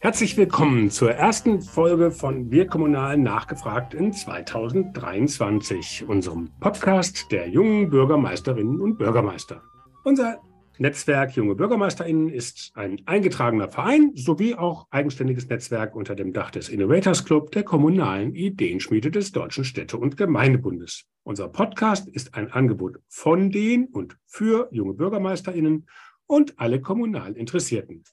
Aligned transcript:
Herzlich 0.00 0.36
willkommen 0.36 0.90
zur 0.90 1.12
ersten 1.12 1.60
Folge 1.62 2.10
von 2.10 2.50
Wir 2.50 2.66
Kommunal 2.66 3.16
nachgefragt 3.16 3.92
in 3.92 4.12
2023, 4.12 6.04
unserem 6.06 6.50
Podcast 6.60 7.32
der 7.32 7.48
jungen 7.48 7.90
Bürgermeisterinnen 7.90 8.80
und 8.80 8.98
Bürgermeister. 8.98 9.62
Unser 10.04 10.40
Netzwerk 10.78 11.34
Junge 11.34 11.54
BürgermeisterInnen 11.54 12.28
ist 12.28 12.72
ein 12.74 13.00
eingetragener 13.06 13.68
Verein 13.68 14.12
sowie 14.14 14.54
auch 14.54 14.86
eigenständiges 14.90 15.48
Netzwerk 15.48 15.96
unter 15.96 16.14
dem 16.14 16.32
Dach 16.32 16.50
des 16.50 16.68
Innovators 16.68 17.24
Club 17.24 17.50
der 17.52 17.62
kommunalen 17.62 18.34
Ideenschmiede 18.34 19.10
des 19.10 19.32
Deutschen 19.32 19.64
Städte- 19.64 19.96
und 19.96 20.16
Gemeindebundes. 20.16 21.04
Unser 21.22 21.48
Podcast 21.48 22.08
ist 22.08 22.34
ein 22.34 22.52
Angebot 22.52 22.98
von 23.08 23.50
den 23.50 23.86
und 23.86 24.18
für 24.26 24.68
junge 24.70 24.94
BürgermeisterInnen 24.94 25.86
und 26.26 26.58
alle 26.58 26.80
kommunal 26.80 27.32
Interessierten. 27.32 28.04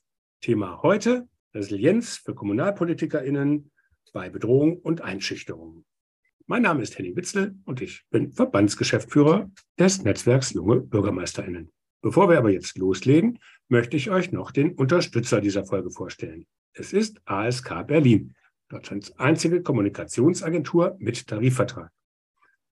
Thema 0.44 0.82
heute 0.84 1.30
Resilienz 1.54 2.18
für 2.18 2.36
KommunalpolitikerInnen 2.36 3.72
bei 4.12 4.30
Bedrohung 4.30 4.76
und 4.78 5.00
Einschüchterung. 5.00 5.86
Mein 6.48 6.64
Name 6.64 6.84
ist 6.84 6.98
Henning 6.98 7.16
Witzel 7.16 7.56
und 7.64 7.82
ich 7.82 8.04
bin 8.10 8.34
Verbandsgeschäftsführer 8.34 9.50
des 9.80 10.04
Netzwerks 10.04 10.52
Junge 10.52 10.82
BürgermeisterInnen. 10.82 11.72
Bevor 12.02 12.30
wir 12.30 12.38
aber 12.38 12.50
jetzt 12.50 12.78
loslegen, 12.78 13.40
möchte 13.70 13.96
ich 13.96 14.12
euch 14.12 14.34
noch 14.34 14.52
den 14.52 14.74
Unterstützer 14.74 15.40
dieser 15.40 15.64
Folge 15.64 15.92
vorstellen. 15.92 16.46
Es 16.74 16.92
ist 16.92 17.22
ASK 17.24 17.88
Berlin, 17.88 18.36
Deutschlands 18.68 19.18
einzige 19.18 19.64
Kommunikationsagentur 19.64 20.98
mit 21.00 21.26
Tarifvertrag. 21.26 21.90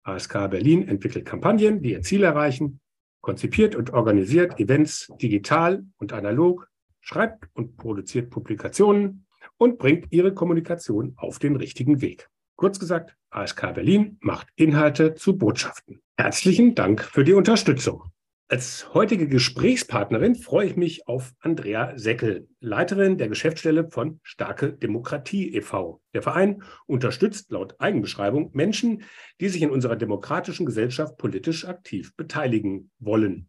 ASK 0.04 0.34
Berlin 0.50 0.90
entwickelt 0.90 1.24
Kampagnen, 1.24 1.82
die 1.82 1.92
ihr 1.92 2.02
Ziel 2.02 2.24
erreichen, 2.24 2.82
konzipiert 3.22 3.78
und 3.78 3.92
organisiert 3.92 4.60
Events 4.60 5.08
digital 5.22 5.86
und 6.00 6.12
analog, 6.12 6.68
schreibt 7.02 7.50
und 7.54 7.78
produziert 7.78 8.30
Publikationen 8.30 9.26
und 9.58 9.78
bringt 9.78 10.08
ihre 10.12 10.34
Kommunikation 10.34 11.14
auf 11.18 11.40
den 11.40 11.56
richtigen 11.56 12.02
Weg. 12.02 12.30
Kurz 12.56 12.80
gesagt, 12.80 13.16
ASK 13.32 13.74
Berlin 13.74 14.18
macht 14.22 14.48
Inhalte 14.56 15.16
zu 15.16 15.38
Botschaften. 15.38 16.02
Herzlichen 16.18 16.76
Dank 16.76 17.02
für 17.02 17.24
die 17.24 17.34
Unterstützung. 17.34 18.12
Als 18.52 18.94
heutige 18.94 19.30
Gesprächspartnerin 19.30 20.36
freue 20.36 20.68
ich 20.68 20.76
mich 20.76 21.08
auf 21.08 21.32
Andrea 21.40 21.98
Seckel, 21.98 22.50
Leiterin 22.60 23.18
der 23.18 23.30
Geschäftsstelle 23.30 23.90
von 23.90 24.20
Starke 24.24 24.74
Demokratie 24.74 25.56
e.V. 25.56 26.02
Der 26.14 26.22
Verein 26.22 26.62
unterstützt 26.86 27.50
laut 27.50 27.80
Eigenbeschreibung 27.80 28.52
Menschen, 28.52 29.04
die 29.40 29.48
sich 29.48 29.62
in 29.62 29.70
unserer 29.70 29.96
demokratischen 29.96 30.66
Gesellschaft 30.66 31.18
politisch 31.18 31.66
aktiv 31.66 32.14
beteiligen 32.18 32.92
wollen. 33.00 33.48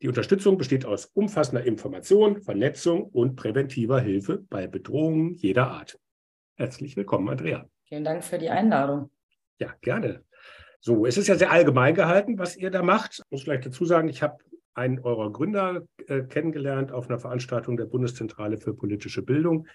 Die 0.00 0.06
Unterstützung 0.06 0.58
besteht 0.58 0.86
aus 0.86 1.06
umfassender 1.06 1.64
Information, 1.64 2.40
Vernetzung 2.40 3.02
und 3.02 3.34
präventiver 3.34 4.00
Hilfe 4.00 4.38
bei 4.48 4.68
Bedrohungen 4.68 5.34
jeder 5.34 5.72
Art. 5.72 5.98
Herzlich 6.54 6.96
willkommen, 6.96 7.28
Andrea. 7.28 7.68
Vielen 7.88 8.04
Dank 8.04 8.22
für 8.22 8.38
die 8.38 8.48
Einladung. 8.48 9.10
Ja, 9.58 9.74
gerne. 9.80 10.24
So, 10.80 11.04
es 11.04 11.18
ist 11.18 11.26
ja 11.26 11.34
sehr 11.34 11.50
allgemein 11.50 11.96
gehalten, 11.96 12.38
was 12.38 12.56
ihr 12.56 12.70
da 12.70 12.84
macht. 12.84 13.18
Ich 13.18 13.30
muss 13.30 13.42
vielleicht 13.42 13.66
dazu 13.66 13.84
sagen, 13.84 14.08
ich 14.08 14.22
habe 14.22 14.38
einen 14.74 15.00
eurer 15.00 15.32
Gründer 15.32 15.82
äh, 16.06 16.22
kennengelernt 16.22 16.92
auf 16.92 17.08
einer 17.08 17.18
Veranstaltung 17.18 17.76
der 17.76 17.86
Bundeszentrale 17.86 18.58
für 18.58 18.74
politische 18.74 19.22
Bildung, 19.22 19.66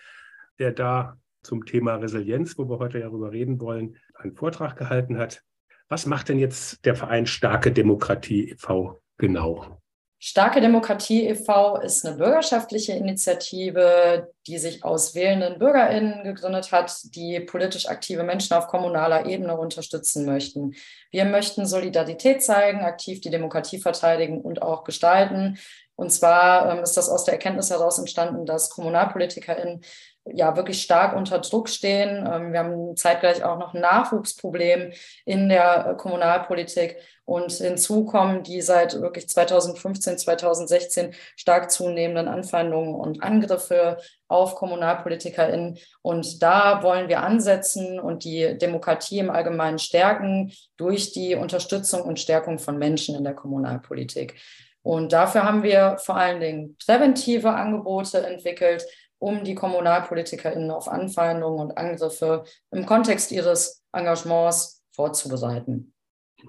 der 0.57 0.71
da 0.71 1.17
zum 1.41 1.65
Thema 1.65 1.95
Resilienz, 1.95 2.57
wo 2.57 2.69
wir 2.69 2.79
heute 2.79 2.99
ja 2.99 3.07
darüber 3.07 3.33
reden 3.33 3.59
wollen, 3.59 3.97
einen 4.13 4.33
Vortrag 4.33 4.77
gehalten 4.77 5.17
hat. 5.17 5.43
Was 5.89 6.05
macht 6.05 6.29
denn 6.29 6.39
jetzt 6.39 6.85
der 6.85 6.95
Verein 6.95 7.25
Starke 7.25 7.73
Demokratie 7.73 8.51
e.V. 8.51 9.01
genau? 9.17 9.82
Starke 10.25 10.61
Demokratie 10.61 11.27
e.V. 11.27 11.75
ist 11.81 12.05
eine 12.05 12.15
bürgerschaftliche 12.15 12.93
Initiative, 12.93 14.31
die 14.47 14.57
sich 14.57 14.85
aus 14.85 15.15
wählenden 15.15 15.59
BürgerInnen 15.59 16.23
gegründet 16.23 16.71
hat, 16.71 16.95
die 17.13 17.41
politisch 17.41 17.89
aktive 17.89 18.23
Menschen 18.23 18.53
auf 18.53 18.67
kommunaler 18.67 19.25
Ebene 19.25 19.57
unterstützen 19.57 20.25
möchten. 20.25 20.75
Wir 21.11 21.25
möchten 21.25 21.65
Solidarität 21.65 22.41
zeigen, 22.41 22.85
aktiv 22.85 23.19
die 23.19 23.31
Demokratie 23.31 23.79
verteidigen 23.79 24.39
und 24.39 24.61
auch 24.61 24.85
gestalten. 24.85 25.57
Und 25.95 26.09
zwar 26.09 26.71
ähm, 26.71 26.83
ist 26.83 26.95
das 26.95 27.09
aus 27.09 27.25
der 27.25 27.33
Erkenntnis 27.33 27.69
heraus 27.69 27.99
entstanden, 27.99 28.45
dass 28.45 28.69
KommunalpolitikerInnen 28.69 29.83
ja 30.25 30.55
wirklich 30.55 30.81
stark 30.81 31.15
unter 31.15 31.39
Druck 31.39 31.69
stehen. 31.69 32.25
Ähm, 32.31 32.53
wir 32.53 32.59
haben 32.59 32.95
zeitgleich 32.95 33.43
auch 33.43 33.57
noch 33.57 33.73
ein 33.73 33.81
Nachwuchsproblem 33.81 34.93
in 35.25 35.49
der 35.49 35.87
äh, 35.87 35.97
Kommunalpolitik 35.97 36.97
und 37.25 37.51
hinzu 37.53 38.05
kommen 38.05 38.43
die 38.43 38.61
seit 38.61 38.99
wirklich 38.99 39.29
2015, 39.29 40.17
2016 40.17 41.13
stark 41.35 41.71
zunehmenden 41.71 42.27
Anfeindungen 42.27 42.95
und 42.95 43.23
Angriffe 43.23 43.97
auf 44.27 44.55
KommunalpolitikerInnen. 44.55 45.77
Und 46.01 46.43
da 46.43 46.83
wollen 46.83 47.07
wir 47.07 47.21
ansetzen 47.21 47.99
und 47.99 48.25
die 48.25 48.57
Demokratie 48.57 49.19
im 49.19 49.29
Allgemeinen 49.29 49.79
stärken 49.79 50.51
durch 50.75 51.13
die 51.13 51.35
Unterstützung 51.35 52.01
und 52.01 52.19
Stärkung 52.19 52.59
von 52.59 52.77
Menschen 52.77 53.15
in 53.15 53.23
der 53.23 53.35
Kommunalpolitik. 53.35 54.35
Und 54.83 55.13
dafür 55.13 55.43
haben 55.43 55.63
wir 55.63 55.97
vor 55.97 56.17
allen 56.17 56.39
Dingen 56.39 56.77
präventive 56.85 57.49
Angebote 57.49 58.25
entwickelt, 58.25 58.85
um 59.17 59.43
die 59.43 59.55
KommunalpolitikerInnen 59.55 60.69
auf 60.69 60.89
Anfeindungen 60.89 61.59
und 61.59 61.77
Angriffe 61.77 62.43
im 62.71 62.85
Kontext 62.85 63.31
ihres 63.31 63.83
Engagements 63.93 64.83
vorzubereiten. 64.91 65.93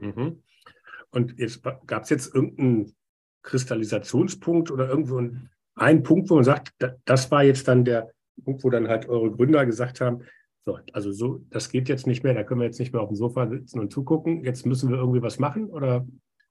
Mhm. 0.01 0.43
Und 1.11 1.37
gab 1.87 2.03
es 2.03 2.11
jetzt 2.11 2.35
irgendeinen 2.35 2.97
Kristallisationspunkt 3.43 4.73
oder 4.73 4.89
irgendwo 4.89 5.23
einen 5.77 6.03
Punkt, 6.03 6.31
wo 6.31 6.35
man 6.35 6.45
sagt, 6.45 6.73
das 7.05 7.31
war 7.31 7.45
jetzt 7.45 7.69
dann 7.69 7.85
der 7.85 8.11
Punkt, 8.45 8.65
wo 8.65 8.71
dann 8.71 8.89
halt 8.89 9.09
eure 9.09 9.31
Gründer 9.31 9.65
gesagt 9.65 10.01
haben, 10.01 10.25
so, 10.65 10.79
also 10.93 11.13
so, 11.13 11.45
das 11.51 11.69
geht 11.69 11.89
jetzt 11.89 12.07
nicht 12.07 12.25
mehr, 12.25 12.35
da 12.35 12.43
können 12.43 12.61
wir 12.61 12.67
jetzt 12.67 12.81
nicht 12.81 12.93
mehr 12.93 13.03
auf 13.03 13.11
dem 13.11 13.17
Sofa 13.17 13.47
sitzen 13.47 13.79
und 13.79 13.93
zugucken, 13.93 14.43
jetzt 14.45 14.67
müssen 14.67 14.91
wir 14.91 14.97
irgendwie 14.97 15.23
was 15.23 15.39
machen 15.39 15.69
oder 15.69 16.07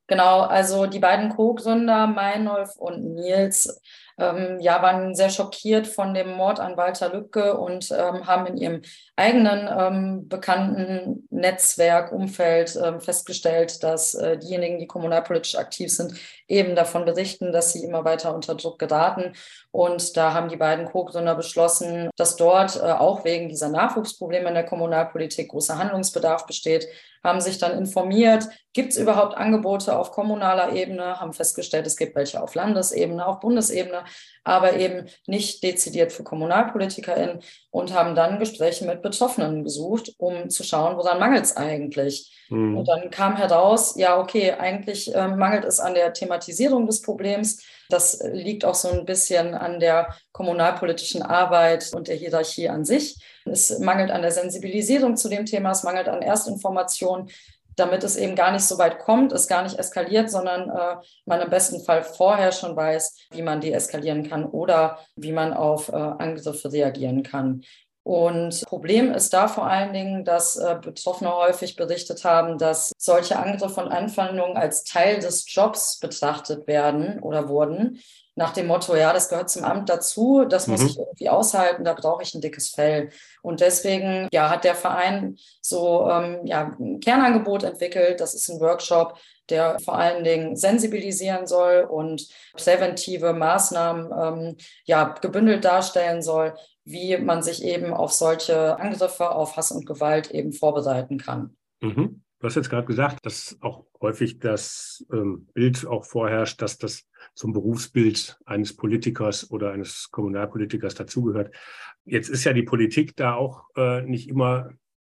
Genau, 0.08 0.42
also 0.42 0.86
die 0.86 1.00
beiden 1.00 1.30
Co-Gründer, 1.30 2.08
Meinolf 2.08 2.76
und 2.76 3.04
Nils, 3.16 3.80
ähm, 4.18 4.60
ja, 4.60 4.82
waren 4.82 5.16
sehr 5.16 5.30
schockiert 5.30 5.88
von 5.88 6.14
dem 6.14 6.32
Mord 6.32 6.60
an 6.60 6.78
Walter 6.78 7.12
Lübcke 7.12 7.58
und 7.58 7.92
ähm, 7.92 8.28
haben 8.28 8.46
in 8.48 8.58
ihrem 8.58 8.82
eigenen 9.16 9.70
ähm, 9.78 10.28
bekannten 10.28 11.28
Netzwerk, 11.30 12.12
Umfeld 12.12 12.80
ähm, 12.84 13.00
festgestellt, 13.02 13.84
dass 13.84 14.16
äh, 14.16 14.38
diejenigen, 14.38 14.80
die 14.80 14.88
kommunalpolitisch 14.88 15.56
aktiv 15.56 15.92
sind, 15.92 16.14
eben 16.48 16.76
davon 16.76 17.06
berichten, 17.06 17.52
dass 17.52 17.74
sie 17.74 17.84
immer 17.84 18.06
weiter 18.06 18.34
unter 18.34 18.56
Druck 18.56 18.80
geraten. 18.80 19.34
Und 19.72 20.16
da 20.18 20.34
haben 20.34 20.50
die 20.50 20.58
beiden 20.58 20.86
Co-Gründer 20.86 21.36
beschlossen, 21.36 22.10
dass 22.16 22.36
dort 22.36 22.76
äh, 22.76 22.92
auch 22.92 23.26
wegen 23.26 23.50
dieser 23.50 23.70
Nachwuchsprobleme 23.70 24.50
in 24.50 24.54
der 24.54 24.66
Kommunalpolitik 24.66 25.50
großer 25.50 25.78
Handlungsbedarf 25.78 26.46
besteht, 26.46 26.88
haben 27.24 27.40
sich 27.40 27.58
dann 27.58 27.78
informiert, 27.78 28.50
gibt 28.74 28.92
es 28.92 28.98
überhaupt 28.98 29.36
Angebote 29.38 29.98
auf 29.98 30.12
kommunaler 30.12 30.74
Ebene, 30.74 31.20
haben 31.20 31.34
festgestellt, 31.34 31.88
es 31.88 31.96
gibt 31.96 32.16
welche 32.16 32.42
auf 32.42 32.54
Landesebene, 32.54 33.26
auf 33.26 33.40
Bundesebene, 33.40 34.03
aber 34.44 34.74
eben 34.74 35.08
nicht 35.28 35.64
dezidiert 35.64 36.12
für 36.12 36.24
KommunalpolitikerInnen 36.24 37.40
und 37.72 37.94
haben 37.94 38.16
dann 38.16 38.40
Gespräche 38.40 38.86
mit 38.86 39.02
Betroffenen 39.02 39.64
gesucht, 39.64 40.14
um 40.18 40.50
zu 40.50 40.64
schauen, 40.64 40.98
woran 40.98 41.20
mangelt 41.20 41.46
es 41.46 41.56
eigentlich. 41.58 42.46
Mhm. 42.50 42.78
Und 42.78 42.88
dann 42.88 43.10
kam 43.10 43.36
heraus, 43.38 43.96
ja, 43.98 44.20
okay, 44.20 44.52
eigentlich 44.52 45.14
äh, 45.14 45.28
mangelt 45.28 45.66
es 45.66 45.80
an 45.80 45.94
der 45.94 46.14
Thematisierung 46.14 46.86
des 46.86 47.02
Problems. 47.02 47.64
Das 47.90 48.22
liegt 48.32 48.66
auch 48.66 48.76
so 48.76 48.90
ein 48.90 49.06
bisschen 49.06 49.54
an 49.54 49.80
der 49.80 50.16
kommunalpolitischen 50.32 51.22
Arbeit 51.22 51.92
und 51.94 52.08
der 52.08 52.16
Hierarchie 52.16 52.70
an 52.70 52.86
sich. 52.86 53.18
Es 53.46 53.78
mangelt 53.80 54.12
an 54.12 54.22
der 54.22 54.32
Sensibilisierung 54.32 55.16
zu 55.18 55.30
dem 55.30 55.46
Thema, 55.46 55.72
es 55.72 55.84
mangelt 55.84 56.08
an 56.08 56.22
Erstinformationen, 56.22 57.30
damit 57.76 58.04
es 58.04 58.16
eben 58.16 58.36
gar 58.36 58.52
nicht 58.52 58.66
so 58.66 58.78
weit 58.78 59.00
kommt, 59.00 59.32
es 59.32 59.48
gar 59.48 59.64
nicht 59.64 59.80
eskaliert, 59.80 60.30
sondern 60.30 60.70
äh, 60.70 60.96
man 61.26 61.42
im 61.42 61.50
besten 61.50 61.84
Fall 61.84 62.04
vorher 62.04 62.52
schon 62.52 62.76
weiß, 62.76 63.28
wie 63.32 63.42
man 63.42 63.62
deeskalieren 63.62 64.30
kann 64.30 64.46
oder 64.46 65.00
wie 65.16 65.32
man 65.32 65.54
auf 65.54 65.90
äh, 65.90 65.96
Angriffe 65.96 66.72
reagieren 66.72 67.24
kann. 67.24 67.64
Und 68.06 68.66
Problem 68.66 69.14
ist 69.14 69.34
da 69.34 69.48
vor 69.48 69.66
allen 69.66 69.94
Dingen, 69.94 70.26
dass 70.26 70.58
äh, 70.58 70.76
Betroffene 70.82 71.34
häufig 71.34 71.78
berichtet 71.78 72.26
haben, 72.26 72.58
dass 72.58 72.92
solche 72.98 73.40
Angriffe 73.40 73.80
und 73.80 73.88
Anfeindungen 73.88 74.58
als 74.58 74.84
Teil 74.84 75.20
des 75.20 75.46
Jobs 75.48 76.00
betrachtet 76.00 76.68
werden 76.68 77.20
oder 77.20 77.48
wurden 77.48 78.02
nach 78.36 78.54
dem 78.54 78.68
Motto, 78.68 78.96
ja, 78.96 79.14
das 79.14 79.30
gehört 79.30 79.50
zum 79.50 79.64
Amt 79.64 79.90
dazu, 79.90 80.46
das 80.46 80.68
muss 80.68 80.82
mhm. 80.82 80.88
ich 80.88 80.98
irgendwie 80.98 81.30
aushalten, 81.30 81.84
da 81.84 81.94
brauche 81.94 82.24
ich 82.24 82.34
ein 82.34 82.42
dickes 82.42 82.70
Fell. 82.70 83.10
Und 83.42 83.62
deswegen 83.62 84.28
ja, 84.32 84.50
hat 84.50 84.64
der 84.64 84.76
Verein 84.76 85.38
so 85.62 86.10
ähm, 86.10 86.46
ja, 86.46 86.76
ein 86.80 87.00
Kernangebot 87.00 87.64
entwickelt. 87.64 88.20
Das 88.20 88.34
ist 88.34 88.50
ein 88.50 88.60
Workshop, 88.60 89.20
der 89.50 89.80
vor 89.80 89.96
allen 89.98 90.24
Dingen 90.24 90.56
sensibilisieren 90.56 91.46
soll 91.46 91.88
und 91.88 92.28
präventive 92.54 93.34
Maßnahmen 93.34 94.12
ähm, 94.12 94.58
ja, 94.86 95.16
gebündelt 95.22 95.64
darstellen 95.64 96.22
soll, 96.22 96.56
wie 96.86 97.18
man 97.18 97.44
sich 97.44 97.64
eben 97.64 97.94
auf 97.94 98.12
solche 98.14 98.80
Angriffe 98.80 99.32
auf 99.32 99.58
Hass 99.58 99.72
und 99.72 99.86
Gewalt 99.86 100.32
eben 100.32 100.54
vorbereiten 100.54 101.18
kann. 101.20 101.56
Mhm. 101.82 102.24
Du 102.44 102.48
hast 102.48 102.56
jetzt 102.56 102.70
gerade 102.70 102.86
gesagt, 102.86 103.26
dass 103.26 103.58
auch 103.62 103.86
häufig 104.02 104.38
das 104.38 105.06
ähm, 105.14 105.48
Bild 105.54 105.88
auch 105.88 106.04
vorherrscht, 106.04 106.62
dass 106.62 106.78
das 106.78 107.08
zum 107.36 107.54
Berufsbild 107.54 108.38
eines 108.44 108.76
Politikers 108.76 109.50
oder 109.50 109.72
eines 109.72 110.10
Kommunalpolitikers 110.12 110.94
dazugehört. 110.94 111.56
Jetzt 112.04 112.28
ist 112.28 112.44
ja 112.44 112.52
die 112.52 112.64
Politik 112.64 113.16
da 113.16 113.36
auch 113.36 113.64
äh, 113.78 114.02
nicht 114.02 114.28
immer 114.28 114.72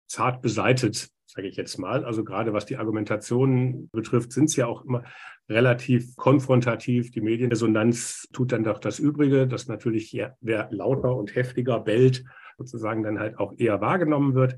zart 0.06 0.40
beseitet, 0.40 1.08
sage 1.24 1.48
ich 1.48 1.56
jetzt 1.56 1.78
mal. 1.78 2.04
Also 2.04 2.22
gerade 2.22 2.52
was 2.52 2.64
die 2.64 2.76
Argumentationen 2.76 3.90
betrifft, 3.90 4.30
sind 4.30 4.48
sie 4.48 4.60
ja 4.60 4.68
auch 4.68 4.84
immer 4.84 5.02
relativ 5.48 6.14
konfrontativ. 6.14 7.10
Die 7.10 7.22
Medienresonanz 7.22 8.28
tut 8.32 8.52
dann 8.52 8.62
doch 8.62 8.78
das 8.78 9.00
Übrige, 9.00 9.48
dass 9.48 9.66
natürlich 9.66 10.16
wer 10.40 10.68
lauter 10.70 11.16
und 11.16 11.34
heftiger 11.34 11.80
bellt, 11.80 12.22
sozusagen 12.56 13.02
dann 13.02 13.18
halt 13.18 13.36
auch 13.36 13.52
eher 13.56 13.80
wahrgenommen 13.80 14.36
wird. 14.36 14.56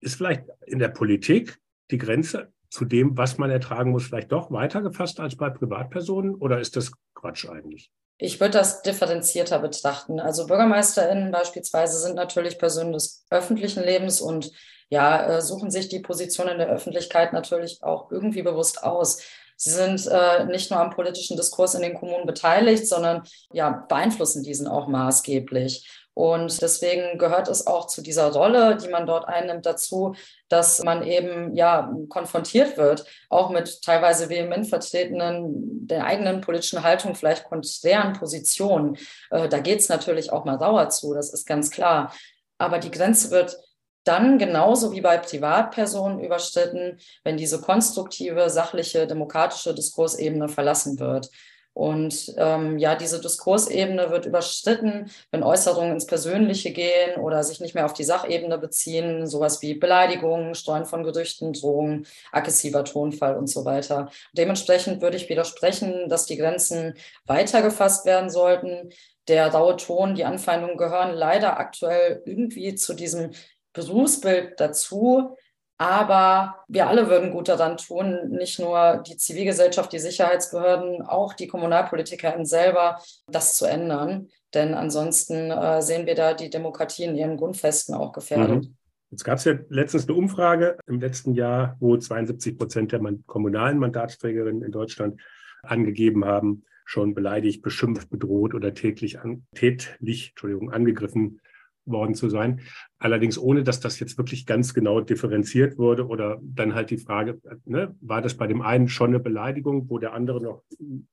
Ist 0.00 0.16
vielleicht 0.16 0.44
in 0.66 0.80
der 0.80 0.88
Politik 0.88 1.58
die 1.90 1.98
Grenze 1.98 2.52
zu 2.70 2.84
dem, 2.84 3.16
was 3.16 3.38
man 3.38 3.50
ertragen 3.50 3.90
muss, 3.90 4.06
vielleicht 4.06 4.32
doch 4.32 4.50
weiter 4.50 4.80
gefasst 4.80 5.20
als 5.20 5.36
bei 5.36 5.50
Privatpersonen 5.50 6.34
oder 6.36 6.60
ist 6.60 6.76
das 6.76 6.92
Quatsch 7.14 7.48
eigentlich? 7.48 7.90
Ich 8.16 8.38
würde 8.38 8.58
das 8.58 8.82
differenzierter 8.82 9.58
betrachten. 9.58 10.20
Also 10.20 10.46
BürgermeisterInnen 10.46 11.32
beispielsweise 11.32 11.98
sind 11.98 12.16
natürlich 12.16 12.58
Personen 12.58 12.92
des 12.92 13.24
öffentlichen 13.30 13.82
Lebens 13.82 14.20
und 14.20 14.52
ja, 14.90 15.36
äh, 15.36 15.40
suchen 15.40 15.70
sich 15.70 15.88
die 15.88 16.00
Position 16.00 16.48
in 16.48 16.58
der 16.58 16.68
Öffentlichkeit 16.68 17.32
natürlich 17.32 17.82
auch 17.82 18.10
irgendwie 18.10 18.42
bewusst 18.42 18.82
aus. 18.82 19.22
Sie 19.56 19.70
sind 19.70 20.06
äh, 20.06 20.46
nicht 20.46 20.70
nur 20.70 20.80
am 20.80 20.90
politischen 20.90 21.36
Diskurs 21.36 21.74
in 21.74 21.82
den 21.82 21.94
Kommunen 21.94 22.26
beteiligt, 22.26 22.86
sondern 22.86 23.22
ja, 23.52 23.84
beeinflussen 23.88 24.42
diesen 24.42 24.66
auch 24.66 24.88
maßgeblich. 24.88 25.86
Und 26.14 26.60
deswegen 26.60 27.18
gehört 27.18 27.48
es 27.48 27.66
auch 27.66 27.86
zu 27.86 28.02
dieser 28.02 28.32
Rolle, 28.32 28.76
die 28.76 28.88
man 28.88 29.06
dort 29.06 29.28
einnimmt, 29.28 29.64
dazu, 29.64 30.14
dass 30.48 30.82
man 30.82 31.02
eben 31.02 31.54
ja 31.54 31.92
konfrontiert 32.08 32.76
wird, 32.76 33.04
auch 33.28 33.50
mit 33.50 33.82
teilweise 33.82 34.28
vehement 34.28 34.68
vertretenen 34.68 35.86
der 35.86 36.04
eigenen 36.04 36.40
politischen 36.40 36.82
Haltung, 36.82 37.14
vielleicht 37.14 37.44
konträren 37.44 38.14
Positionen. 38.14 38.96
Äh, 39.30 39.48
da 39.48 39.58
geht 39.60 39.80
es 39.80 39.88
natürlich 39.88 40.32
auch 40.32 40.44
mal 40.44 40.58
sauer 40.58 40.88
zu, 40.90 41.14
das 41.14 41.32
ist 41.32 41.46
ganz 41.46 41.70
klar. 41.70 42.12
Aber 42.58 42.78
die 42.78 42.90
Grenze 42.90 43.30
wird 43.30 43.56
dann 44.04 44.38
genauso 44.38 44.92
wie 44.92 45.00
bei 45.00 45.18
Privatpersonen 45.18 46.20
überschritten, 46.20 46.98
wenn 47.22 47.36
diese 47.36 47.60
konstruktive, 47.60 48.48
sachliche, 48.50 49.06
demokratische 49.06 49.74
Diskursebene 49.74 50.48
verlassen 50.48 50.98
wird. 50.98 51.28
Und 51.72 52.34
ähm, 52.36 52.78
ja, 52.78 52.96
diese 52.96 53.20
Diskursebene 53.20 54.10
wird 54.10 54.26
überschritten, 54.26 55.10
wenn 55.30 55.42
Äußerungen 55.42 55.92
ins 55.92 56.06
Persönliche 56.06 56.72
gehen 56.72 57.18
oder 57.20 57.42
sich 57.44 57.60
nicht 57.60 57.74
mehr 57.74 57.86
auf 57.86 57.92
die 57.92 58.04
Sachebene 58.04 58.58
beziehen, 58.58 59.26
sowas 59.26 59.62
wie 59.62 59.74
Beleidigungen, 59.74 60.54
Streuen 60.54 60.84
von 60.84 61.04
Gerüchten, 61.04 61.52
Drohungen, 61.52 62.06
aggressiver 62.32 62.84
Tonfall 62.84 63.36
und 63.36 63.46
so 63.46 63.64
weiter. 63.64 64.10
Dementsprechend 64.32 65.00
würde 65.00 65.16
ich 65.16 65.28
widersprechen, 65.28 66.08
dass 66.08 66.26
die 66.26 66.36
Grenzen 66.36 66.94
weiter 67.24 67.62
gefasst 67.62 68.04
werden 68.04 68.30
sollten. 68.30 68.90
Der 69.28 69.48
raue 69.48 69.76
Ton, 69.76 70.16
die 70.16 70.24
Anfeindungen 70.24 70.76
gehören 70.76 71.14
leider 71.14 71.58
aktuell 71.60 72.22
irgendwie 72.24 72.74
zu 72.74 72.94
diesem 72.94 73.30
Berufsbild 73.72 74.58
dazu. 74.58 75.36
Aber 75.80 76.56
wir 76.68 76.88
alle 76.88 77.08
würden 77.08 77.30
gut 77.30 77.48
daran 77.48 77.78
tun, 77.78 78.28
nicht 78.28 78.58
nur 78.58 79.02
die 79.06 79.16
Zivilgesellschaft, 79.16 79.90
die 79.94 79.98
Sicherheitsbehörden, 79.98 81.00
auch 81.00 81.32
die 81.32 81.46
KommunalpolitikerInnen 81.46 82.44
selber, 82.44 83.00
das 83.26 83.56
zu 83.56 83.64
ändern. 83.64 84.28
Denn 84.52 84.74
ansonsten 84.74 85.50
äh, 85.50 85.80
sehen 85.80 86.04
wir 86.04 86.14
da 86.14 86.34
die 86.34 86.50
Demokratie 86.50 87.04
in 87.04 87.16
ihren 87.16 87.38
Grundfesten 87.38 87.94
auch 87.94 88.12
gefährdet. 88.12 88.64
Mhm. 88.64 88.76
Jetzt 89.10 89.24
gab 89.24 89.38
es 89.38 89.46
ja 89.46 89.54
letztens 89.70 90.06
eine 90.06 90.18
Umfrage 90.18 90.76
im 90.86 91.00
letzten 91.00 91.32
Jahr, 91.32 91.78
wo 91.80 91.96
72 91.96 92.58
Prozent 92.58 92.92
der 92.92 93.00
kommunalen 93.26 93.78
Mandatsträgerinnen 93.78 94.62
in 94.62 94.72
Deutschland 94.72 95.18
angegeben 95.62 96.26
haben, 96.26 96.66
schon 96.84 97.14
beleidigt, 97.14 97.62
beschimpft, 97.62 98.10
bedroht 98.10 98.52
oder 98.52 98.74
täglich 98.74 99.20
an, 99.20 99.46
tätlich 99.54 100.30
Entschuldigung, 100.30 100.72
angegriffen 100.72 101.40
worden 101.84 102.14
zu 102.14 102.28
sein. 102.28 102.60
Allerdings 102.98 103.38
ohne, 103.38 103.62
dass 103.62 103.80
das 103.80 103.98
jetzt 104.00 104.18
wirklich 104.18 104.46
ganz 104.46 104.74
genau 104.74 105.00
differenziert 105.00 105.78
wurde 105.78 106.06
oder 106.06 106.38
dann 106.42 106.74
halt 106.74 106.90
die 106.90 106.98
Frage, 106.98 107.40
ne, 107.64 107.94
war 108.00 108.22
das 108.22 108.36
bei 108.36 108.46
dem 108.46 108.62
einen 108.62 108.88
schon 108.88 109.10
eine 109.10 109.20
Beleidigung, 109.20 109.88
wo 109.88 109.98
der 109.98 110.12
andere 110.12 110.42
noch 110.42 110.62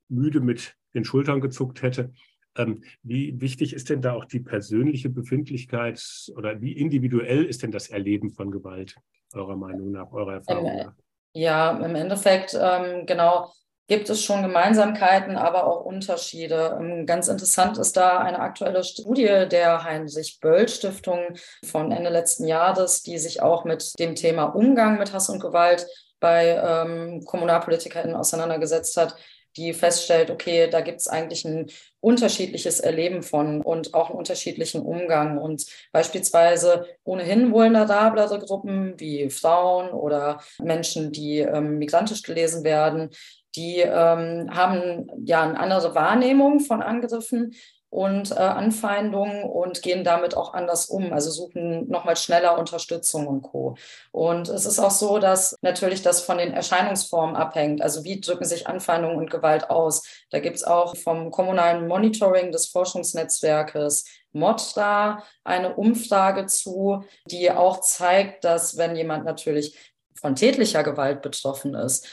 müde 0.10 0.42
mit 0.42 0.76
den 0.94 1.06
Schultern 1.06 1.42
gezuckt 1.42 1.82
hätte? 1.82 2.12
Ähm, 2.58 2.84
wie 3.04 3.40
wichtig 3.40 3.74
ist 3.74 3.90
denn 3.90 4.02
da 4.02 4.14
auch 4.14 4.26
die 4.26 4.40
persönliche 4.40 5.10
Befindlichkeit 5.10 6.02
oder 6.36 6.60
wie 6.60 6.74
individuell 6.74 7.46
ist 7.46 7.64
denn 7.64 7.72
das 7.72 7.88
Erleben 7.88 8.32
von 8.32 8.52
Gewalt, 8.52 8.96
eurer 9.34 9.56
Meinung 9.56 9.92
nach, 9.92 10.12
eurer 10.12 10.36
Erfahrung 10.36 10.76
nach? 10.78 10.94
Ja, 11.34 11.78
im 11.78 11.94
Endeffekt, 11.96 12.58
ähm, 12.60 13.06
genau, 13.06 13.52
gibt 13.88 14.10
es 14.10 14.24
schon 14.24 14.42
Gemeinsamkeiten, 14.44 15.38
aber 15.38 15.66
auch 15.66 15.86
Unterschiede. 15.86 16.78
Ähm, 16.80 17.06
ganz 17.06 17.28
interessant 17.28 17.78
ist 17.78 17.98
da 17.98 18.20
eine 18.20 18.40
aktuelle 18.40 18.84
Studie 18.84 19.46
der 19.50 19.84
Heinrich-Böll-Stiftung 19.84 21.38
von 21.66 21.92
Ende 21.92 22.10
letzten 22.10 22.46
Jahres, 22.46 23.04
die 23.04 23.18
sich 23.18 23.42
auch 23.42 23.64
mit 23.64 23.98
dem 24.00 24.16
Thema 24.16 24.46
Umgang 24.46 25.00
mit 25.00 25.14
Hass 25.14 25.30
und 25.30 25.40
Gewalt 25.40 25.88
bei 26.20 26.62
ähm, 26.62 27.24
KommunalpolitikerInnen 27.26 28.16
auseinandergesetzt 28.16 28.98
hat, 28.98 29.16
die 29.58 29.74
feststellt, 29.74 30.30
okay, 30.30 30.70
da 30.70 30.82
gibt 30.82 31.00
es 31.00 31.08
eigentlich 31.08 31.44
ein 31.44 31.68
unterschiedliches 32.00 32.80
Erleben 32.80 33.24
von 33.24 33.62
und 33.62 33.94
auch 33.96 34.10
einen 34.10 34.20
unterschiedlichen 34.20 34.82
Umgang. 34.82 35.40
Und 35.40 35.66
beispielsweise 35.92 36.86
ohnehin 37.04 37.52
vulnerablere 37.52 38.40
Gruppen 38.40 38.94
wie 39.00 39.30
Frauen 39.30 39.90
oder 39.90 40.42
Menschen, 40.60 41.12
die 41.12 41.40
ähm, 41.40 41.80
migrantisch 41.80 42.22
gelesen 42.22 42.64
werden, 42.64 43.10
die 43.56 43.80
ähm, 43.80 44.50
haben 44.54 45.10
ja 45.26 45.44
eine 45.44 45.60
andere 45.60 45.96
Wahrnehmung 45.96 46.60
von 46.60 46.82
Angriffen 46.82 47.56
und 47.90 48.32
äh, 48.32 48.36
Anfeindungen 48.36 49.44
und 49.44 49.82
gehen 49.82 50.04
damit 50.04 50.36
auch 50.36 50.54
anders 50.54 50.88
um, 50.88 51.14
also 51.14 51.32
suchen 51.32 51.90
nochmal 51.90 52.18
schneller 52.18 52.60
Unterstützung 52.60 53.28
und 53.28 53.44
Co. 53.44 53.78
Und 54.12 54.50
es 54.50 54.66
ist 54.66 54.80
auch 54.80 54.92
so, 54.92 55.20
dass 55.20 55.56
natürlich 55.62 56.02
das 56.02 56.22
von 56.22 56.38
den 56.38 56.54
Erscheinungsformen 56.54 57.36
abhängt. 57.36 57.82
Also 57.82 58.04
wie 58.04 58.20
drücken 58.20 58.44
sich 58.44 58.68
Anfeindungen 58.68 59.18
und 59.18 59.32
Gewalt 59.32 59.70
aus? 59.70 60.04
Da 60.32 60.40
gibt 60.40 60.58
es 60.58 60.64
auch 60.66 60.98
vom 60.98 61.32
kommunalen 61.32 61.88
Monitoring 61.88 62.52
des 62.52 62.68
Forschungsnetzwerkes 62.68 64.04
MOTRA 64.34 65.24
eine 65.46 65.76
Umfrage 65.76 66.46
zu, 66.46 67.04
die 67.26 67.50
auch 67.52 67.80
zeigt, 67.80 68.44
dass 68.44 68.78
wenn 68.78 68.98
jemand 68.98 69.24
natürlich 69.24 69.96
von 70.20 70.36
tätlicher 70.36 70.84
Gewalt 70.84 71.22
betroffen 71.22 71.74
ist, 71.74 72.08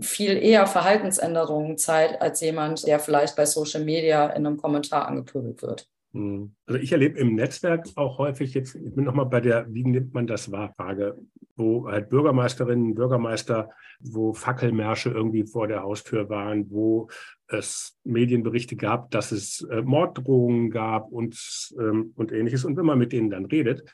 viel 0.00 0.36
eher 0.36 0.66
Verhaltensänderungen 0.66 1.78
zeigt 1.78 2.20
als 2.20 2.40
jemand, 2.40 2.86
der 2.86 2.98
vielleicht 2.98 3.36
bei 3.36 3.46
Social 3.46 3.84
Media 3.84 4.28
in 4.28 4.46
einem 4.46 4.56
Kommentar 4.56 5.06
angepöbelt 5.06 5.62
wird. 5.62 5.88
Hm. 6.12 6.54
Also 6.66 6.80
ich 6.80 6.90
erlebe 6.92 7.18
im 7.18 7.34
Netzwerk 7.34 7.86
auch 7.96 8.18
häufig 8.18 8.54
jetzt, 8.54 8.74
ich 8.74 8.94
bin 8.94 9.04
nochmal 9.04 9.26
bei 9.26 9.40
der, 9.40 9.66
wie 9.72 9.84
nimmt 9.84 10.14
man 10.14 10.26
das 10.26 10.50
wahr, 10.50 10.72
Frage, 10.76 11.18
wo 11.56 11.86
halt 11.86 12.08
Bürgermeisterinnen, 12.08 12.94
Bürgermeister, 12.94 13.70
wo 14.00 14.32
Fackelmärsche 14.32 15.10
irgendwie 15.10 15.44
vor 15.44 15.68
der 15.68 15.82
Haustür 15.82 16.30
waren, 16.30 16.70
wo 16.70 17.08
es 17.48 17.98
Medienberichte 18.04 18.76
gab, 18.76 19.10
dass 19.10 19.32
es 19.32 19.62
äh, 19.70 19.82
Morddrohungen 19.82 20.70
gab 20.70 21.10
und, 21.12 21.36
ähm, 21.78 22.12
und 22.16 22.32
ähnliches. 22.32 22.64
Und 22.64 22.76
wenn 22.76 22.86
man 22.86 22.98
mit 22.98 23.12
denen 23.12 23.30
dann 23.30 23.44
redet, 23.44 23.84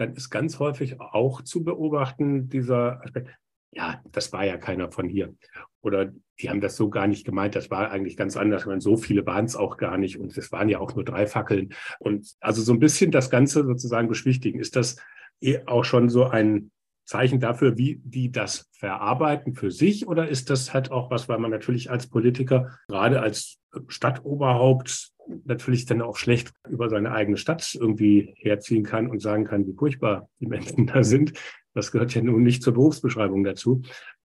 dann 0.00 0.14
ist 0.14 0.30
ganz 0.30 0.58
häufig 0.58 0.98
auch 1.00 1.42
zu 1.42 1.62
beobachten 1.62 2.48
dieser 2.48 3.02
Aspekt, 3.02 3.28
ja, 3.72 4.02
das 4.10 4.32
war 4.32 4.44
ja 4.44 4.56
keiner 4.56 4.90
von 4.90 5.08
hier. 5.08 5.34
Oder 5.82 6.12
die 6.40 6.50
haben 6.50 6.60
das 6.60 6.76
so 6.76 6.88
gar 6.88 7.06
nicht 7.06 7.24
gemeint, 7.24 7.54
das 7.54 7.70
war 7.70 7.90
eigentlich 7.90 8.16
ganz 8.16 8.36
anders. 8.36 8.66
meine, 8.66 8.80
so 8.80 8.96
viele 8.96 9.24
waren 9.26 9.44
es 9.44 9.56
auch 9.56 9.76
gar 9.76 9.98
nicht 9.98 10.18
und 10.18 10.36
es 10.36 10.50
waren 10.52 10.68
ja 10.68 10.80
auch 10.80 10.94
nur 10.94 11.04
drei 11.04 11.26
Fackeln. 11.26 11.74
Und 11.98 12.34
also 12.40 12.62
so 12.62 12.72
ein 12.72 12.80
bisschen 12.80 13.10
das 13.10 13.30
Ganze 13.30 13.64
sozusagen 13.64 14.08
beschwichtigen. 14.08 14.58
Ist 14.58 14.74
das 14.74 14.96
eh 15.40 15.60
auch 15.66 15.84
schon 15.84 16.08
so 16.08 16.24
ein 16.24 16.70
Zeichen 17.04 17.38
dafür, 17.38 17.76
wie 17.76 18.00
die 18.02 18.32
das 18.32 18.70
verarbeiten 18.72 19.54
für 19.54 19.70
sich? 19.70 20.08
Oder 20.08 20.28
ist 20.28 20.48
das 20.48 20.72
halt 20.72 20.90
auch 20.90 21.10
was, 21.10 21.28
weil 21.28 21.38
man 21.38 21.50
natürlich 21.50 21.90
als 21.90 22.06
Politiker, 22.06 22.70
gerade 22.88 23.20
als 23.20 23.59
Stadtoberhaupt, 23.88 25.10
natürlich 25.44 25.86
dann 25.86 26.02
auch 26.02 26.16
schlecht 26.16 26.52
über 26.68 26.88
seine 26.88 27.12
eigene 27.12 27.36
Stadt 27.36 27.74
irgendwie 27.74 28.34
herziehen 28.36 28.84
kann 28.84 29.08
und 29.08 29.20
sagen 29.20 29.44
kann, 29.44 29.66
wie 29.66 29.74
furchtbar 29.74 30.28
die 30.40 30.46
Menschen 30.46 30.86
da 30.86 31.02
sind. 31.02 31.32
Das 31.74 31.92
gehört 31.92 32.14
ja 32.14 32.22
nun 32.22 32.42
nicht 32.42 32.62
zur 32.62 32.74
Berufsbeschreibung 32.74 33.44
dazu. 33.44 33.82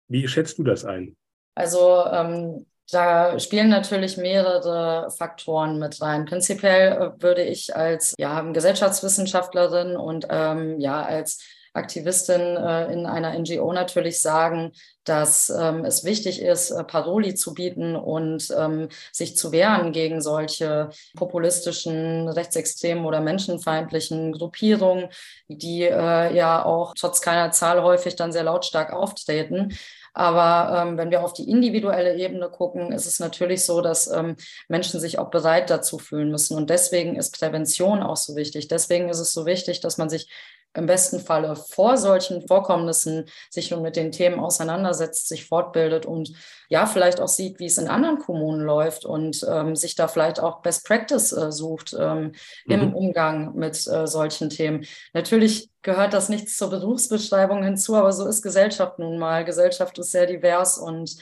Wie 0.08 0.26
schätzt 0.28 0.58
du 0.58 0.64
das 0.64 0.84
ein? 0.84 1.16
Also 1.54 2.04
ähm, 2.10 2.66
da 2.90 3.38
spielen 3.38 3.68
natürlich 3.68 4.16
mehrere 4.16 5.10
Faktoren 5.10 5.78
mit 5.78 6.00
rein. 6.02 6.26
Prinzipiell 6.26 6.92
äh, 6.92 7.22
würde 7.22 7.42
ich 7.42 7.74
als 7.74 8.14
ja, 8.18 8.40
Gesellschaftswissenschaftlerin 8.40 9.96
und 9.96 10.26
ähm, 10.30 10.80
ja 10.80 11.02
als 11.02 11.42
Aktivistin 11.74 12.40
äh, 12.40 12.92
in 12.92 13.04
einer 13.04 13.36
NGO 13.38 13.72
natürlich 13.72 14.20
sagen, 14.20 14.72
dass 15.02 15.50
ähm, 15.50 15.84
es 15.84 16.04
wichtig 16.04 16.40
ist, 16.40 16.70
äh, 16.70 16.84
Paroli 16.84 17.34
zu 17.34 17.52
bieten 17.52 17.96
und 17.96 18.48
ähm, 18.56 18.88
sich 19.12 19.36
zu 19.36 19.52
wehren 19.52 19.92
gegen 19.92 20.22
solche 20.22 20.90
populistischen, 21.16 22.28
rechtsextremen 22.28 23.04
oder 23.04 23.20
menschenfeindlichen 23.20 24.32
Gruppierungen, 24.32 25.08
die 25.48 25.82
äh, 25.82 26.34
ja 26.34 26.64
auch 26.64 26.94
trotz 26.94 27.20
keiner 27.20 27.50
Zahl 27.50 27.82
häufig 27.82 28.16
dann 28.16 28.32
sehr 28.32 28.44
lautstark 28.44 28.92
auftreten. 28.92 29.76
Aber 30.16 30.80
ähm, 30.80 30.96
wenn 30.96 31.10
wir 31.10 31.24
auf 31.24 31.32
die 31.32 31.50
individuelle 31.50 32.16
Ebene 32.16 32.48
gucken, 32.48 32.92
ist 32.92 33.06
es 33.06 33.18
natürlich 33.18 33.64
so, 33.64 33.80
dass 33.80 34.06
ähm, 34.06 34.36
Menschen 34.68 35.00
sich 35.00 35.18
auch 35.18 35.28
bereit 35.30 35.70
dazu 35.70 35.98
fühlen 35.98 36.30
müssen. 36.30 36.56
Und 36.56 36.70
deswegen 36.70 37.16
ist 37.16 37.36
Prävention 37.36 38.00
auch 38.00 38.16
so 38.16 38.36
wichtig. 38.36 38.68
Deswegen 38.68 39.08
ist 39.08 39.18
es 39.18 39.32
so 39.32 39.44
wichtig, 39.44 39.80
dass 39.80 39.98
man 39.98 40.08
sich 40.08 40.28
im 40.74 40.86
besten 40.86 41.20
Falle 41.20 41.56
vor 41.56 41.96
solchen 41.96 42.46
Vorkommnissen 42.46 43.26
sich 43.50 43.70
nun 43.70 43.82
mit 43.82 43.96
den 43.96 44.12
Themen 44.12 44.40
auseinandersetzt, 44.40 45.28
sich 45.28 45.46
fortbildet 45.46 46.04
und 46.04 46.32
ja, 46.68 46.86
vielleicht 46.86 47.20
auch 47.20 47.28
sieht, 47.28 47.58
wie 47.60 47.66
es 47.66 47.78
in 47.78 47.88
anderen 47.88 48.18
Kommunen 48.18 48.60
läuft 48.60 49.04
und 49.04 49.46
ähm, 49.48 49.76
sich 49.76 49.94
da 49.94 50.08
vielleicht 50.08 50.40
auch 50.40 50.62
Best 50.62 50.86
Practice 50.86 51.32
äh, 51.32 51.52
sucht 51.52 51.94
ähm, 51.98 52.32
mhm. 52.66 52.72
im 52.72 52.94
Umgang 52.94 53.54
mit 53.54 53.86
äh, 53.86 54.06
solchen 54.06 54.50
Themen. 54.50 54.84
Natürlich 55.12 55.70
gehört 55.82 56.14
das 56.14 56.28
nichts 56.28 56.56
zur 56.56 56.70
Berufsbeschreibung 56.70 57.62
hinzu, 57.62 57.94
aber 57.94 58.12
so 58.12 58.26
ist 58.26 58.42
Gesellschaft 58.42 58.98
nun 58.98 59.18
mal. 59.18 59.44
Gesellschaft 59.44 59.98
ist 59.98 60.10
sehr 60.10 60.26
divers 60.26 60.78
und 60.78 61.16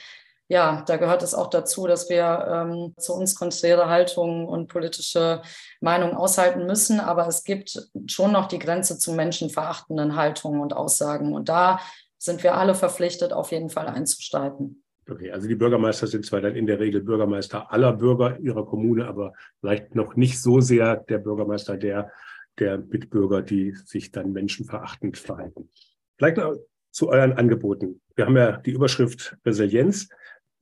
ja, 0.53 0.85
da 0.87 0.99
gehört 0.99 1.23
es 1.23 1.33
auch 1.33 1.49
dazu, 1.49 1.87
dass 1.87 2.11
wir 2.11 2.47
ähm, 2.47 2.93
zu 2.99 3.15
uns 3.15 3.35
konträre 3.35 3.89
Haltungen 3.89 4.47
und 4.47 4.69
politische 4.69 5.41
Meinungen 5.81 6.15
aushalten 6.15 6.67
müssen. 6.67 7.01
Aber 7.01 7.27
es 7.27 7.43
gibt 7.43 7.89
schon 8.07 8.33
noch 8.33 8.49
die 8.49 8.59
Grenze 8.59 8.99
zu 8.99 9.15
menschenverachtenden 9.15 10.15
Haltungen 10.15 10.61
und 10.61 10.75
Aussagen. 10.75 11.33
Und 11.33 11.49
da 11.49 11.81
sind 12.19 12.43
wir 12.43 12.55
alle 12.55 12.75
verpflichtet, 12.75 13.33
auf 13.33 13.51
jeden 13.51 13.71
Fall 13.71 13.87
einzusteigen. 13.87 14.85
Okay, 15.09 15.33
also 15.33 15.49
die 15.49 15.55
Bürgermeister 15.55 16.07
sind 16.07 16.27
zwar 16.27 16.43
dann 16.43 16.55
in 16.55 16.67
der 16.67 16.79
Regel 16.79 17.01
Bürgermeister 17.01 17.73
aller 17.73 17.95
Bürger 17.95 18.39
ihrer 18.39 18.67
Kommune, 18.67 19.07
aber 19.07 19.33
vielleicht 19.61 19.95
noch 19.95 20.17
nicht 20.17 20.39
so 20.39 20.61
sehr 20.61 20.99
der 20.99 21.17
Bürgermeister 21.17 21.79
der, 21.79 22.13
der 22.59 22.77
Mitbürger, 22.77 23.41
die 23.41 23.75
sich 23.87 24.13
dann 24.13 24.33
menschenverachtend 24.33 25.17
verhalten. 25.17 25.71
Vielleicht 26.19 26.37
noch 26.37 26.57
zu 26.91 27.09
euren 27.09 27.33
Angeboten. 27.33 28.03
Wir 28.17 28.27
haben 28.27 28.37
ja 28.37 28.59
die 28.59 28.73
Überschrift 28.73 29.35
Resilienz. 29.47 30.11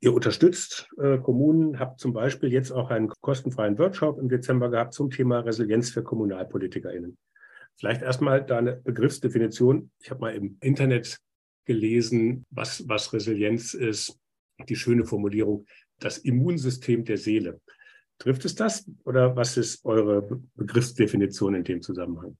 Ihr 0.02 0.14
unterstützt 0.14 0.88
äh, 0.98 1.18
Kommunen, 1.18 1.78
habt 1.78 2.00
zum 2.00 2.14
Beispiel 2.14 2.50
jetzt 2.50 2.70
auch 2.70 2.90
einen 2.90 3.08
kostenfreien 3.20 3.78
Workshop 3.78 4.18
im 4.18 4.30
Dezember 4.30 4.70
gehabt 4.70 4.94
zum 4.94 5.10
Thema 5.10 5.40
Resilienz 5.40 5.90
für 5.90 6.02
KommunalpolitikerInnen. 6.02 7.18
Vielleicht 7.76 8.00
erstmal 8.02 8.44
da 8.44 8.58
eine 8.58 8.76
Begriffsdefinition. 8.76 9.90
Ich 10.00 10.10
habe 10.10 10.20
mal 10.20 10.34
im 10.34 10.56
Internet 10.60 11.18
gelesen, 11.66 12.46
was, 12.50 12.88
was 12.88 13.12
Resilienz 13.12 13.74
ist. 13.74 14.18
Die 14.68 14.76
schöne 14.76 15.04
Formulierung, 15.04 15.66
das 15.98 16.18
Immunsystem 16.18 17.04
der 17.04 17.16
Seele. 17.16 17.60
Trifft 18.18 18.44
es 18.44 18.54
das 18.54 18.90
oder 19.04 19.36
was 19.36 19.56
ist 19.56 19.84
eure 19.84 20.40
Begriffsdefinition 20.54 21.54
in 21.54 21.64
dem 21.64 21.80
Zusammenhang? 21.80 22.36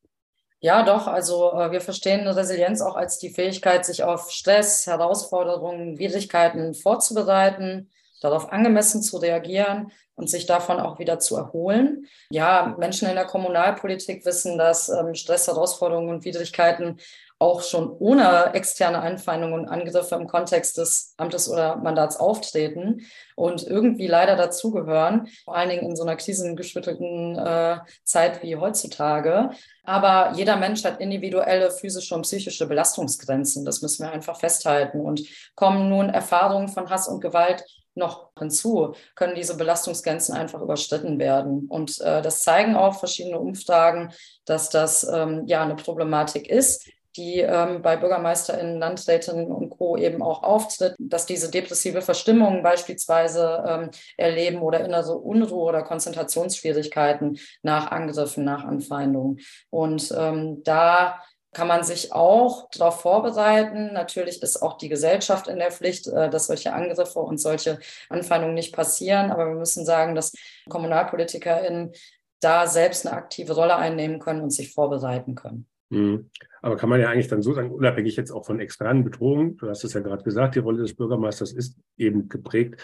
Ja, 0.62 0.82
doch. 0.82 1.06
Also 1.06 1.52
äh, 1.52 1.72
wir 1.72 1.80
verstehen 1.80 2.26
Resilienz 2.28 2.82
auch 2.82 2.94
als 2.94 3.18
die 3.18 3.30
Fähigkeit, 3.30 3.86
sich 3.86 4.02
auf 4.04 4.30
Stress, 4.30 4.86
Herausforderungen, 4.86 5.98
Widrigkeiten 5.98 6.74
vorzubereiten, 6.74 7.90
darauf 8.20 8.52
angemessen 8.52 9.02
zu 9.02 9.18
reagieren 9.18 9.92
und 10.14 10.28
sich 10.28 10.46
davon 10.46 10.78
auch 10.78 10.98
wieder 10.98 11.18
zu 11.18 11.36
erholen. 11.36 12.06
Ja, 12.30 12.74
Menschen 12.78 13.08
in 13.08 13.14
der 13.14 13.24
Kommunalpolitik 13.24 14.24
wissen, 14.26 14.58
dass 14.58 14.88
ähm, 14.88 15.14
Stress, 15.14 15.46
Herausforderungen 15.46 16.10
und 16.10 16.24
Widrigkeiten 16.24 16.98
auch 17.40 17.62
schon 17.62 17.90
ohne 17.98 18.52
externe 18.52 19.00
Einfeindungen 19.00 19.60
und 19.60 19.68
Angriffe 19.68 20.14
im 20.14 20.26
Kontext 20.26 20.76
des 20.76 21.14
Amtes 21.16 21.48
oder 21.48 21.76
Mandats 21.76 22.18
auftreten 22.18 23.06
und 23.34 23.66
irgendwie 23.66 24.06
leider 24.06 24.36
dazugehören, 24.36 25.26
vor 25.46 25.56
allen 25.56 25.70
Dingen 25.70 25.88
in 25.88 25.96
so 25.96 26.02
einer 26.02 26.16
krisengeschüttelten 26.16 27.38
äh, 27.38 27.78
Zeit 28.04 28.42
wie 28.42 28.56
heutzutage. 28.56 29.50
Aber 29.84 30.32
jeder 30.36 30.56
Mensch 30.56 30.84
hat 30.84 31.00
individuelle 31.00 31.70
physische 31.70 32.14
und 32.14 32.22
psychische 32.22 32.66
Belastungsgrenzen. 32.66 33.64
Das 33.64 33.80
müssen 33.80 34.04
wir 34.04 34.12
einfach 34.12 34.38
festhalten. 34.38 35.00
Und 35.00 35.22
kommen 35.54 35.88
nun 35.88 36.10
Erfahrungen 36.10 36.68
von 36.68 36.90
Hass 36.90 37.08
und 37.08 37.22
Gewalt 37.22 37.64
noch 37.94 38.30
hinzu, 38.38 38.94
können 39.14 39.34
diese 39.34 39.56
Belastungsgrenzen 39.56 40.34
einfach 40.34 40.60
überschritten 40.62 41.18
werden. 41.18 41.66
Und 41.68 42.00
äh, 42.00 42.22
das 42.22 42.42
zeigen 42.42 42.76
auch 42.76 42.98
verschiedene 42.98 43.38
Umfragen, 43.38 44.12
dass 44.44 44.70
das 44.70 45.04
ähm, 45.04 45.44
ja 45.46 45.62
eine 45.62 45.76
Problematik 45.76 46.48
ist 46.48 46.88
die 47.16 47.40
ähm, 47.40 47.82
bei 47.82 47.96
BürgermeisterInnen, 47.96 48.78
Landrätinnen 48.78 49.50
und 49.50 49.70
Co. 49.70 49.96
eben 49.96 50.22
auch 50.22 50.42
auftritt, 50.42 50.94
dass 50.98 51.26
diese 51.26 51.50
depressive 51.50 52.02
Verstimmungen 52.02 52.62
beispielsweise 52.62 53.64
ähm, 53.66 53.90
erleben 54.16 54.62
oder 54.62 54.84
innere 54.84 55.16
Unruhe 55.18 55.68
oder 55.68 55.82
Konzentrationsschwierigkeiten 55.82 57.38
nach 57.62 57.90
Angriffen, 57.90 58.44
nach 58.44 58.64
Anfeindungen. 58.64 59.40
Und 59.70 60.14
ähm, 60.16 60.62
da 60.62 61.20
kann 61.52 61.66
man 61.66 61.82
sich 61.82 62.12
auch 62.12 62.68
darauf 62.70 63.00
vorbereiten. 63.00 63.92
Natürlich 63.92 64.42
ist 64.42 64.62
auch 64.62 64.78
die 64.78 64.88
Gesellschaft 64.88 65.48
in 65.48 65.58
der 65.58 65.72
Pflicht, 65.72 66.06
äh, 66.06 66.30
dass 66.30 66.46
solche 66.46 66.72
Angriffe 66.72 67.18
und 67.18 67.38
solche 67.38 67.78
Anfeindungen 68.08 68.54
nicht 68.54 68.74
passieren. 68.74 69.30
Aber 69.30 69.48
wir 69.48 69.56
müssen 69.56 69.84
sagen, 69.84 70.14
dass 70.14 70.32
KommunalpolitikerInnen 70.68 71.92
da 72.40 72.66
selbst 72.66 73.06
eine 73.06 73.16
aktive 73.16 73.54
Rolle 73.54 73.76
einnehmen 73.76 74.18
können 74.18 74.40
und 74.42 74.50
sich 74.50 74.72
vorbereiten 74.72 75.34
können. 75.34 75.66
Mhm. 75.90 76.30
Aber 76.62 76.76
kann 76.76 76.88
man 76.88 77.00
ja 77.00 77.08
eigentlich 77.08 77.28
dann 77.28 77.42
so 77.42 77.52
sagen, 77.52 77.72
unabhängig 77.72 78.16
jetzt 78.16 78.30
auch 78.30 78.46
von 78.46 78.60
externen 78.60 79.02
Bedrohungen, 79.02 79.56
du 79.56 79.68
hast 79.68 79.82
es 79.82 79.92
ja 79.92 80.00
gerade 80.00 80.22
gesagt, 80.22 80.54
die 80.54 80.60
Rolle 80.60 80.82
des 80.82 80.94
Bürgermeisters 80.94 81.52
ist 81.52 81.76
eben 81.96 82.28
geprägt 82.28 82.80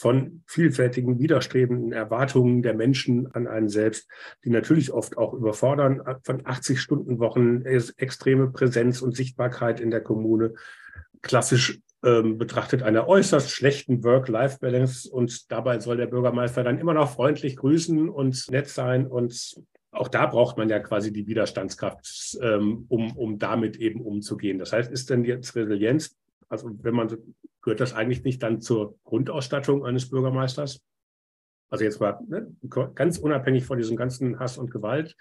von 0.00 0.42
vielfältigen, 0.46 1.18
widerstrebenden 1.18 1.92
Erwartungen 1.92 2.62
der 2.62 2.72
Menschen 2.72 3.30
an 3.34 3.46
einen 3.46 3.68
selbst, 3.68 4.08
die 4.44 4.48
natürlich 4.48 4.92
oft 4.92 5.18
auch 5.18 5.34
überfordern, 5.34 6.00
von 6.22 6.40
80-Stunden-Wochen, 6.40 7.66
extreme 7.66 8.50
Präsenz 8.50 9.02
und 9.02 9.14
Sichtbarkeit 9.14 9.78
in 9.78 9.90
der 9.90 10.00
Kommune, 10.00 10.54
klassisch 11.20 11.80
ähm, 12.02 12.38
betrachtet 12.38 12.82
einer 12.82 13.08
äußerst 13.08 13.50
schlechten 13.50 14.02
Work-Life-Balance. 14.02 15.10
Und 15.10 15.52
dabei 15.52 15.80
soll 15.80 15.98
der 15.98 16.06
Bürgermeister 16.06 16.64
dann 16.64 16.78
immer 16.78 16.94
noch 16.94 17.10
freundlich 17.10 17.56
grüßen 17.56 18.08
und 18.08 18.50
nett 18.50 18.68
sein. 18.68 19.06
Und 19.06 19.54
auch 19.90 20.08
da 20.08 20.24
braucht 20.24 20.56
man 20.56 20.70
ja 20.70 20.78
quasi 20.78 21.12
die 21.12 21.26
Widerstandskraft, 21.26 22.38
ähm, 22.40 22.86
um, 22.88 23.14
um 23.18 23.38
damit 23.38 23.76
eben 23.76 24.00
umzugehen. 24.00 24.58
Das 24.58 24.72
heißt, 24.72 24.90
ist 24.90 25.10
denn 25.10 25.24
jetzt 25.24 25.54
Resilienz, 25.54 26.16
also 26.48 26.70
wenn 26.82 26.94
man, 26.94 27.16
gehört 27.62 27.80
das 27.80 27.92
eigentlich 27.92 28.24
nicht 28.24 28.42
dann 28.42 28.60
zur 28.60 28.98
Grundausstattung 29.04 29.84
eines 29.84 30.10
Bürgermeisters? 30.10 30.82
Also 31.68 31.84
jetzt 31.84 32.00
mal 32.00 32.18
ne, 32.26 32.52
ganz 32.94 33.18
unabhängig 33.18 33.64
von 33.64 33.78
diesem 33.78 33.96
ganzen 33.96 34.38
Hass 34.40 34.58
und 34.58 34.70
Gewalt, 34.70 35.16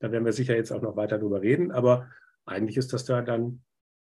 da 0.00 0.12
werden 0.12 0.24
wir 0.24 0.32
sicher 0.32 0.54
jetzt 0.54 0.70
auch 0.70 0.82
noch 0.82 0.96
weiter 0.96 1.18
drüber 1.18 1.42
reden, 1.42 1.72
aber 1.72 2.08
eigentlich 2.44 2.76
ist 2.76 2.92
das 2.92 3.04
da 3.04 3.20
dann 3.22 3.62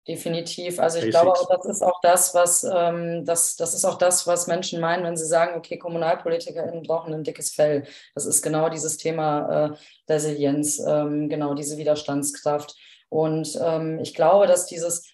Definitiv. 0.07 0.81
Also 0.81 0.99
ich 0.99 1.09
glaube, 1.09 1.33
das 1.49 1.65
ist 1.65 1.83
auch 1.83 1.99
das, 2.03 2.35
was 2.35 2.63
ähm, 2.63 3.25
das, 3.25 3.57
das 3.57 3.73
ist 3.73 3.87
auch 3.87 3.97
das, 3.97 4.27
was 4.27 4.47
Menschen 4.47 4.79
meinen, 4.79 5.03
wenn 5.03 5.17
sie 5.17 5.25
sagen, 5.25 5.57
okay, 5.57 5.79
KommunalpolitikerInnen 5.79 6.83
brauchen 6.83 7.15
ein 7.15 7.25
dickes 7.25 7.55
Fell. 7.55 7.85
Das 8.15 8.27
ist 8.27 8.43
genau 8.43 8.69
dieses 8.69 8.99
Thema 8.99 9.71
äh, 9.73 10.13
Resilienz, 10.13 10.79
ähm, 10.87 11.31
genau 11.31 11.55
diese 11.55 11.79
Widerstandskraft. 11.79 12.77
Und 13.09 13.59
ähm, 13.63 13.99
ich 13.99 14.13
glaube, 14.13 14.47
dass 14.47 14.67
dieses 14.67 15.11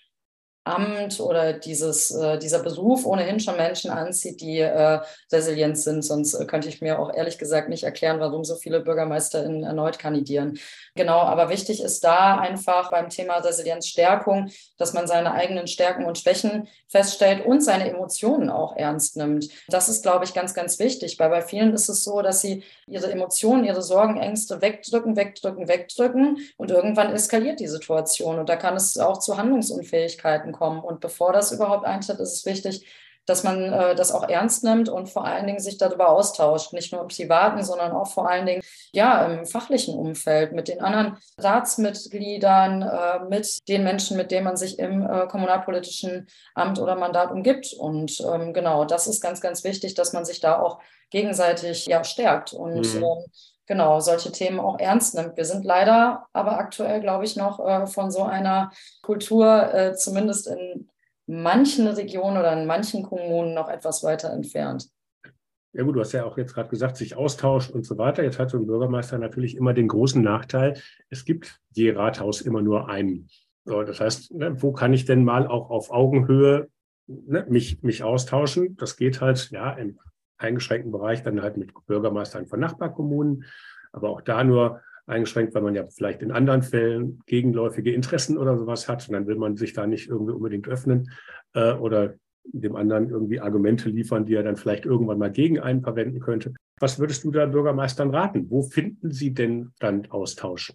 Amt 0.65 1.21
oder 1.21 1.55
dieses, 1.55 2.11
äh, 2.11 2.39
dieser 2.39 2.63
Beruf 2.63 3.07
ohnehin 3.07 3.41
schon 3.41 3.57
Menschen 3.57 3.91
anzieht, 3.91 4.41
die 4.43 4.59
äh, 4.59 5.01
resilient 5.33 5.79
sind. 5.79 6.03
Sonst 6.03 6.35
äh, 6.35 6.45
könnte 6.45 6.69
ich 6.69 6.83
mir 6.83 6.99
auch 6.99 7.15
ehrlich 7.15 7.39
gesagt 7.39 7.71
nicht 7.71 7.85
erklären, 7.85 8.21
warum 8.21 8.45
so 8.45 8.57
viele 8.57 8.81
BürgermeisterInnen 8.81 9.65
erneut 9.65 9.99
kandidieren. 9.99 10.59
Genau, 10.95 11.21
aber 11.21 11.49
wichtig 11.49 11.83
ist 11.83 12.05
da 12.05 12.39
einfach 12.39 12.91
beim 12.91 13.09
Thema 13.09 13.39
Resilienzstärkung, 13.39 14.51
dass 14.77 14.93
man 14.93 15.07
seine 15.07 15.33
eigenen 15.33 15.67
Stärken 15.67 16.05
und 16.05 16.19
Schwächen 16.19 16.69
feststellt 16.89 17.47
und 17.47 17.65
seine 17.65 17.89
Emotionen 17.89 18.51
auch 18.51 18.77
ernst 18.77 19.17
nimmt. 19.17 19.49
Das 19.69 19.89
ist, 19.89 20.03
glaube 20.03 20.27
ich, 20.27 20.35
ganz, 20.35 20.53
ganz 20.53 20.79
wichtig, 20.79 21.19
weil 21.19 21.31
bei 21.31 21.43
vielen 21.43 21.73
ist 21.73 21.89
es 21.89 22.05
so, 22.05 22.21
dass 22.21 22.41
sie 22.43 22.65
ihre 22.87 23.11
Emotionen, 23.11 23.65
ihre 23.65 23.83
Sorgen, 23.83 24.19
Ängste 24.19 24.61
wegdrücken, 24.61 25.17
wegdrücken, 25.17 25.69
wegdrücken 25.69 26.39
und 26.59 26.71
irgendwann 26.71 27.15
eskaliert 27.15 27.61
die 27.61 27.69
Situation 27.69 28.39
und 28.39 28.49
da 28.49 28.57
kann 28.57 28.77
es 28.77 28.99
auch 28.99 29.19
zu 29.19 29.39
Handlungsunfähigkeiten 29.39 30.50
Krankheiten 30.51 30.53
kommen. 30.53 30.81
Und 30.81 31.01
bevor 31.01 31.33
das 31.33 31.53
überhaupt 31.53 31.87
eintritt, 31.87 32.21
ist 32.21 32.35
es 32.35 32.47
wichtig, 32.47 32.87
dass 33.27 33.45
man 33.45 33.73
äh, 33.73 33.95
das 33.95 34.13
auch 34.13 34.29
ernst 34.29 34.65
nimmt 34.65 34.89
und 34.89 35.09
vor 35.09 35.25
allen 35.25 35.47
Dingen 35.47 35.61
sich 35.61 35.79
darüber 35.79 36.09
austauscht, 36.09 36.73
nicht 36.73 36.93
nur 36.93 37.03
im 37.03 37.09
privaten, 37.09 37.63
sondern 37.63 37.93
auch 37.93 38.11
vor 38.11 38.29
allen 38.29 38.47
Dingen 38.47 38.63
ja 38.93 39.25
im 39.27 39.47
fachlichen 39.47 39.95
Umfeld 39.95 40.53
mit 40.53 40.69
den 40.69 40.81
anderen 40.81 41.17
Ratsmitgliedern, 41.39 42.83
äh, 42.83 43.25
mit 43.29 43.69
den 43.69 43.85
Menschen, 43.85 44.17
mit 44.17 44.31
denen 44.31 44.45
man 44.45 44.57
sich 44.57 44.79
im 44.79 45.07
äh, 45.07 45.27
kommunalpolitischen 45.29 46.27
Amt 46.55 46.81
oder 46.81 46.97
Mandat 46.97 47.31
umgibt. 47.31 47.73
Und 47.75 48.21
ähm, 48.21 48.53
genau, 48.53 48.85
das 48.85 49.07
ist 49.07 49.21
ganz, 49.21 49.41
ganz 49.41 49.63
wichtig, 49.65 49.95
dass 49.95 50.13
man 50.13 50.25
sich 50.25 50.41
da 50.41 50.59
auch 50.59 50.81
gegenseitig 51.11 51.87
ja 51.87 52.03
stärkt 52.03 52.53
und 52.53 52.95
mhm. 52.95 53.03
ähm, 53.03 53.25
genau 53.71 54.01
solche 54.01 54.33
Themen 54.33 54.59
auch 54.59 54.81
ernst 54.81 55.15
nimmt. 55.15 55.37
Wir 55.37 55.45
sind 55.45 55.65
leider 55.65 56.27
aber 56.33 56.59
aktuell, 56.59 57.01
glaube 57.01 57.25
ich, 57.25 57.37
noch 57.37 57.65
äh, 57.65 57.87
von 57.87 58.11
so 58.11 58.25
einer 58.25 58.73
Kultur, 59.01 59.73
äh, 59.73 59.95
zumindest 59.95 60.49
in 60.49 60.89
manchen 61.29 61.87
Regionen 61.87 62.37
oder 62.37 62.53
in 62.61 62.67
manchen 62.67 63.05
Kommunen, 63.05 63.55
noch 63.55 63.69
etwas 63.69 64.03
weiter 64.03 64.33
entfernt. 64.33 64.89
Ja 65.73 65.85
gut, 65.85 65.95
du 65.95 66.01
hast 66.01 66.11
ja 66.11 66.25
auch 66.25 66.37
jetzt 66.37 66.53
gerade 66.53 66.69
gesagt, 66.69 66.97
sich 66.97 67.15
austauscht 67.15 67.71
und 67.71 67.87
so 67.87 67.97
weiter. 67.97 68.25
Jetzt 68.25 68.41
hat 68.41 68.51
so 68.51 68.59
ein 68.59 68.67
Bürgermeister 68.67 69.19
natürlich 69.19 69.57
immer 69.57 69.73
den 69.73 69.87
großen 69.87 70.21
Nachteil, 70.21 70.83
es 71.09 71.25
gibt 71.25 71.61
je 71.71 71.93
Rathaus 71.93 72.41
immer 72.41 72.63
nur 72.63 72.89
einen. 72.89 73.29
So, 73.65 73.85
das 73.85 74.01
heißt, 74.01 74.35
ne, 74.35 74.61
wo 74.61 74.73
kann 74.73 74.93
ich 74.93 75.05
denn 75.05 75.23
mal 75.23 75.47
auch 75.47 75.71
auf 75.71 75.93
Augenhöhe 75.93 76.69
ne, 77.07 77.47
mich, 77.49 77.85
mich 77.85 78.03
austauschen? 78.03 78.77
Das 78.79 78.97
geht 78.97 79.21
halt 79.21 79.49
ja 79.53 79.71
im 79.75 80.01
eingeschränkten 80.41 80.93
Bereich 80.93 81.23
dann 81.23 81.43
halt 81.43 81.57
mit 81.57 81.73
Bürgermeistern 81.87 82.47
von 82.47 82.61
Nachbarkommunen, 82.61 83.45
aber 83.93 84.11
auch 84.11 84.21
da 84.21 84.43
nur 84.45 84.81
eingeschränkt, 85.07 85.55
weil 85.55 85.63
man 85.63 85.75
ja 85.75 85.87
vielleicht 85.87 86.23
in 86.23 86.31
anderen 86.31 86.63
Fällen 86.63 87.21
gegenläufige 87.27 87.93
Interessen 87.93 88.39
oder 88.39 88.57
sowas 88.57 88.89
hat. 88.89 89.07
Und 89.09 89.15
dann 89.15 89.27
will 89.27 89.37
man 89.37 89.57
sich 89.57 89.73
da 89.73 89.87
nicht 89.87 90.09
irgendwie 90.09 90.33
unbedingt 90.33 90.69
öffnen 90.69 91.11
äh, 91.55 91.73
oder 91.73 92.15
dem 92.45 92.77
anderen 92.77 93.11
irgendwie 93.11 93.41
Argumente 93.41 93.89
liefern, 93.91 94.25
die 94.25 94.35
er 94.35 94.43
dann 94.43 94.57
vielleicht 94.57 94.87
irgendwann 94.87 95.19
mal 95.19 95.31
gegen 95.31 95.61
einen 95.61 95.83
verwenden 95.83 96.21
könnte. 96.21 96.55
Was 96.79 96.99
würdest 96.99 97.25
du 97.25 97.31
da 97.31 97.47
Bürgermeistern 97.47 98.11
raten? 98.11 98.51
Wo 98.51 98.63
finden 98.63 99.11
sie 99.11 99.35
denn 99.35 99.73
dann 99.79 100.07
Austausch? 100.11 100.73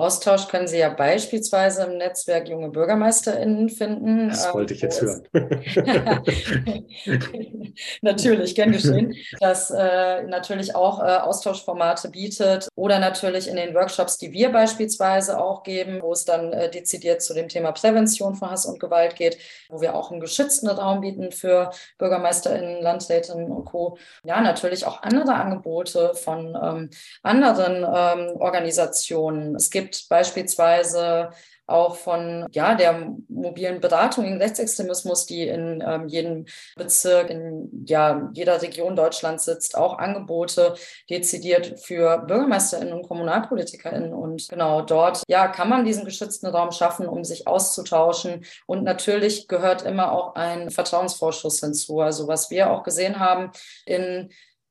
Austausch 0.00 0.48
können 0.48 0.66
Sie 0.66 0.78
ja 0.78 0.88
beispielsweise 0.88 1.84
im 1.84 1.98
Netzwerk 1.98 2.48
junge 2.48 2.70
BürgermeisterInnen 2.70 3.68
finden. 3.68 4.28
Das 4.28 4.46
ähm, 4.46 4.54
wollte 4.54 4.74
ich 4.74 4.80
jetzt 4.80 5.00
hören. 5.00 5.22
natürlich, 8.02 8.54
gern 8.54 8.72
geschehen. 8.72 9.14
Das 9.40 9.70
äh, 9.70 10.22
natürlich 10.22 10.74
auch 10.74 11.00
äh, 11.00 11.18
Austauschformate 11.18 12.10
bietet 12.10 12.68
oder 12.74 12.98
natürlich 12.98 13.48
in 13.48 13.56
den 13.56 13.74
Workshops, 13.74 14.18
die 14.18 14.32
wir 14.32 14.50
beispielsweise 14.50 15.40
auch 15.40 15.62
geben, 15.62 16.00
wo 16.02 16.12
es 16.12 16.24
dann 16.24 16.52
äh, 16.52 16.70
dezidiert 16.70 17.22
zu 17.22 17.34
dem 17.34 17.48
Thema 17.48 17.72
Prävention 17.72 18.34
von 18.34 18.50
Hass 18.50 18.66
und 18.66 18.80
Gewalt 18.80 19.16
geht, 19.16 19.38
wo 19.68 19.80
wir 19.80 19.94
auch 19.94 20.10
einen 20.10 20.20
geschützten 20.20 20.68
Raum 20.68 21.00
bieten 21.00 21.32
für 21.32 21.70
BürgermeisterInnen, 21.98 22.82
Landrätinnen 22.82 23.50
und 23.50 23.64
Co. 23.64 23.98
Ja, 24.24 24.40
natürlich 24.40 24.86
auch 24.86 25.02
andere 25.02 25.34
Angebote 25.34 26.14
von 26.14 26.56
ähm, 26.60 26.90
anderen 27.22 27.76
ähm, 27.76 28.40
Organisationen. 28.40 29.54
Es 29.54 29.70
gibt 29.70 29.89
gibt 29.90 30.08
beispielsweise 30.08 31.30
auch 31.66 31.94
von 31.94 32.46
ja, 32.50 32.74
der 32.74 33.12
mobilen 33.28 33.80
Beratung 33.80 34.24
in 34.24 34.38
Rechtsextremismus, 34.38 35.26
die 35.26 35.46
in 35.46 35.84
ähm, 35.86 36.08
jedem 36.08 36.46
Bezirk, 36.74 37.30
in 37.30 37.84
ja, 37.86 38.28
jeder 38.32 38.60
Region 38.60 38.96
Deutschlands 38.96 39.44
sitzt, 39.44 39.76
auch 39.76 39.98
Angebote 39.98 40.74
dezidiert 41.08 41.78
für 41.80 42.18
BürgermeisterInnen 42.26 42.92
und 42.92 43.06
KommunalpolitikerInnen. 43.06 44.12
Und 44.12 44.48
genau 44.48 44.82
dort 44.82 45.22
ja, 45.28 45.46
kann 45.46 45.68
man 45.68 45.84
diesen 45.84 46.04
geschützten 46.04 46.48
Raum 46.48 46.72
schaffen, 46.72 47.06
um 47.06 47.22
sich 47.22 47.46
auszutauschen. 47.46 48.44
Und 48.66 48.82
natürlich 48.82 49.46
gehört 49.46 49.82
immer 49.82 50.10
auch 50.10 50.34
ein 50.34 50.70
Vertrauensvorschuss 50.70 51.60
hinzu. 51.60 52.00
Also 52.00 52.26
was 52.26 52.50
wir 52.50 52.70
auch 52.70 52.82
gesehen 52.82 53.20
haben 53.20 53.52
in 53.86 54.30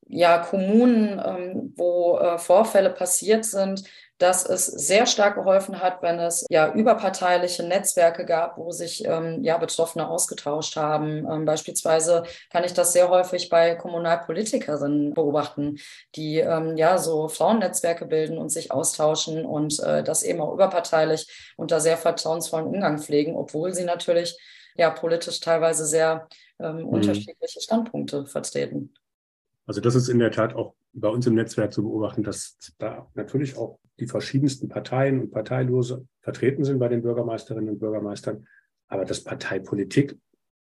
ja, 0.09 0.39
Kommunen, 0.39 1.21
ähm, 1.23 1.73
wo 1.77 2.17
äh, 2.17 2.37
Vorfälle 2.39 2.89
passiert 2.89 3.45
sind, 3.45 3.83
dass 4.19 4.45
es 4.45 4.65
sehr 4.67 5.05
stark 5.05 5.35
geholfen 5.35 5.81
hat, 5.81 6.01
wenn 6.03 6.19
es 6.19 6.45
ja 6.49 6.71
überparteiliche 6.71 7.63
Netzwerke 7.63 8.25
gab, 8.25 8.57
wo 8.57 8.71
sich 8.71 9.05
ähm, 9.05 9.43
ja 9.43 9.57
Betroffene 9.57 10.07
ausgetauscht 10.07 10.75
haben. 10.75 11.25
Ähm, 11.29 11.45
beispielsweise 11.45 12.23
kann 12.51 12.65
ich 12.65 12.73
das 12.73 12.93
sehr 12.93 13.09
häufig 13.09 13.49
bei 13.49 13.75
Kommunalpolitikerinnen 13.75 15.13
beobachten, 15.13 15.77
die 16.15 16.39
ähm, 16.39 16.75
ja 16.75 16.97
so 16.97 17.29
Frauennetzwerke 17.29 18.05
bilden 18.05 18.37
und 18.37 18.49
sich 18.49 18.71
austauschen 18.71 19.45
und 19.45 19.79
äh, 19.79 20.03
das 20.03 20.23
eben 20.23 20.41
auch 20.41 20.53
überparteilich 20.53 21.53
unter 21.55 21.79
sehr 21.79 21.97
vertrauensvollen 21.97 22.67
Umgang 22.67 22.99
pflegen, 22.99 23.35
obwohl 23.35 23.73
sie 23.73 23.85
natürlich 23.85 24.37
ja 24.75 24.89
politisch 24.89 25.39
teilweise 25.39 25.85
sehr 25.85 26.27
ähm, 26.59 26.79
mhm. 26.79 26.85
unterschiedliche 26.85 27.61
Standpunkte 27.61 28.25
vertreten. 28.25 28.93
Also 29.69 29.81
das 29.81 29.93
ist 29.93 30.09
in 30.09 30.17
der 30.17 30.31
Tat 30.31 30.55
auch 30.55 30.73
bei 30.93 31.09
uns 31.09 31.27
im 31.27 31.35
Netzwerk 31.35 31.71
zu 31.71 31.83
beobachten, 31.83 32.23
dass 32.23 32.57
da 32.79 33.07
natürlich 33.13 33.55
auch 33.55 33.77
die 33.99 34.07
verschiedensten 34.07 34.67
Parteien 34.67 35.19
und 35.19 35.29
Parteilose 35.29 36.07
vertreten 36.21 36.63
sind 36.63 36.79
bei 36.79 36.87
den 36.87 37.03
Bürgermeisterinnen 37.03 37.69
und 37.69 37.79
Bürgermeistern, 37.79 38.47
aber 38.87 39.05
dass 39.05 39.23
Parteipolitik 39.23 40.17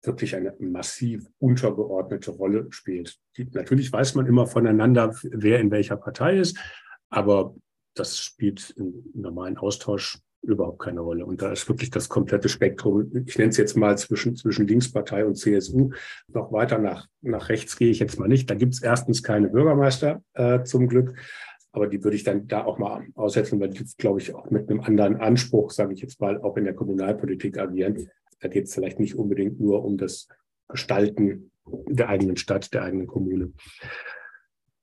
wirklich 0.02 0.34
eine 0.38 0.56
massiv 0.60 1.28
untergeordnete 1.40 2.32
Rolle 2.32 2.68
spielt. 2.70 3.20
Natürlich 3.52 3.92
weiß 3.92 4.16
man 4.16 4.28
immer 4.28 4.48
voneinander, 4.48 5.14
wer 5.24 5.60
in 5.60 5.72
welcher 5.72 5.98
Partei 5.98 6.38
ist, 6.38 6.58
aber 7.10 7.54
das 7.96 8.18
spielt 8.18 8.70
im 8.78 9.12
normalen 9.14 9.58
Austausch 9.58 10.20
überhaupt 10.46 10.80
keine 10.80 11.02
Rolle. 11.02 11.26
Und 11.26 11.42
da 11.42 11.52
ist 11.52 11.68
wirklich 11.68 11.90
das 11.92 12.10
komplette 12.10 12.50
Spektrum, 12.50 13.12
ich 13.26 13.38
nenne 13.38 13.50
es 13.50 13.58
jetzt 13.58 13.76
mal 13.76 13.98
zwischen, 13.98 14.36
zwischen 14.36 14.68
Linkspartei 14.68 15.26
und 15.26 15.36
CSU. 15.36 15.92
Noch 16.28 16.52
weiter 16.52 16.78
nach, 16.78 17.08
nach 17.22 17.50
rechts 17.50 17.78
gehe 17.78 17.90
ich 17.90 18.00
jetzt 18.00 18.20
mal 18.20 18.28
nicht. 18.28 18.50
Da 18.50 18.56
gibt 18.56 18.74
es 18.74 18.82
erstens 18.82 19.24
keine 19.24 19.50
Bürgermeister 19.50 20.22
äh, 20.34 20.64
zum 20.64 20.88
Glück. 20.88 21.16
Aber 21.72 21.88
die 21.88 22.04
würde 22.04 22.16
ich 22.16 22.24
dann 22.24 22.48
da 22.48 22.64
auch 22.64 22.78
mal 22.78 23.06
aussetzen, 23.16 23.60
weil 23.60 23.70
die, 23.70 23.84
glaube 23.98 24.22
ich, 24.22 24.34
auch 24.34 24.50
mit 24.50 24.70
einem 24.70 24.80
anderen 24.80 25.18
Anspruch, 25.18 25.72
sage 25.72 25.94
ich 25.94 26.02
jetzt 26.02 26.22
mal, 26.22 26.40
auch 26.42 26.56
in 26.56 26.64
der 26.64 26.74
Kommunalpolitik 26.74 27.58
agieren. 27.58 28.10
Da 28.40 28.48
geht 28.48 28.66
es 28.66 28.74
vielleicht 28.74 29.00
nicht 29.00 29.16
unbedingt 29.16 29.60
nur 29.60 29.84
um 29.84 29.98
das 29.98 30.30
Gestalten 30.70 31.52
der 31.68 32.10
eigenen 32.10 32.38
Stadt, 32.38 32.74
der 32.74 32.84
eigenen 32.84 33.08
Kommune. 33.08 33.52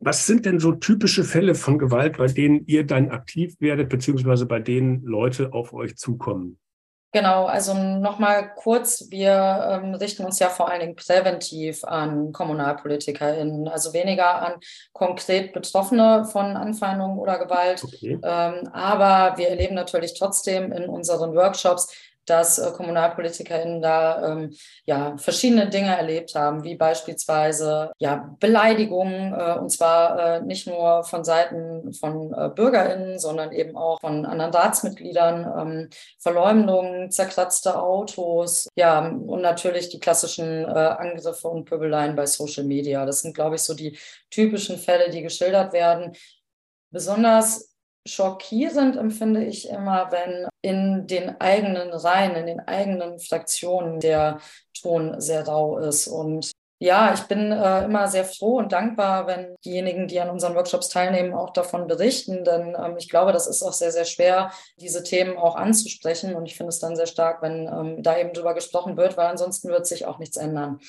Was 0.05 0.27
sind 0.27 0.47
denn 0.47 0.59
so 0.59 0.73
typische 0.73 1.23
Fälle 1.23 1.55
von 1.55 1.79
Gewalt, 1.79 2.19
bei 2.19 2.27
denen 2.27 2.67
ihr 2.67 2.85
dann 2.85 3.11
aktiv 3.11 3.55
werdet, 3.61 3.89
beziehungsweise 3.89 4.47
bei 4.47 4.59
denen 4.59 5.05
Leute 5.05 5.53
auf 5.53 5.73
euch 5.73 5.97
zukommen? 5.97 6.59
Genau, 7.15 7.45
also 7.45 7.75
nochmal 7.75 8.53
kurz, 8.57 9.11
wir 9.11 9.31
ähm, 9.71 9.95
richten 9.95 10.25
uns 10.25 10.39
ja 10.39 10.49
vor 10.49 10.71
allen 10.71 10.81
Dingen 10.81 10.97
präventiv 10.97 11.85
an 11.85 12.33
KommunalpolitikerInnen, 12.33 13.69
also 13.69 13.93
weniger 13.93 14.43
an 14.43 14.55
konkret 14.93 15.53
Betroffene 15.53 16.25
von 16.25 16.57
Anfeindungen 16.57 17.19
oder 17.19 17.39
Gewalt. 17.39 17.85
Okay. 17.85 18.19
Ähm, 18.23 18.67
aber 18.73 19.37
wir 19.37 19.51
erleben 19.51 19.75
natürlich 19.75 20.15
trotzdem 20.19 20.73
in 20.73 20.89
unseren 20.89 21.35
Workshops, 21.35 21.95
dass 22.27 22.59
äh, 22.59 22.71
KommunalpolitikerInnen 22.73 23.83
da 23.83 24.33
ähm, 24.33 24.55
ja 24.85 25.17
verschiedene 25.17 25.69
Dinge 25.69 25.97
erlebt 25.97 26.35
haben, 26.35 26.65
wie 26.65 26.77
beispielsweise 26.77 27.93
ja 27.99 28.35
Beleidigungen 28.39 29.33
äh, 29.33 29.59
und 29.59 29.71
zwar 29.71 30.19
äh, 30.19 30.41
nicht 30.43 30.67
nur 30.67 31.05
von 31.05 31.25
Seiten 31.25 31.93
von 31.93 32.33
äh, 32.33 32.51
BürgerInnen, 32.55 33.19
sondern 33.19 33.53
eben 33.53 33.77
auch 33.77 34.01
von 34.01 34.25
anderen 34.25 34.53
Ratsmitgliedern, 34.53 35.53
ähm, 35.59 35.91
Verleumdungen, 36.19 37.11
zerkratzte 37.11 37.81
Autos, 37.81 38.69
ja 38.77 39.01
und 39.09 39.43
natürlich 39.43 39.89
die 39.89 40.01
klassischen 40.01 40.65
äh, 40.65 40.69
Angriffe 40.69 41.49
und 41.49 41.65
Pöbeleien 41.65 42.17
bei 42.17 42.27
Social 42.27 42.65
Media. 42.65 43.05
Das 43.07 43.21
sind, 43.21 43.35
glaube 43.35 43.57
ich, 43.57 43.63
so 43.63 43.75
die 43.75 43.99
typischen 44.31 44.79
Fälle, 44.79 45.11
die 45.11 45.23
geschildert 45.23 45.73
werden. 45.73 46.13
Besonders 46.91 47.75
schockierend 48.07 48.97
empfinde 48.97 49.45
ich 49.45 49.69
immer, 49.69 50.11
wenn 50.11 50.47
in 50.63 51.07
den 51.07 51.41
eigenen 51.41 51.93
Reihen, 51.93 52.37
in 52.37 52.47
den 52.47 52.61
eigenen 52.61 53.19
Fraktionen 53.19 54.01
der 54.01 54.39
Ton 54.81 55.21
sehr 55.21 55.47
rau 55.47 55.79
ist. 55.79 56.07
Und 56.07 56.53
ja, 56.79 57.15
ich 57.15 57.23
bin 57.23 57.53
äh, 57.53 57.85
immer 57.85 58.09
sehr 58.09 58.25
froh 58.25 58.59
und 58.59 58.73
dankbar, 58.73 59.29
wenn 59.29 59.55
diejenigen, 59.65 60.09
die 60.09 60.21
an 60.21 60.31
unseren 60.31 60.57
Workshops 60.57 60.89
teilnehmen, 60.89 61.33
auch 61.33 61.51
davon 61.51 61.87
berichten. 61.87 62.45
Denn 62.45 62.77
ähm, 62.77 62.97
ich 62.97 63.09
glaube, 63.09 63.33
das 63.33 63.47
ist 63.47 63.63
auch 63.63 63.73
sehr, 63.73 63.93
sehr 63.93 64.05
schwer, 64.05 64.51
diese 64.81 65.05
Themen 65.05 65.37
auch 65.37 65.55
anzusprechen. 65.55 66.35
Und 66.35 66.47
ich 66.47 66.57
finde 66.57 66.71
es 66.71 66.81
dann 66.81 66.97
sehr 66.97 67.07
stark, 67.07 67.41
wenn 67.43 67.69
ähm, 67.69 68.03
da 68.03 68.19
eben 68.19 68.33
drüber 68.33 68.55
gesprochen 68.55 68.97
wird, 68.97 69.17
weil 69.17 69.29
ansonsten 69.29 69.69
wird 69.69 69.87
sich 69.87 70.07
auch 70.07 70.19
nichts 70.19 70.37
ändern. 70.37 70.81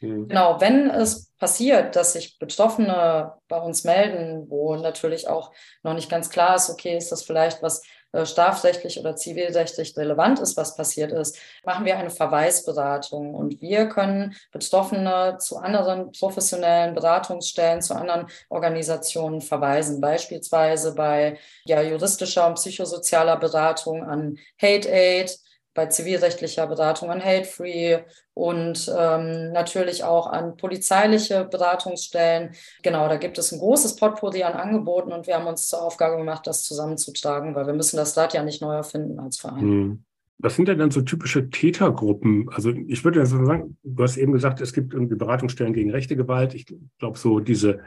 Mhm. 0.00 0.28
Genau, 0.28 0.60
wenn 0.60 0.90
es 0.90 1.30
passiert, 1.38 1.96
dass 1.96 2.14
sich 2.14 2.38
Betroffene 2.38 3.34
bei 3.48 3.58
uns 3.58 3.84
melden, 3.84 4.46
wo 4.48 4.74
natürlich 4.76 5.28
auch 5.28 5.52
noch 5.82 5.94
nicht 5.94 6.10
ganz 6.10 6.30
klar 6.30 6.56
ist, 6.56 6.70
okay, 6.70 6.96
ist 6.96 7.12
das 7.12 7.22
vielleicht 7.22 7.62
was 7.62 7.82
strafrechtlich 8.24 8.98
oder 8.98 9.16
zivilrechtlich 9.16 9.96
relevant 9.96 10.38
ist, 10.40 10.56
was 10.56 10.76
passiert 10.76 11.12
ist, 11.12 11.38
machen 11.64 11.84
wir 11.84 11.96
eine 11.96 12.10
Verweisberatung. 12.10 13.34
Und 13.34 13.60
wir 13.60 13.88
können 13.88 14.34
Betroffene 14.52 15.38
zu 15.38 15.58
anderen 15.58 16.12
professionellen 16.12 16.94
Beratungsstellen, 16.94 17.82
zu 17.82 17.94
anderen 17.94 18.26
Organisationen 18.48 19.40
verweisen, 19.40 20.00
beispielsweise 20.00 20.94
bei 20.94 21.38
ja, 21.64 21.80
juristischer 21.82 22.46
und 22.46 22.54
psychosozialer 22.54 23.36
Beratung 23.36 24.04
an 24.04 24.38
Hate 24.60 24.88
Aid, 24.90 25.38
bei 25.74 25.86
zivilrechtlicher 25.86 26.66
Beratung 26.66 27.10
an 27.10 27.24
Hate 27.24 27.44
Free 27.44 27.98
und 28.34 28.90
ähm, 28.96 29.52
natürlich 29.52 30.04
auch 30.04 30.26
an 30.26 30.56
polizeiliche 30.56 31.44
Beratungsstellen. 31.44 32.54
Genau, 32.82 33.08
da 33.08 33.16
gibt 33.16 33.38
es 33.38 33.52
ein 33.52 33.58
großes 33.58 33.96
Potpourri 33.96 34.42
an 34.42 34.54
Angeboten 34.54 35.12
und 35.12 35.26
wir 35.26 35.36
haben 35.36 35.46
uns 35.46 35.68
zur 35.68 35.82
Aufgabe 35.82 36.16
gemacht, 36.16 36.46
das 36.46 36.64
zusammenzutragen, 36.64 37.54
weil 37.54 37.66
wir 37.66 37.74
müssen 37.74 37.96
das 37.96 38.16
Rad 38.16 38.34
ja 38.34 38.42
nicht 38.42 38.62
neu 38.62 38.74
erfinden 38.74 39.18
als 39.18 39.38
Verein. 39.38 39.60
Hm. 39.60 40.04
Was 40.38 40.56
sind 40.56 40.66
denn 40.66 40.78
dann 40.78 40.90
so 40.90 41.02
typische 41.02 41.50
Tätergruppen? 41.50 42.48
Also 42.52 42.70
ich 42.70 43.04
würde 43.04 43.24
sagen, 43.24 43.76
du 43.84 44.02
hast 44.02 44.16
eben 44.16 44.32
gesagt, 44.32 44.60
es 44.60 44.72
gibt 44.72 44.92
irgendwie 44.92 45.14
Beratungsstellen 45.14 45.72
gegen 45.72 45.92
rechte 45.92 46.16
Gewalt. 46.16 46.54
Ich 46.54 46.66
glaube, 46.98 47.16
so 47.16 47.38
diese 47.38 47.80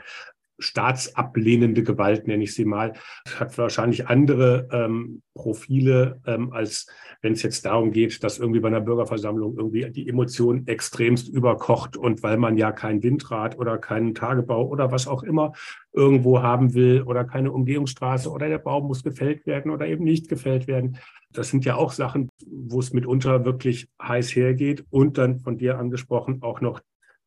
staatsablehnende 0.60 1.84
Gewalt, 1.84 2.28
nenne 2.28 2.44
ich 2.44 2.54
sie 2.54 2.66
mal, 2.66 2.94
hat 3.40 3.58
wahrscheinlich 3.58 4.08
andere 4.08 4.68
ähm, 4.72 5.22
Profile, 5.34 6.22
ähm, 6.26 6.54
als 6.54 6.88
wenn 7.22 7.34
es 7.34 7.44
jetzt 7.44 7.66
darum 7.66 7.92
geht, 7.92 8.24
dass 8.24 8.40
irgendwie 8.40 8.60
bei 8.60 8.68
einer 8.68 8.82
Bürgerversammlung 8.82 9.58
irgendwie 9.58 9.90
die 9.92 10.08
Emotion 10.08 10.68
extremst 10.68 11.28
überkocht 11.28 11.98
und 11.98 12.24
weil 12.24 12.38
man 12.38 12.58
ja 12.58 12.72
kein 12.72 13.04
Windrad 13.04 13.58
oder 13.58 13.78
keinen 13.78 14.14
Tagebau 14.14 14.68
oder 14.68 14.92
was 14.92 15.08
auch 15.08 15.24
immer 15.24 15.54
irgendwo 15.92 16.42
haben 16.42 16.74
will 16.74 17.02
oder 17.02 17.24
keine 17.26 17.52
Umgehungsstraße 17.52 18.30
oder 18.30 18.48
der 18.48 18.60
Baum 18.60 18.88
muss 18.88 19.04
gefällt 19.04 19.46
werden 19.46 19.72
oder 19.72 19.88
eben 19.88 20.04
nicht 20.04 20.30
gefällt 20.30 20.68
werden. 20.68 20.98
Das 21.32 21.50
sind 21.50 21.66
ja 21.66 21.76
auch 21.76 21.92
Sachen, 21.92 22.30
wo 22.46 22.80
es 22.80 22.94
mitunter 22.94 23.44
wirklich 23.44 23.90
heiß 24.02 24.36
hergeht 24.36 24.86
und 24.90 25.18
dann 25.18 25.40
von 25.40 25.58
dir 25.58 25.80
angesprochen 25.80 26.42
auch 26.44 26.62
noch 26.62 26.82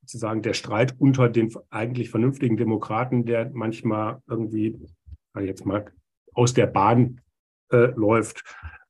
sozusagen 0.09 0.41
der 0.41 0.55
Streit 0.55 0.95
unter 0.99 1.29
den 1.29 1.55
eigentlich 1.69 2.09
vernünftigen 2.09 2.57
Demokraten, 2.57 3.27
der 3.27 3.51
manchmal 3.53 4.23
irgendwie, 4.27 4.79
jetzt 5.39 5.67
mal, 5.67 5.85
aus 6.33 6.55
der 6.55 6.67
Bahn 6.67 7.21
äh, 7.71 7.93
läuft, 7.95 8.43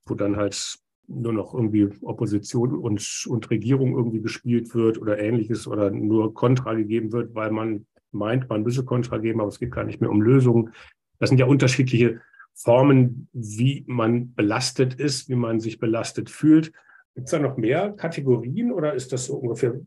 wo 0.07 0.15
dann 0.15 0.37
halt 0.37 0.79
nur 1.09 1.33
noch 1.33 1.55
irgendwie 1.55 1.89
Opposition 2.03 2.77
und, 2.77 3.27
und 3.29 3.51
Regierung 3.51 3.97
irgendwie 3.97 4.21
gespielt 4.21 4.73
wird 4.77 4.99
oder 4.99 5.19
ähnliches 5.19 5.67
oder 5.67 5.91
nur 5.91 6.35
Kontra 6.35 6.75
gegeben 6.75 7.11
wird, 7.11 7.35
weil 7.35 7.51
man 7.51 7.87
meint, 8.13 8.49
man 8.49 8.63
müsse 8.63 8.85
Kontra 8.85 9.19
geben, 9.19 9.41
aber 9.41 9.49
es 9.49 9.59
geht 9.59 9.73
gar 9.73 9.85
nicht 9.85 10.01
mehr 10.01 10.11
um 10.11 10.23
Lösungen. 10.23 10.73
Das 11.19 11.31
sind 11.31 11.39
ja 11.39 11.47
unterschiedliche 11.47 12.21
Formen, 12.55 13.29
wie 13.33 13.85
man 13.89 14.35
belastet 14.35 14.95
ist, 14.95 15.29
wie 15.29 15.35
man 15.35 15.59
sich 15.59 15.81
belastet 15.81 16.31
fühlt. 16.31 16.73
Gibt 17.17 17.27
es 17.27 17.33
da 17.33 17.41
noch 17.41 17.57
mehr 17.57 17.91
Kategorien 17.91 18.71
oder 18.71 18.95
ist 18.95 19.13
das 19.13 19.27
so 19.27 19.37
ungefähr 19.37 19.81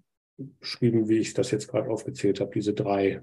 beschrieben, 0.60 1.08
wie 1.10 1.20
ich 1.20 1.34
das 1.34 1.52
jetzt 1.52 1.68
gerade 1.68 1.90
aufgezählt 1.90 2.40
habe, 2.40 2.52
diese 2.54 2.74
drei. 2.74 3.22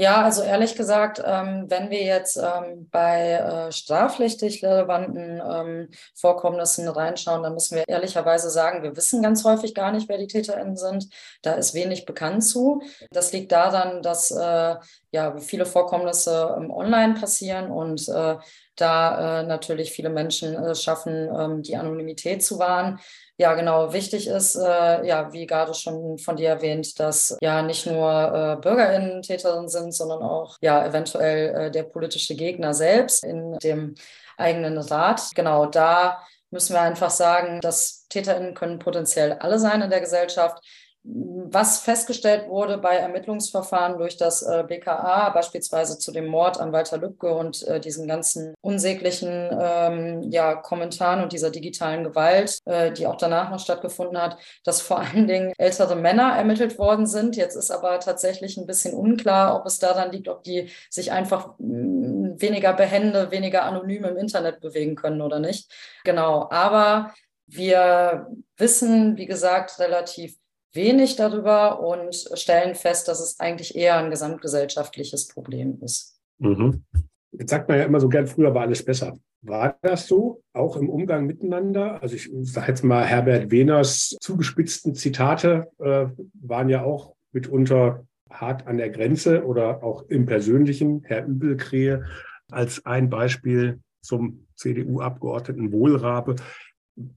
Ja, 0.00 0.22
also 0.22 0.42
ehrlich 0.42 0.76
gesagt, 0.76 1.22
ähm, 1.22 1.66
wenn 1.68 1.90
wir 1.90 2.02
jetzt 2.02 2.38
ähm, 2.38 2.88
bei 2.90 3.32
äh, 3.32 3.70
strafrechtlich 3.70 4.64
relevanten 4.64 5.42
ähm, 5.46 5.88
Vorkommnissen 6.14 6.88
reinschauen, 6.88 7.42
dann 7.42 7.52
müssen 7.52 7.76
wir 7.76 7.84
ehrlicherweise 7.86 8.48
sagen, 8.48 8.82
wir 8.82 8.96
wissen 8.96 9.20
ganz 9.20 9.44
häufig 9.44 9.74
gar 9.74 9.92
nicht, 9.92 10.08
wer 10.08 10.16
die 10.16 10.26
TäterInnen 10.26 10.78
sind. 10.78 11.08
Da 11.42 11.52
ist 11.52 11.74
wenig 11.74 12.06
bekannt 12.06 12.44
zu. 12.44 12.80
Das 13.10 13.34
liegt 13.34 13.52
daran, 13.52 14.00
dass 14.00 14.30
äh, 14.30 14.76
ja 15.12 15.36
viele 15.36 15.66
Vorkommnisse 15.66 16.56
ähm, 16.56 16.70
online 16.70 17.12
passieren 17.12 17.70
und 17.70 18.08
äh, 18.08 18.38
da 18.80 19.40
äh, 19.40 19.42
natürlich 19.44 19.92
viele 19.92 20.10
Menschen 20.10 20.54
äh, 20.54 20.74
schaffen, 20.74 21.28
ähm, 21.36 21.62
die 21.62 21.76
Anonymität 21.76 22.42
zu 22.42 22.58
wahren 22.58 22.98
ja, 23.40 23.54
genau, 23.54 23.94
wichtig 23.94 24.26
ist, 24.26 24.54
äh, 24.54 25.06
ja, 25.06 25.32
wie 25.32 25.46
gerade 25.46 25.72
schon 25.72 26.18
von 26.18 26.36
dir 26.36 26.50
erwähnt, 26.50 27.00
dass 27.00 27.38
ja 27.40 27.62
nicht 27.62 27.86
nur 27.86 28.10
äh, 28.12 28.60
BürgerInnen 28.60 29.22
Täterinnen 29.22 29.70
sind, 29.70 29.94
sondern 29.94 30.20
auch 30.20 30.58
ja 30.60 30.84
eventuell 30.84 31.54
äh, 31.54 31.70
der 31.70 31.84
politische 31.84 32.34
Gegner 32.36 32.74
selbst 32.74 33.24
in 33.24 33.58
dem 33.60 33.94
eigenen 34.36 34.76
Rat. 34.76 35.30
Genau, 35.34 35.64
da 35.64 36.22
müssen 36.50 36.74
wir 36.74 36.82
einfach 36.82 37.08
sagen, 37.08 37.62
dass 37.62 38.06
TäterInnen 38.10 38.52
können 38.52 38.78
potenziell 38.78 39.32
alle 39.32 39.58
sein 39.58 39.80
in 39.80 39.88
der 39.88 40.00
Gesellschaft 40.00 40.62
was 41.02 41.80
festgestellt 41.80 42.48
wurde 42.48 42.76
bei 42.76 42.96
Ermittlungsverfahren 42.96 43.96
durch 43.96 44.18
das 44.18 44.42
äh, 44.42 44.64
BKA, 44.66 45.30
beispielsweise 45.30 45.98
zu 45.98 46.12
dem 46.12 46.26
Mord 46.26 46.60
an 46.60 46.72
Walter 46.72 46.98
Lübcke 46.98 47.34
und 47.34 47.66
äh, 47.66 47.80
diesen 47.80 48.06
ganzen 48.06 48.54
unsäglichen 48.60 49.50
ähm, 49.58 50.22
ja, 50.30 50.54
Kommentaren 50.54 51.22
und 51.22 51.32
dieser 51.32 51.50
digitalen 51.50 52.04
Gewalt, 52.04 52.58
äh, 52.66 52.92
die 52.92 53.06
auch 53.06 53.16
danach 53.16 53.50
noch 53.50 53.60
stattgefunden 53.60 54.20
hat, 54.20 54.36
dass 54.62 54.82
vor 54.82 55.00
allen 55.00 55.26
Dingen 55.26 55.54
ältere 55.56 55.96
Männer 55.96 56.36
ermittelt 56.36 56.78
worden 56.78 57.06
sind. 57.06 57.34
Jetzt 57.34 57.56
ist 57.56 57.70
aber 57.70 57.98
tatsächlich 58.00 58.58
ein 58.58 58.66
bisschen 58.66 58.94
unklar, 58.94 59.56
ob 59.56 59.64
es 59.66 59.78
daran 59.78 60.12
liegt, 60.12 60.28
ob 60.28 60.42
die 60.42 60.68
sich 60.90 61.12
einfach 61.12 61.54
mm, 61.58 62.40
weniger 62.40 62.74
behende, 62.74 63.30
weniger 63.30 63.64
anonym 63.64 64.04
im 64.04 64.18
Internet 64.18 64.60
bewegen 64.60 64.96
können 64.96 65.22
oder 65.22 65.38
nicht. 65.38 65.72
Genau, 66.04 66.48
aber 66.50 67.14
wir 67.46 68.28
wissen, 68.56 69.16
wie 69.16 69.26
gesagt, 69.26 69.78
relativ 69.80 70.39
wenig 70.72 71.16
darüber 71.16 71.80
und 71.80 72.14
stellen 72.34 72.74
fest, 72.74 73.08
dass 73.08 73.20
es 73.20 73.40
eigentlich 73.40 73.74
eher 73.74 73.96
ein 73.96 74.10
gesamtgesellschaftliches 74.10 75.28
Problem 75.28 75.78
ist. 75.82 76.18
Mhm. 76.38 76.84
Jetzt 77.32 77.50
sagt 77.50 77.68
man 77.68 77.78
ja 77.78 77.84
immer 77.84 78.00
so 78.00 78.08
gern, 78.08 78.26
früher 78.26 78.54
war 78.54 78.62
alles 78.62 78.84
besser. 78.84 79.16
War 79.42 79.78
das 79.82 80.06
so, 80.06 80.42
auch 80.52 80.76
im 80.76 80.90
Umgang 80.90 81.26
miteinander? 81.26 82.02
Also 82.02 82.14
ich 82.14 82.30
sage 82.42 82.68
jetzt 82.68 82.84
mal, 82.84 83.04
Herbert 83.04 83.50
Wehners 83.50 84.16
zugespitzten 84.20 84.94
Zitate 84.94 85.68
äh, 85.78 86.06
waren 86.34 86.68
ja 86.68 86.82
auch 86.82 87.14
mitunter 87.32 88.04
hart 88.30 88.66
an 88.66 88.76
der 88.76 88.90
Grenze 88.90 89.44
oder 89.44 89.82
auch 89.82 90.04
im 90.08 90.26
Persönlichen. 90.26 91.02
Herr 91.04 91.24
Übelkrähe 91.24 92.04
als 92.50 92.84
ein 92.84 93.08
Beispiel 93.08 93.80
zum 94.02 94.46
CDU-Abgeordneten 94.56 95.72
Wohlrabe. 95.72 96.36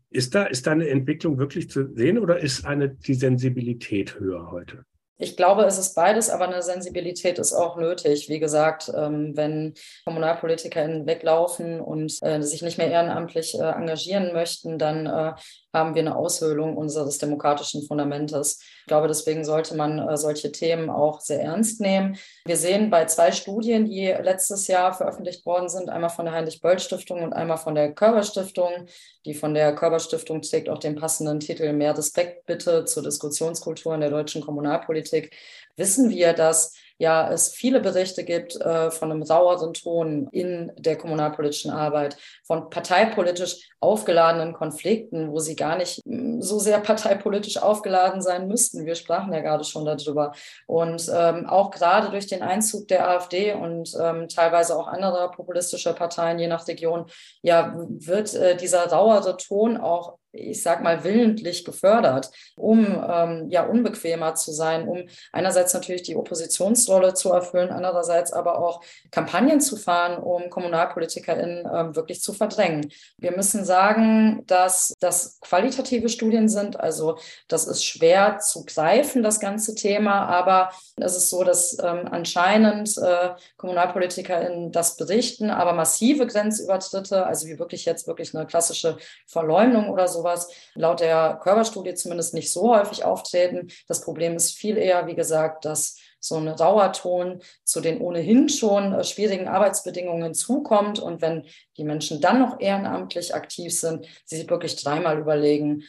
Ist 0.09 0.35
da, 0.35 0.45
ist 0.45 0.67
da 0.67 0.71
eine 0.71 0.87
Entwicklung 0.87 1.37
wirklich 1.37 1.69
zu 1.69 1.93
sehen 1.95 2.19
oder 2.19 2.39
ist 2.39 2.65
eine, 2.65 2.89
die 2.89 3.13
Sensibilität 3.13 4.19
höher 4.19 4.51
heute? 4.51 4.85
Ich 5.17 5.37
glaube, 5.37 5.63
es 5.63 5.77
ist 5.77 5.93
beides, 5.93 6.29
aber 6.29 6.47
eine 6.47 6.61
Sensibilität 6.61 7.39
ist 7.39 7.53
auch 7.53 7.77
nötig. 7.77 8.29
Wie 8.29 8.39
gesagt, 8.39 8.91
ähm, 8.95 9.37
wenn 9.37 9.73
KommunalpolitikerInnen 10.05 11.05
weglaufen 11.05 11.79
und 11.79 12.17
äh, 12.21 12.41
sich 12.41 12.61
nicht 12.61 12.77
mehr 12.77 12.91
ehrenamtlich 12.91 13.55
äh, 13.55 13.63
engagieren 13.63 14.33
möchten, 14.33 14.79
dann 14.79 15.05
äh, 15.05 15.33
haben 15.73 15.95
wir 15.95 16.01
eine 16.01 16.15
Aushöhlung 16.15 16.77
unseres 16.77 17.17
demokratischen 17.17 17.83
Fundamentes. 17.85 18.59
Ich 18.81 18.85
glaube, 18.85 19.07
deswegen 19.07 19.43
sollte 19.43 19.75
man 19.75 19.97
äh, 19.97 20.15
solche 20.17 20.51
Themen 20.51 20.89
auch 20.89 21.19
sehr 21.19 21.41
ernst 21.41 21.81
nehmen. 21.81 22.17
Wir 22.45 22.57
sehen 22.57 22.89
bei 22.89 23.05
zwei 23.05 23.31
Studien, 23.31 23.85
die 23.85 24.05
letztes 24.05 24.67
Jahr 24.67 24.93
veröffentlicht 24.93 25.45
worden 25.45 25.69
sind, 25.69 25.89
einmal 25.89 26.11
von 26.11 26.25
der 26.25 26.33
Heinrich-Böll-Stiftung 26.35 27.23
und 27.23 27.33
einmal 27.33 27.57
von 27.57 27.73
der 27.73 27.93
Körber-Stiftung. 27.93 28.85
Die 29.25 29.33
von 29.33 29.53
der 29.53 29.73
Körber-Stiftung 29.73 30.41
trägt 30.41 30.69
auch 30.69 30.79
den 30.79 30.95
passenden 30.95 31.39
Titel 31.39 31.73
Mehr 31.73 31.97
Respekt 31.97 32.45
bitte 32.45 32.85
zur 32.85 33.03
Diskussionskultur 33.03 33.95
in 33.95 34.01
der 34.01 34.09
deutschen 34.11 34.41
Kommunalpolitik. 34.41 35.35
Wissen 35.75 36.09
wir, 36.09 36.33
dass 36.33 36.75
ja 36.97 37.31
es 37.31 37.49
viele 37.49 37.79
Berichte 37.79 38.23
gibt 38.23 38.59
äh, 38.59 38.91
von 38.91 39.11
einem 39.11 39.23
saueren 39.23 39.73
Ton 39.73 40.27
in 40.31 40.71
der 40.77 40.97
kommunalpolitischen 40.97 41.71
Arbeit, 41.71 42.17
von 42.45 42.69
parteipolitisch 42.69 43.69
aufgeladenen 43.79 44.53
Konflikten, 44.53 45.31
wo 45.31 45.39
sie 45.39 45.55
gar 45.55 45.77
nicht 45.77 46.01
mm, 46.05 46.41
so 46.41 46.59
sehr 46.59 46.79
parteipolitisch 46.79 47.57
aufgeladen 47.57 48.21
sein 48.21 48.47
müssten. 48.47 48.85
Wir 48.85 48.95
sprachen 48.95 49.33
ja 49.33 49.41
gerade 49.41 49.63
schon 49.63 49.85
darüber. 49.85 50.31
Und 50.67 51.11
ähm, 51.13 51.47
auch 51.47 51.71
gerade 51.71 52.09
durch 52.09 52.27
den 52.27 52.41
Einzug 52.41 52.87
der 52.87 53.07
AfD 53.09 53.53
und 53.53 53.93
ähm, 53.99 54.29
teilweise 54.29 54.77
auch 54.77 54.87
anderer 54.87 55.31
populistischer 55.31 55.93
Parteien, 55.93 56.39
je 56.39 56.47
nach 56.47 56.67
Region, 56.67 57.05
ja, 57.41 57.75
wird 57.75 58.33
äh, 58.33 58.55
dieser 58.55 58.85
rauere 58.87 59.37
Ton 59.37 59.77
auch 59.77 60.17
ich 60.33 60.63
sag 60.63 60.81
mal, 60.81 61.03
willentlich 61.03 61.63
gefördert, 61.63 62.31
um 62.57 62.85
ähm, 63.07 63.47
ja 63.49 63.65
unbequemer 63.65 64.33
zu 64.33 64.51
sein, 64.51 64.87
um 64.87 65.03
einerseits 65.31 65.73
natürlich 65.73 66.01
die 66.01 66.15
Oppositionsrolle 66.15 67.13
zu 67.13 67.31
erfüllen, 67.31 67.69
andererseits 67.69 68.33
aber 68.33 68.59
auch 68.59 68.81
Kampagnen 69.11 69.61
zu 69.61 69.77
fahren, 69.77 70.21
um 70.21 70.49
KommunalpolitikerInnen 70.49 71.67
ähm, 71.71 71.95
wirklich 71.95 72.21
zu 72.21 72.33
verdrängen. 72.33 72.91
Wir 73.17 73.31
müssen 73.31 73.63
sagen, 73.63 74.43
dass 74.47 74.93
das 74.99 75.39
qualitative 75.39 76.09
Studien 76.09 76.49
sind, 76.49 76.79
also 76.79 77.17
das 77.47 77.67
ist 77.67 77.85
schwer 77.85 78.39
zu 78.39 78.65
greifen, 78.65 79.21
das 79.21 79.39
ganze 79.39 79.75
Thema, 79.75 80.25
aber 80.25 80.71
es 80.95 81.15
ist 81.15 81.29
so, 81.29 81.43
dass 81.43 81.77
ähm, 81.79 82.07
anscheinend 82.09 82.97
äh, 82.97 83.29
KommunalpolitikerInnen 83.57 84.71
das 84.71 84.97
berichten, 84.97 85.51
aber 85.51 85.73
massive 85.73 86.25
Grenzübertritte, 86.25 87.25
also 87.27 87.47
wie 87.47 87.59
wirklich 87.59 87.85
jetzt 87.85 88.07
wirklich 88.07 88.35
eine 88.35 88.47
klassische 88.47 88.97
Verleumdung 89.27 89.89
oder 89.89 90.07
so 90.07 90.22
sowas 90.23 90.49
laut 90.73 91.01
der 91.01 91.39
Körperstudie 91.41 91.93
zumindest 91.93 92.33
nicht 92.33 92.51
so 92.51 92.75
häufig 92.75 93.03
auftreten. 93.03 93.67
Das 93.87 94.01
Problem 94.01 94.35
ist 94.35 94.55
viel 94.55 94.77
eher, 94.77 95.05
wie 95.07 95.15
gesagt, 95.15 95.65
dass 95.65 95.97
so 96.19 96.37
ein 96.37 96.55
Dauerton 96.55 97.41
zu 97.65 97.81
den 97.81 97.99
ohnehin 97.99 98.47
schon 98.47 98.93
äh, 98.93 99.03
schwierigen 99.03 99.49
Arbeitsbedingungen 99.49 100.33
zukommt. 100.33 100.99
Und 100.99 101.21
wenn 101.21 101.45
die 101.77 101.83
Menschen 101.83 102.21
dann 102.21 102.39
noch 102.39 102.61
ehrenamtlich 102.61 103.35
aktiv 103.35 103.77
sind, 103.77 104.07
sie 104.23 104.37
sich 104.37 104.49
wirklich 104.49 104.81
dreimal 104.81 105.19
überlegen, 105.19 105.83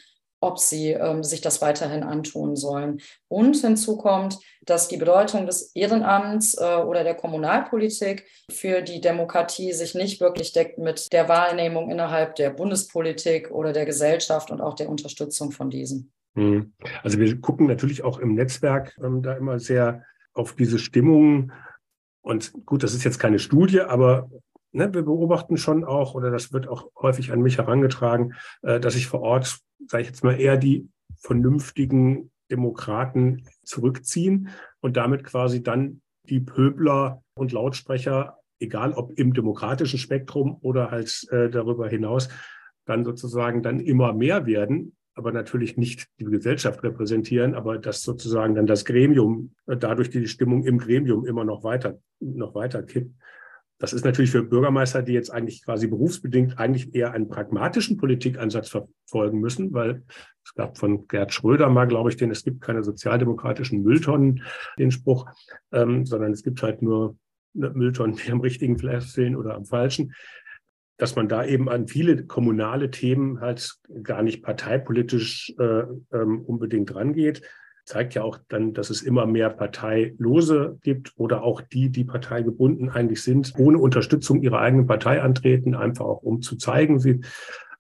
ob 0.45 0.59
sie 0.59 0.91
ähm, 0.91 1.23
sich 1.23 1.41
das 1.41 1.61
weiterhin 1.61 2.03
antun 2.03 2.55
sollen. 2.55 3.01
Und 3.27 3.57
hinzu 3.57 3.97
kommt, 3.97 4.39
dass 4.65 4.87
die 4.87 4.97
Bedeutung 4.97 5.45
des 5.45 5.75
Ehrenamts 5.75 6.55
äh, 6.55 6.77
oder 6.77 7.03
der 7.03 7.15
Kommunalpolitik 7.15 8.25
für 8.51 8.81
die 8.81 9.01
Demokratie 9.01 9.73
sich 9.73 9.95
nicht 9.95 10.21
wirklich 10.21 10.53
deckt 10.53 10.77
mit 10.77 11.11
der 11.11 11.27
Wahrnehmung 11.27 11.89
innerhalb 11.89 12.35
der 12.35 12.51
Bundespolitik 12.51 13.51
oder 13.51 13.73
der 13.73 13.85
Gesellschaft 13.85 14.51
und 14.51 14.61
auch 14.61 14.75
der 14.75 14.89
Unterstützung 14.89 15.51
von 15.51 15.69
diesen. 15.69 16.11
Hm. 16.35 16.73
Also 17.03 17.19
wir 17.19 17.41
gucken 17.41 17.67
natürlich 17.67 18.03
auch 18.03 18.19
im 18.19 18.35
Netzwerk 18.35 18.97
ähm, 19.03 19.21
da 19.21 19.33
immer 19.33 19.59
sehr 19.59 20.03
auf 20.33 20.53
diese 20.53 20.79
Stimmung. 20.79 21.51
Und 22.21 22.53
gut, 22.65 22.83
das 22.83 22.93
ist 22.93 23.03
jetzt 23.03 23.19
keine 23.19 23.39
Studie, 23.39 23.81
aber 23.81 24.29
ne, 24.75 24.93
wir 24.93 25.03
beobachten 25.03 25.57
schon 25.57 25.83
auch, 25.83 26.13
oder 26.15 26.29
das 26.31 26.53
wird 26.53 26.67
auch 26.67 26.91
häufig 26.99 27.31
an 27.31 27.41
mich 27.41 27.57
herangetragen, 27.57 28.33
äh, 28.61 28.79
dass 28.79 28.95
ich 28.95 29.07
vor 29.07 29.21
Ort 29.21 29.59
sage 29.87 30.03
ich 30.03 30.07
jetzt 30.09 30.23
mal, 30.23 30.39
eher 30.39 30.57
die 30.57 30.89
vernünftigen 31.17 32.31
Demokraten 32.51 33.47
zurückziehen 33.63 34.49
und 34.81 34.97
damit 34.97 35.23
quasi 35.23 35.63
dann 35.63 36.01
die 36.29 36.39
Pöbler 36.39 37.23
und 37.35 37.51
Lautsprecher, 37.51 38.39
egal 38.59 38.93
ob 38.93 39.17
im 39.17 39.33
demokratischen 39.33 39.99
Spektrum 39.99 40.57
oder 40.61 40.91
halt 40.91 41.27
äh, 41.31 41.49
darüber 41.49 41.87
hinaus, 41.87 42.29
dann 42.85 43.03
sozusagen 43.03 43.63
dann 43.63 43.79
immer 43.79 44.13
mehr 44.13 44.45
werden, 44.45 44.95
aber 45.15 45.31
natürlich 45.31 45.77
nicht 45.77 46.07
die 46.19 46.25
Gesellschaft 46.25 46.83
repräsentieren, 46.83 47.55
aber 47.55 47.77
dass 47.77 48.01
sozusagen 48.01 48.55
dann 48.55 48.67
das 48.67 48.85
Gremium, 48.85 49.53
äh, 49.65 49.77
dadurch 49.77 50.09
die 50.09 50.27
Stimmung 50.27 50.65
im 50.65 50.77
Gremium 50.77 51.25
immer 51.25 51.43
noch 51.43 51.63
weiter, 51.63 51.99
noch 52.19 52.53
weiter 52.53 52.83
kippt. 52.83 53.15
Das 53.77 53.91
ist 53.91 54.05
natürlich 54.05 54.31
für 54.31 54.43
Bürgermeister, 54.43 55.01
die 55.01 55.13
jetzt 55.13 55.31
eigentlich 55.31 55.63
quasi 55.63 55.87
berufsbedingt 55.87 56.57
eigentlich 56.57 56.95
eher 56.95 57.11
einen 57.11 57.27
pragmatischen 57.27 57.97
Politikansatz 57.97 58.69
verfolgen 58.69 59.41
müssen, 59.41 59.73
weil 59.73 60.03
es 60.45 60.53
gab 60.53 60.77
von 60.77 61.07
Gerd 61.07 61.33
Schröder 61.33 61.69
mal, 61.69 61.85
glaube 61.85 62.09
ich, 62.09 62.15
den 62.15 62.31
es 62.31 62.43
gibt 62.43 62.61
keine 62.61 62.83
sozialdemokratischen 62.83 63.83
Mülltonnen, 63.83 64.43
den 64.79 64.91
Spruch, 64.91 65.29
ähm, 65.73 66.05
sondern 66.05 66.31
es 66.31 66.43
gibt 66.43 66.63
halt 66.63 66.81
nur 66.81 67.17
Mülltonnen, 67.53 68.15
die 68.15 68.31
am 68.31 68.41
richtigen 68.41 68.77
Platz 68.77 69.11
stehen 69.11 69.35
oder 69.35 69.55
am 69.55 69.65
falschen. 69.65 70.13
Dass 70.97 71.17
man 71.17 71.27
da 71.27 71.43
eben 71.43 71.67
an 71.67 71.87
viele 71.87 72.25
kommunale 72.25 72.89
Themen 72.89 73.41
halt 73.41 73.75
gar 74.03 74.23
nicht 74.23 74.41
parteipolitisch 74.41 75.53
äh, 75.59 75.83
ähm, 76.13 76.41
unbedingt 76.45 76.95
rangeht, 76.95 77.41
zeigt 77.85 78.15
ja 78.15 78.23
auch 78.23 78.39
dann, 78.49 78.73
dass 78.73 78.89
es 78.89 79.01
immer 79.01 79.25
mehr 79.25 79.49
Parteilose 79.49 80.79
gibt 80.81 81.13
oder 81.17 81.43
auch 81.43 81.61
die, 81.61 81.89
die 81.89 82.03
parteigebunden 82.03 82.89
eigentlich 82.89 83.23
sind, 83.23 83.53
ohne 83.57 83.77
Unterstützung 83.77 84.41
ihrer 84.41 84.59
eigenen 84.59 84.87
Partei 84.87 85.21
antreten, 85.21 85.75
einfach 85.75 86.05
auch 86.05 86.23
um 86.23 86.41
zu 86.41 86.57
zeigen, 86.57 86.99
sie 86.99 87.21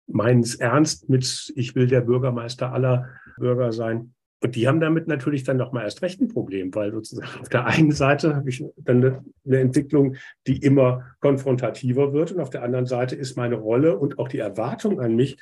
meinen 0.07 0.41
es 0.41 0.55
ernst 0.55 1.09
mit, 1.09 1.53
ich 1.55 1.75
will 1.75 1.87
der 1.87 2.01
Bürgermeister 2.01 2.73
aller 2.73 3.07
Bürger 3.37 3.71
sein. 3.71 4.13
Und 4.41 4.57
die 4.57 4.67
haben 4.67 4.81
damit 4.81 5.07
natürlich 5.07 5.45
dann 5.45 5.55
nochmal 5.55 5.85
erst 5.85 6.01
recht 6.01 6.19
ein 6.19 6.27
Problem, 6.27 6.75
weil 6.75 6.91
sozusagen 6.91 7.39
auf 7.39 7.47
der 7.47 7.65
einen 7.65 7.91
Seite 7.91 8.35
habe 8.35 8.49
ich 8.49 8.63
dann 8.75 8.97
eine, 8.97 9.23
eine, 9.45 9.59
Entwicklung, 9.59 10.17
die 10.47 10.57
immer 10.57 11.15
konfrontativer 11.21 12.11
wird 12.11 12.33
und 12.33 12.41
auf 12.41 12.49
der 12.49 12.61
anderen 12.61 12.85
Seite 12.85 13.15
ist 13.15 13.37
meine 13.37 13.55
Rolle 13.55 13.97
und 13.97 14.19
auch 14.19 14.27
die 14.27 14.39
Erwartung 14.39 14.99
an 14.99 15.15
mich 15.15 15.37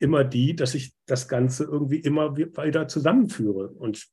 immer 0.00 0.24
die, 0.24 0.56
dass 0.56 0.74
ich 0.74 0.92
das 1.06 1.28
Ganze 1.28 1.64
irgendwie 1.64 2.00
immer 2.00 2.36
wieder 2.36 2.88
zusammenführe. 2.88 3.68
Und 3.68 4.08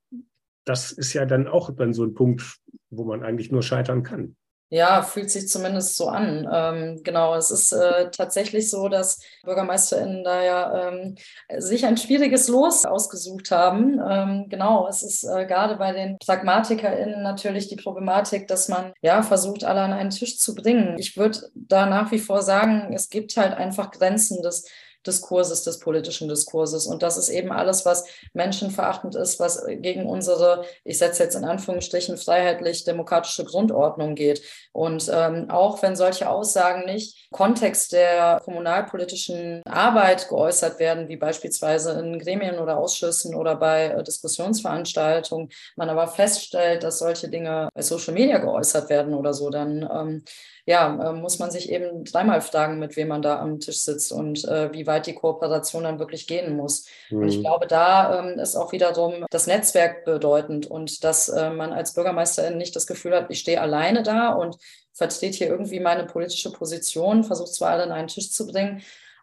das 0.66 0.92
ist 0.92 1.14
ja 1.14 1.26
dann 1.26 1.48
auch 1.48 1.74
dann 1.76 1.94
so 1.94 2.04
ein 2.04 2.14
Punkt, 2.14 2.60
wo 2.90 3.06
man 3.06 3.24
eigentlich 3.24 3.52
nur 3.52 3.64
scheitern 3.64 4.04
kann. 4.04 4.36
Ja, 4.70 5.02
fühlt 5.02 5.32
sich 5.32 5.48
zumindest 5.48 5.96
so 5.96 6.10
an. 6.10 6.46
Ähm, 6.52 7.02
genau, 7.02 7.36
es 7.36 7.52
ist 7.52 7.72
äh, 7.72 8.12
tatsächlich 8.12 8.70
so, 8.70 8.90
dass 8.90 9.22
BürgermeisterInnen 9.46 10.26
da 10.26 10.44
ja 10.44 10.90
ähm, 10.90 11.16
sich 11.58 11.86
ein 11.86 11.96
schwieriges 11.96 12.50
Los 12.50 12.84
ausgesucht 12.84 13.50
haben. 13.52 13.98
Ähm, 14.06 14.48
genau, 14.50 14.86
es 14.90 15.04
ist 15.04 15.24
äh, 15.24 15.46
gerade 15.46 15.78
bei 15.78 15.94
den 15.94 16.18
PragmatikerInnen 16.18 17.24
natürlich 17.24 17.70
die 17.70 17.78
Problematik, 17.78 18.50
dass 18.50 18.68
man 18.68 18.92
ja 19.02 19.24
versucht, 19.24 19.64
alle 19.64 19.80
an 19.80 19.94
einen 19.94 20.10
Tisch 20.10 20.38
zu 20.38 20.54
bringen. 20.54 20.98
Ich 21.00 21.16
würde 21.16 21.50
da 21.56 21.86
nach 21.86 22.12
wie 22.12 22.20
vor 22.20 22.42
sagen, 22.42 22.92
es 22.94 23.08
gibt 23.08 23.38
halt 23.38 23.54
einfach 23.54 23.92
Grenzen 23.92 24.42
des 24.42 24.68
Diskurses, 25.08 25.64
des 25.64 25.80
politischen 25.80 26.28
Diskurses. 26.28 26.86
Und 26.86 27.02
das 27.02 27.18
ist 27.18 27.30
eben 27.30 27.52
alles, 27.52 27.86
was 27.86 28.06
menschenverachtend 28.34 29.16
ist, 29.16 29.40
was 29.40 29.66
gegen 29.68 30.06
unsere, 30.06 30.66
ich 30.84 30.98
setze 30.98 31.24
jetzt 31.24 31.36
in 31.36 31.46
Anführungsstrichen, 31.46 32.18
freiheitlich-demokratische 32.18 33.46
Grundordnung 33.46 34.16
geht. 34.16 34.42
Und 34.74 35.10
ähm, 35.12 35.50
auch 35.50 35.82
wenn 35.82 35.96
solche 35.96 36.30
Aussagen 36.30 36.86
nicht 36.86 37.32
Kontext 37.32 37.94
der 37.94 38.42
kommunalpolitischen 38.44 39.64
Arbeit 39.66 40.30
geäußert 40.30 40.80
werden, 40.80 41.08
wie 41.08 41.18
beispielsweise 41.18 41.94
in 42.00 42.20
Gremien 42.20 42.60
oder 42.60 42.78
Ausschüssen 42.78 43.34
oder 43.34 43.56
bei 43.56 43.86
äh, 43.86 44.04
Diskussionsveranstaltungen, 44.04 45.50
man 45.76 45.90
aber 45.90 46.08
feststellt, 46.08 46.84
dass 46.84 47.00
solche 47.00 47.30
Dinge 47.30 47.70
bei 47.74 47.82
Social 47.82 48.14
Media 48.14 48.38
geäußert 48.38 48.90
werden 48.90 49.14
oder 49.14 49.34
so, 49.34 49.50
dann 49.50 49.90
ähm, 49.92 50.24
ja, 50.68 51.12
äh, 51.12 51.14
muss 51.14 51.40
man 51.40 51.50
sich 51.50 51.72
eben 51.72 52.04
dreimal 52.04 52.42
fragen, 52.42 52.78
mit 52.78 52.98
wem 52.98 53.08
man 53.08 53.22
da 53.22 53.40
am 53.40 53.62
Tisch 53.62 53.80
sitzt 53.80 54.12
und 54.12 54.44
äh, 54.44 54.72
wie 54.74 54.86
weit 54.86 55.08
die 55.08 55.14
Kooperation 55.16 55.84
dann 55.84 55.98
wirklich 55.98 56.28
gehen 56.28 56.58
muss. 56.58 56.88
Mhm. 57.10 57.22
Und 57.22 57.30
ich 57.30 57.38
mhm. 57.38 57.42
glaube, 57.42 57.68
da 57.68 58.20
ähm, 58.20 58.38
ist 58.38 58.58
auch 58.58 58.74
wiederum 58.74 59.26
das 59.30 59.48
Netzwerk 59.48 60.04
bedeutend 60.04 60.68
und 60.68 61.06
dass 61.06 61.30
äh, 61.30 61.52
man 61.52 61.72
als 61.72 61.94
Bürgermeisterin 61.94 62.58
nicht 62.58 62.76
das 62.76 62.86
Gefühl 62.86 63.16
hat, 63.16 63.28
ich 63.30 63.40
stehe 63.40 63.62
alleine 63.62 64.04
da 64.04 64.34
und 64.34 64.58
vertrete 64.92 65.38
hier 65.38 65.48
irgendwie 65.48 65.80
meine 65.80 66.06
politische 66.06 66.52
Position, 66.52 67.24
versuche 67.24 67.50
zwar 67.50 67.72
alle 67.72 67.84
an 67.84 67.94
einen 67.94 68.10
Tisch 68.10 68.30
zu 68.34 68.46
bringen, 68.46 68.82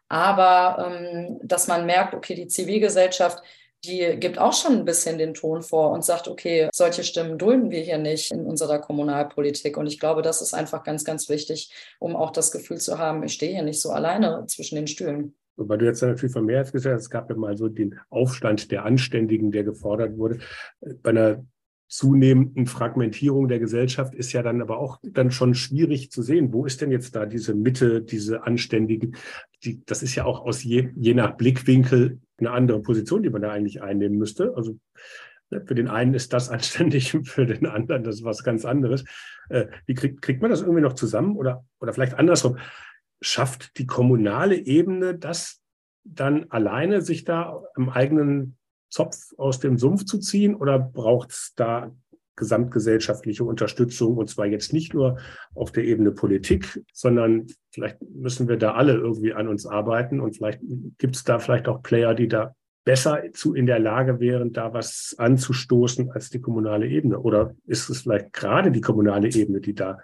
aber 0.08 0.86
ähm, 0.88 1.40
dass 1.42 1.68
man 1.68 1.84
merkt, 1.84 2.14
okay, 2.14 2.34
die 2.34 2.48
Zivilgesellschaft 2.48 3.42
die 3.84 4.16
gibt 4.18 4.38
auch 4.38 4.52
schon 4.52 4.72
ein 4.72 4.84
bisschen 4.84 5.18
den 5.18 5.34
Ton 5.34 5.62
vor 5.62 5.92
und 5.92 6.04
sagt, 6.04 6.28
okay, 6.28 6.68
solche 6.72 7.04
Stimmen 7.04 7.38
dulden 7.38 7.70
wir 7.70 7.80
hier 7.80 7.98
nicht 7.98 8.32
in 8.32 8.46
unserer 8.46 8.78
Kommunalpolitik. 8.78 9.76
Und 9.76 9.86
ich 9.86 10.00
glaube, 10.00 10.22
das 10.22 10.42
ist 10.42 10.54
einfach 10.54 10.82
ganz, 10.82 11.04
ganz 11.04 11.28
wichtig, 11.28 11.72
um 11.98 12.16
auch 12.16 12.30
das 12.30 12.50
Gefühl 12.50 12.78
zu 12.78 12.98
haben, 12.98 13.22
ich 13.22 13.32
stehe 13.32 13.52
hier 13.52 13.62
nicht 13.62 13.80
so 13.80 13.90
alleine 13.90 14.44
zwischen 14.48 14.76
den 14.76 14.86
Stühlen. 14.86 15.34
Weil 15.56 15.78
du 15.78 15.86
jetzt 15.86 16.02
natürlich 16.02 16.32
von 16.32 16.44
mehr 16.44 16.64
gesagt 16.64 16.94
hast, 16.94 17.02
es 17.02 17.10
gab 17.10 17.30
ja 17.30 17.36
mal 17.36 17.56
so 17.56 17.68
den 17.68 17.98
Aufstand 18.10 18.70
der 18.72 18.84
Anständigen, 18.84 19.52
der 19.52 19.62
gefordert 19.62 20.18
wurde. 20.18 20.40
Bei 21.02 21.10
einer 21.10 21.44
zunehmenden 21.86 22.66
Fragmentierung 22.66 23.46
der 23.46 23.60
Gesellschaft 23.60 24.14
ist 24.14 24.32
ja 24.32 24.42
dann 24.42 24.60
aber 24.60 24.78
auch 24.78 24.98
dann 25.02 25.30
schon 25.30 25.54
schwierig 25.54 26.10
zu 26.10 26.22
sehen. 26.22 26.52
Wo 26.52 26.66
ist 26.66 26.80
denn 26.80 26.90
jetzt 26.90 27.14
da 27.14 27.24
diese 27.24 27.54
Mitte, 27.54 28.02
diese 28.02 28.42
Anständigen? 28.42 29.16
Die, 29.62 29.84
das 29.84 30.02
ist 30.02 30.16
ja 30.16 30.24
auch 30.24 30.44
aus 30.44 30.64
je, 30.64 30.88
je 30.96 31.14
nach 31.14 31.36
Blickwinkel 31.36 32.18
eine 32.38 32.50
andere 32.50 32.80
Position, 32.80 33.22
die 33.22 33.30
man 33.30 33.42
da 33.42 33.50
eigentlich 33.50 33.82
einnehmen 33.82 34.18
müsste. 34.18 34.54
Also 34.56 34.78
ne, 35.50 35.64
für 35.64 35.74
den 35.74 35.88
einen 35.88 36.14
ist 36.14 36.32
das 36.32 36.48
anständig, 36.50 37.16
für 37.24 37.46
den 37.46 37.66
anderen 37.66 38.04
das 38.04 38.16
ist 38.16 38.24
was 38.24 38.42
ganz 38.42 38.64
anderes. 38.64 39.04
Äh, 39.48 39.66
wie 39.86 39.94
kriegt, 39.94 40.22
kriegt 40.22 40.42
man 40.42 40.50
das 40.50 40.62
irgendwie 40.62 40.82
noch 40.82 40.94
zusammen 40.94 41.36
oder, 41.36 41.64
oder 41.80 41.92
vielleicht 41.92 42.14
andersrum? 42.14 42.58
Schafft 43.20 43.78
die 43.78 43.86
kommunale 43.86 44.56
Ebene 44.56 45.14
das 45.16 45.60
dann 46.04 46.50
alleine, 46.50 47.00
sich 47.00 47.24
da 47.24 47.62
am 47.74 47.88
eigenen 47.88 48.58
Zopf 48.90 49.16
aus 49.38 49.58
dem 49.58 49.78
Sumpf 49.78 50.04
zu 50.04 50.18
ziehen 50.18 50.54
oder 50.54 50.78
braucht 50.78 51.30
es 51.30 51.52
da 51.56 51.90
gesamtgesellschaftliche 52.36 53.44
Unterstützung 53.44 54.16
und 54.16 54.28
zwar 54.28 54.46
jetzt 54.46 54.72
nicht 54.72 54.94
nur 54.94 55.18
auf 55.54 55.72
der 55.72 55.84
Ebene 55.84 56.10
Politik, 56.12 56.82
sondern 56.92 57.46
vielleicht 57.70 57.98
müssen 58.02 58.48
wir 58.48 58.56
da 58.56 58.74
alle 58.74 58.94
irgendwie 58.94 59.34
an 59.34 59.48
uns 59.48 59.66
arbeiten 59.66 60.20
und 60.20 60.36
vielleicht 60.36 60.60
gibt 60.98 61.16
es 61.16 61.24
da 61.24 61.38
vielleicht 61.38 61.68
auch 61.68 61.82
Player, 61.82 62.14
die 62.14 62.28
da 62.28 62.54
besser 62.84 63.22
zu 63.32 63.54
in 63.54 63.66
der 63.66 63.78
Lage 63.78 64.20
wären, 64.20 64.52
da 64.52 64.72
was 64.72 65.14
anzustoßen 65.18 66.10
als 66.10 66.30
die 66.30 66.40
kommunale 66.40 66.86
Ebene. 66.86 67.18
Oder 67.18 67.54
ist 67.66 67.88
es 67.88 68.02
vielleicht 68.02 68.32
gerade 68.32 68.70
die 68.70 68.82
kommunale 68.82 69.28
Ebene, 69.28 69.60
die 69.60 69.74
da 69.74 69.98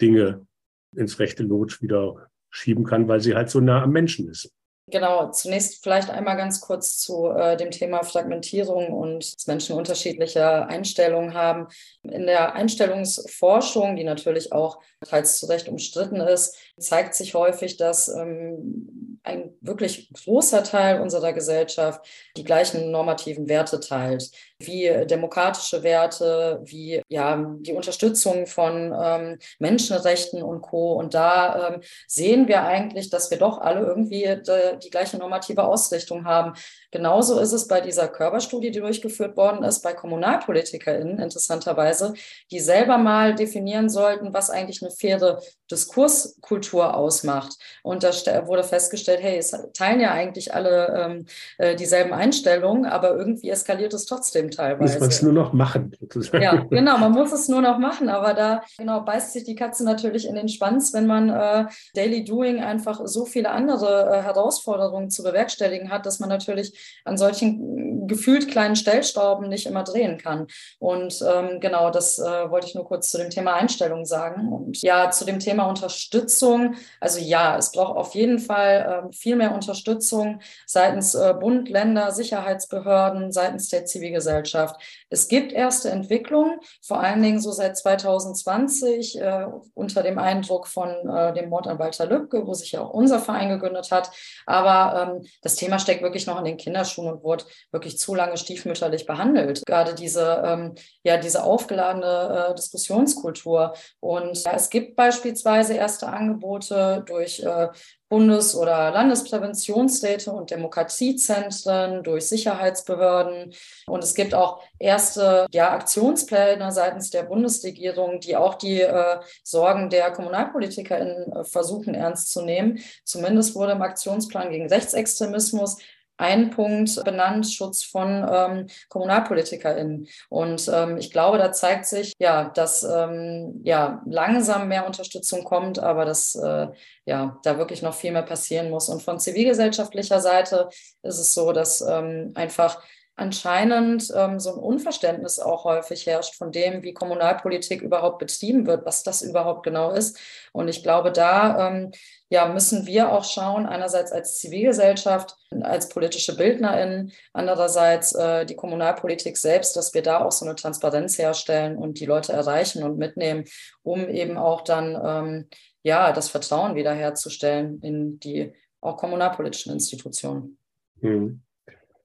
Dinge 0.00 0.46
ins 0.94 1.18
rechte 1.18 1.42
Lot 1.42 1.82
wieder 1.82 2.28
schieben 2.50 2.84
kann, 2.84 3.08
weil 3.08 3.20
sie 3.20 3.34
halt 3.34 3.50
so 3.50 3.60
nah 3.60 3.82
am 3.82 3.90
Menschen 3.90 4.28
ist? 4.28 4.52
Genau, 4.86 5.30
zunächst 5.30 5.82
vielleicht 5.82 6.10
einmal 6.10 6.36
ganz 6.36 6.60
kurz 6.60 6.98
zu 6.98 7.28
äh, 7.28 7.56
dem 7.56 7.70
Thema 7.70 8.02
Fragmentierung 8.02 8.92
und 8.92 9.34
dass 9.34 9.46
Menschen 9.46 9.76
unterschiedliche 9.76 10.66
Einstellungen 10.66 11.32
haben. 11.32 11.68
In 12.02 12.26
der 12.26 12.54
Einstellungsforschung, 12.54 13.96
die 13.96 14.04
natürlich 14.04 14.52
auch 14.52 14.80
teils 15.02 15.38
zu 15.38 15.46
Recht 15.46 15.68
umstritten 15.68 16.20
ist, 16.20 16.56
zeigt 16.78 17.14
sich 17.14 17.32
häufig, 17.34 17.78
dass 17.78 18.08
ähm, 18.08 19.18
ein 19.22 19.54
wirklich 19.62 20.12
großer 20.12 20.62
Teil 20.64 21.00
unserer 21.00 21.32
Gesellschaft 21.32 22.06
die 22.36 22.44
gleichen 22.44 22.90
normativen 22.90 23.48
Werte 23.48 23.80
teilt, 23.80 24.30
wie 24.66 25.06
demokratische 25.06 25.82
Werte, 25.82 26.60
wie 26.64 27.02
ja 27.08 27.36
die 27.60 27.72
Unterstützung 27.72 28.46
von 28.46 28.94
ähm, 28.98 29.38
Menschenrechten 29.58 30.42
und 30.42 30.62
Co. 30.62 30.94
Und 30.94 31.14
da 31.14 31.68
ähm, 31.68 31.80
sehen 32.06 32.48
wir 32.48 32.64
eigentlich, 32.64 33.10
dass 33.10 33.30
wir 33.30 33.38
doch 33.38 33.58
alle 33.58 33.80
irgendwie 33.80 34.22
de, 34.22 34.78
die 34.78 34.90
gleiche 34.90 35.18
normative 35.18 35.64
Ausrichtung 35.64 36.24
haben. 36.24 36.54
Genauso 36.94 37.40
ist 37.40 37.50
es 37.50 37.66
bei 37.66 37.80
dieser 37.80 38.06
Körperstudie, 38.06 38.70
die 38.70 38.78
durchgeführt 38.78 39.36
worden 39.36 39.64
ist, 39.64 39.82
bei 39.82 39.94
KommunalpolitikerInnen 39.94 41.18
interessanterweise, 41.18 42.14
die 42.52 42.60
selber 42.60 42.98
mal 42.98 43.34
definieren 43.34 43.88
sollten, 43.88 44.32
was 44.32 44.48
eigentlich 44.48 44.80
eine 44.80 44.92
faire 44.92 45.40
Diskurskultur 45.68 46.96
ausmacht. 46.96 47.56
Und 47.82 48.04
da 48.04 48.12
wurde 48.46 48.62
festgestellt, 48.62 49.18
hey, 49.22 49.38
es 49.38 49.50
teilen 49.72 49.98
ja 49.98 50.12
eigentlich 50.12 50.54
alle 50.54 50.86
ähm, 50.96 51.26
äh, 51.58 51.74
dieselben 51.74 52.12
Einstellungen, 52.12 52.86
aber 52.86 53.16
irgendwie 53.16 53.50
eskaliert 53.50 53.92
es 53.92 54.06
trotzdem 54.06 54.52
teilweise. 54.52 54.92
Muss 54.92 55.00
man 55.00 55.08
es 55.08 55.22
nur 55.22 55.32
noch 55.32 55.52
machen. 55.52 55.96
Ja, 56.34 56.64
genau, 56.70 56.98
man 56.98 57.10
muss 57.10 57.32
es 57.32 57.48
nur 57.48 57.60
noch 57.60 57.78
machen, 57.78 58.08
aber 58.08 58.34
da 58.34 58.62
genau 58.78 59.00
beißt 59.00 59.32
sich 59.32 59.42
die 59.42 59.56
Katze 59.56 59.84
natürlich 59.84 60.28
in 60.28 60.36
den 60.36 60.48
Schwanz, 60.48 60.92
wenn 60.92 61.08
man 61.08 61.28
äh, 61.28 61.66
Daily 61.96 62.22
Doing 62.22 62.62
einfach 62.62 63.00
so 63.04 63.24
viele 63.24 63.50
andere 63.50 64.10
äh, 64.12 64.22
Herausforderungen 64.22 65.10
zu 65.10 65.24
bewerkstelligen 65.24 65.90
hat, 65.90 66.06
dass 66.06 66.20
man 66.20 66.28
natürlich 66.28 66.83
an 67.04 67.16
solchen 67.16 68.06
gefühlt 68.06 68.50
kleinen 68.50 68.76
Stellschrauben 68.76 69.48
nicht 69.48 69.66
immer 69.66 69.84
drehen 69.84 70.18
kann. 70.18 70.46
Und 70.78 71.22
ähm, 71.26 71.60
genau, 71.60 71.90
das 71.90 72.18
äh, 72.18 72.50
wollte 72.50 72.66
ich 72.66 72.74
nur 72.74 72.84
kurz 72.84 73.10
zu 73.10 73.18
dem 73.18 73.30
Thema 73.30 73.54
Einstellung 73.54 74.04
sagen. 74.04 74.52
Und 74.52 74.82
ja, 74.82 75.10
zu 75.10 75.24
dem 75.24 75.38
Thema 75.38 75.64
Unterstützung. 75.64 76.74
Also 77.00 77.20
ja, 77.20 77.56
es 77.56 77.72
braucht 77.72 77.96
auf 77.96 78.14
jeden 78.14 78.38
Fall 78.38 79.08
äh, 79.10 79.12
viel 79.14 79.36
mehr 79.36 79.54
Unterstützung 79.54 80.40
seitens 80.66 81.14
äh, 81.14 81.34
Bund, 81.38 81.68
Länder, 81.68 82.10
Sicherheitsbehörden, 82.12 83.32
seitens 83.32 83.68
der 83.68 83.86
Zivilgesellschaft. 83.86 84.80
es 85.10 85.28
gibt 85.28 85.52
erste 85.52 85.90
Entwicklungen, 85.90 86.58
vor 86.82 87.00
allen 87.00 87.22
Dingen 87.22 87.40
so 87.40 87.52
seit 87.52 87.76
2020 87.76 89.20
äh, 89.20 89.46
unter 89.74 90.02
dem 90.02 90.18
Eindruck 90.18 90.66
von 90.66 90.90
äh, 91.08 91.32
dem 91.34 91.48
Mord 91.48 91.66
an 91.66 91.78
Walter 91.78 92.06
Lübcke, 92.06 92.46
wo 92.46 92.54
sich 92.54 92.72
ja 92.72 92.82
auch 92.82 92.90
unser 92.90 93.18
Verein 93.18 93.48
gegründet 93.48 93.90
hat. 93.90 94.10
Aber 94.46 95.16
ähm, 95.16 95.26
das 95.42 95.56
Thema 95.56 95.78
steckt 95.78 96.02
wirklich 96.02 96.26
noch 96.26 96.38
in 96.38 96.44
den 96.44 96.56
Kinderschuhen 96.74 97.08
und 97.08 97.22
wurde 97.22 97.44
wirklich 97.70 97.98
zu 97.98 98.14
lange 98.14 98.36
stiefmütterlich 98.36 99.06
behandelt. 99.06 99.62
Gerade 99.64 99.94
diese, 99.94 100.42
ähm, 100.44 100.74
ja, 101.04 101.16
diese 101.16 101.44
aufgeladene 101.44 102.48
äh, 102.50 102.54
Diskussionskultur. 102.54 103.74
Und 104.00 104.42
ja, 104.44 104.52
es 104.54 104.70
gibt 104.70 104.96
beispielsweise 104.96 105.74
erste 105.74 106.08
Angebote 106.08 107.04
durch 107.06 107.40
äh, 107.40 107.68
Bundes- 108.08 108.54
oder 108.54 108.90
Landespräventionsräte 108.92 110.30
und 110.30 110.50
Demokratiezentren, 110.50 112.02
durch 112.02 112.28
Sicherheitsbehörden. 112.28 113.54
Und 113.86 114.04
es 114.04 114.14
gibt 114.14 114.34
auch 114.34 114.62
erste 114.78 115.46
ja, 115.52 115.72
Aktionspläne 115.72 116.70
seitens 116.70 117.10
der 117.10 117.24
Bundesregierung, 117.24 118.20
die 118.20 118.36
auch 118.36 118.54
die 118.54 118.82
äh, 118.82 119.18
Sorgen 119.42 119.90
der 119.90 120.12
KommunalpolitikerInnen 120.12 121.32
äh, 121.32 121.44
versuchen 121.44 121.94
ernst 121.94 122.30
zu 122.32 122.42
nehmen. 122.42 122.78
Zumindest 123.04 123.54
wurde 123.54 123.72
im 123.72 123.82
Aktionsplan 123.82 124.50
gegen 124.50 124.68
Rechtsextremismus 124.68 125.78
ein 126.16 126.50
Punkt 126.50 127.02
benannt, 127.04 127.50
Schutz 127.50 127.82
von 127.84 128.26
ähm, 128.30 128.66
KommunalpolitikerInnen. 128.88 130.06
Und 130.28 130.70
ähm, 130.72 130.96
ich 130.96 131.10
glaube, 131.10 131.38
da 131.38 131.52
zeigt 131.52 131.86
sich, 131.86 132.12
ja, 132.18 132.50
dass 132.50 132.84
ähm, 132.84 133.60
ja, 133.64 134.02
langsam 134.06 134.68
mehr 134.68 134.86
Unterstützung 134.86 135.44
kommt, 135.44 135.78
aber 135.78 136.04
dass 136.04 136.34
äh, 136.36 136.68
ja, 137.04 137.38
da 137.42 137.58
wirklich 137.58 137.82
noch 137.82 137.94
viel 137.94 138.12
mehr 138.12 138.22
passieren 138.22 138.70
muss. 138.70 138.88
Und 138.88 139.02
von 139.02 139.18
zivilgesellschaftlicher 139.18 140.20
Seite 140.20 140.68
ist 141.02 141.18
es 141.18 141.34
so, 141.34 141.52
dass 141.52 141.80
ähm, 141.80 142.32
einfach 142.34 142.80
anscheinend 143.16 144.12
ähm, 144.14 144.40
so 144.40 144.52
ein 144.52 144.58
Unverständnis 144.58 145.38
auch 145.38 145.64
häufig 145.64 146.06
herrscht 146.06 146.34
von 146.34 146.50
dem, 146.50 146.82
wie 146.82 146.94
Kommunalpolitik 146.94 147.80
überhaupt 147.80 148.18
betrieben 148.18 148.66
wird, 148.66 148.84
was 148.84 149.02
das 149.02 149.22
überhaupt 149.22 149.62
genau 149.62 149.92
ist. 149.92 150.18
Und 150.52 150.68
ich 150.68 150.82
glaube, 150.82 151.12
da 151.12 151.68
ähm, 151.68 151.92
ja, 152.34 152.48
müssen 152.48 152.84
wir 152.84 153.12
auch 153.12 153.22
schauen, 153.22 153.64
einerseits 153.64 154.10
als 154.10 154.38
Zivilgesellschaft, 154.40 155.36
als 155.60 155.88
politische 155.88 156.36
BildnerInnen, 156.36 157.12
andererseits 157.32 158.12
äh, 158.12 158.44
die 158.44 158.56
Kommunalpolitik 158.56 159.36
selbst, 159.36 159.76
dass 159.76 159.94
wir 159.94 160.02
da 160.02 160.24
auch 160.24 160.32
so 160.32 160.44
eine 160.44 160.56
Transparenz 160.56 161.16
herstellen 161.16 161.76
und 161.76 162.00
die 162.00 162.06
Leute 162.06 162.32
erreichen 162.32 162.82
und 162.82 162.98
mitnehmen, 162.98 163.44
um 163.84 164.08
eben 164.08 164.36
auch 164.36 164.62
dann 164.62 165.00
ähm, 165.00 165.48
ja, 165.84 166.10
das 166.10 166.28
Vertrauen 166.28 166.74
wiederherzustellen 166.74 167.80
in 167.82 168.18
die 168.18 168.52
auch 168.80 168.96
kommunalpolitischen 168.96 169.72
Institutionen. 169.72 170.58
Hm. 171.02 171.40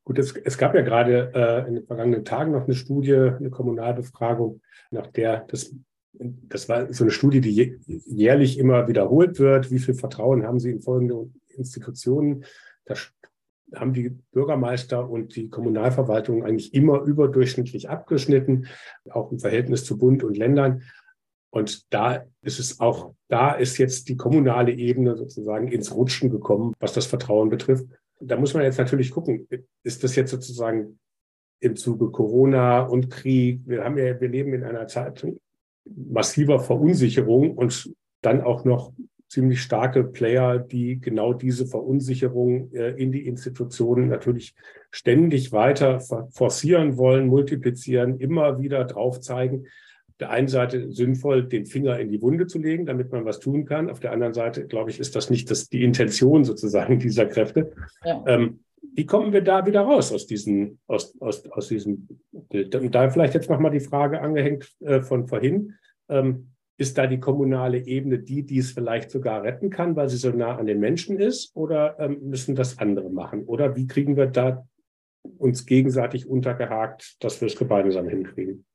Gut, 0.04 0.20
es, 0.20 0.36
es, 0.36 0.60
gab 0.60 0.76
ja 0.76 0.82
gerade 0.82 1.32
äh, 1.34 1.68
in 1.68 1.74
den 1.74 1.88
vergangenen 1.88 2.24
Tagen 2.24 2.52
noch 2.52 2.66
eine 2.66 2.76
Studie, 2.76 3.16
eine 3.16 3.50
Kommunalbefragung, 3.50 4.62
nach 4.92 5.08
der 5.08 5.46
das, 5.48 5.74
das 6.14 6.68
war 6.68 6.92
so 6.92 7.04
eine 7.04 7.12
Studie, 7.12 7.42
die 7.42 7.78
jährlich 8.06 8.58
immer 8.58 8.88
wiederholt 8.88 9.40
wird. 9.40 9.72
Wie 9.72 9.80
viel 9.80 9.94
Vertrauen 9.94 10.46
haben 10.46 10.60
Sie 10.60 10.72
in 10.72 10.82
folgende 10.82 11.30
Institutionen? 11.50 12.46
Da 12.86 12.96
haben 13.76 13.94
die 13.94 14.10
Bürgermeister 14.32 15.08
und 15.08 15.36
die 15.36 15.50
Kommunalverwaltung 15.50 16.44
eigentlich 16.44 16.74
immer 16.74 17.02
überdurchschnittlich 17.04 17.90
abgeschnitten, 17.90 18.68
auch 19.10 19.32
im 19.32 19.40
Verhältnis 19.40 19.86
zu 19.86 19.98
Bund 19.98 20.24
und 20.24 20.38
Ländern. 20.38 20.84
Und 21.52 21.94
da 21.94 22.26
ist 22.42 22.60
es 22.60 22.80
auch, 22.80 23.14
da 23.28 23.54
ist 23.54 23.78
jetzt 23.78 24.10
die 24.10 24.18
kommunale 24.18 24.72
Ebene 24.72 25.16
sozusagen 25.16 25.68
ins 25.68 25.94
Rutschen 25.96 26.30
gekommen, 26.30 26.74
was 26.80 26.94
das 26.94 27.06
Vertrauen 27.06 27.50
betrifft 27.50 27.86
da 28.20 28.38
muss 28.38 28.54
man 28.54 28.64
jetzt 28.64 28.78
natürlich 28.78 29.12
gucken, 29.12 29.48
ist 29.84 30.04
das 30.04 30.16
jetzt 30.16 30.32
sozusagen 30.32 31.00
im 31.62 31.76
Zuge 31.76 32.12
Corona 32.12 32.82
und 32.82 33.10
Krieg? 33.10 33.62
Wir 33.66 33.84
haben 33.84 33.98
ja, 33.98 34.20
wir 34.20 34.30
leben 34.30 34.54
in 34.54 34.64
einer 34.64 34.88
Zeit 34.88 35.26
massiver 35.86 36.60
Verunsicherung 36.60 37.56
und 37.56 37.94
dann 38.22 38.42
auch 38.42 38.66
noch 38.66 38.94
ziemlich 39.28 39.62
starke 39.62 40.04
Player, 40.04 40.58
die 40.58 41.00
genau 41.00 41.34
diese 41.34 41.68
Verunsicherung 41.68 42.72
äh, 42.74 42.92
in 42.92 43.12
die 43.12 43.28
Institutionen 43.28 44.10
natürlich 44.10 44.56
ständig 44.92 45.52
weiter 45.52 46.00
forcieren 46.32 46.98
wollen, 46.98 47.28
multiplizieren, 47.28 48.20
immer 48.20 48.60
wieder 48.60 48.86
drauf 48.86 49.22
zeigen 49.22 49.66
der 50.20 50.32
einen 50.32 50.48
Seite 50.48 50.92
sinnvoll, 50.92 51.46
den 51.46 51.66
Finger 51.66 52.00
in 52.00 52.10
die 52.10 52.22
Wunde 52.22 52.48
zu 52.48 52.60
legen, 52.60 52.86
damit 52.86 53.12
man 53.12 53.26
was 53.26 53.40
tun 53.40 53.66
kann. 53.66 53.90
Auf 53.90 54.00
der 54.00 54.12
anderen 54.12 54.34
Seite, 54.34 54.68
glaube 54.68 54.92
ich, 54.92 55.00
ist 55.00 55.16
das 55.16 55.30
nicht 55.30 55.50
das, 55.50 55.70
die 55.70 55.84
Intention 55.84 56.44
sozusagen 56.44 57.00
dieser 57.00 57.26
Kräfte. 57.26 57.72
Ja. 58.04 58.24
Ähm, 58.28 58.60
wie 58.94 59.06
kommen 59.06 59.34
wir 59.34 59.42
da 59.42 59.66
wieder 59.66 59.82
raus 59.82 60.12
aus, 60.12 60.28
diesen, 60.28 60.80
aus, 60.88 61.16
aus, 61.22 61.46
aus 61.52 61.68
diesem 61.68 62.08
Bild? 62.32 62.76
Und 62.76 62.94
da 62.94 63.10
vielleicht 63.10 63.34
jetzt 63.34 63.50
nochmal 63.50 63.72
die 63.72 63.80
Frage 63.80 64.22
angehängt 64.22 64.72
äh, 64.82 65.02
von 65.02 65.28
vorhin. 65.28 65.76
Ähm, 66.10 66.52
ist 66.78 66.98
da 66.98 67.08
die 67.08 67.20
kommunale 67.20 67.86
Ebene 67.86 68.20
die, 68.20 68.46
die 68.46 68.60
es 68.60 68.72
vielleicht 68.72 69.12
sogar 69.12 69.44
retten 69.44 69.70
kann, 69.70 69.98
weil 69.98 70.08
sie 70.08 70.16
so 70.16 70.30
nah 70.30 70.58
an 70.58 70.66
den 70.66 70.80
Menschen 70.80 71.20
ist? 71.20 71.54
Oder 71.56 72.00
ähm, 72.00 72.20
müssen 72.30 72.56
das 72.56 72.80
andere 72.80 73.10
machen? 73.10 73.44
Oder 73.44 73.76
wie 73.76 73.86
kriegen 73.86 74.16
wir 74.16 74.28
da 74.28 74.66
uns 75.38 75.66
gegenseitig 75.66 76.26
untergehakt, 76.28 77.18
dass 77.20 77.42
wir 77.42 77.48
es 77.48 77.58
gemeinsam 77.58 78.08
hinkriegen? 78.08 78.66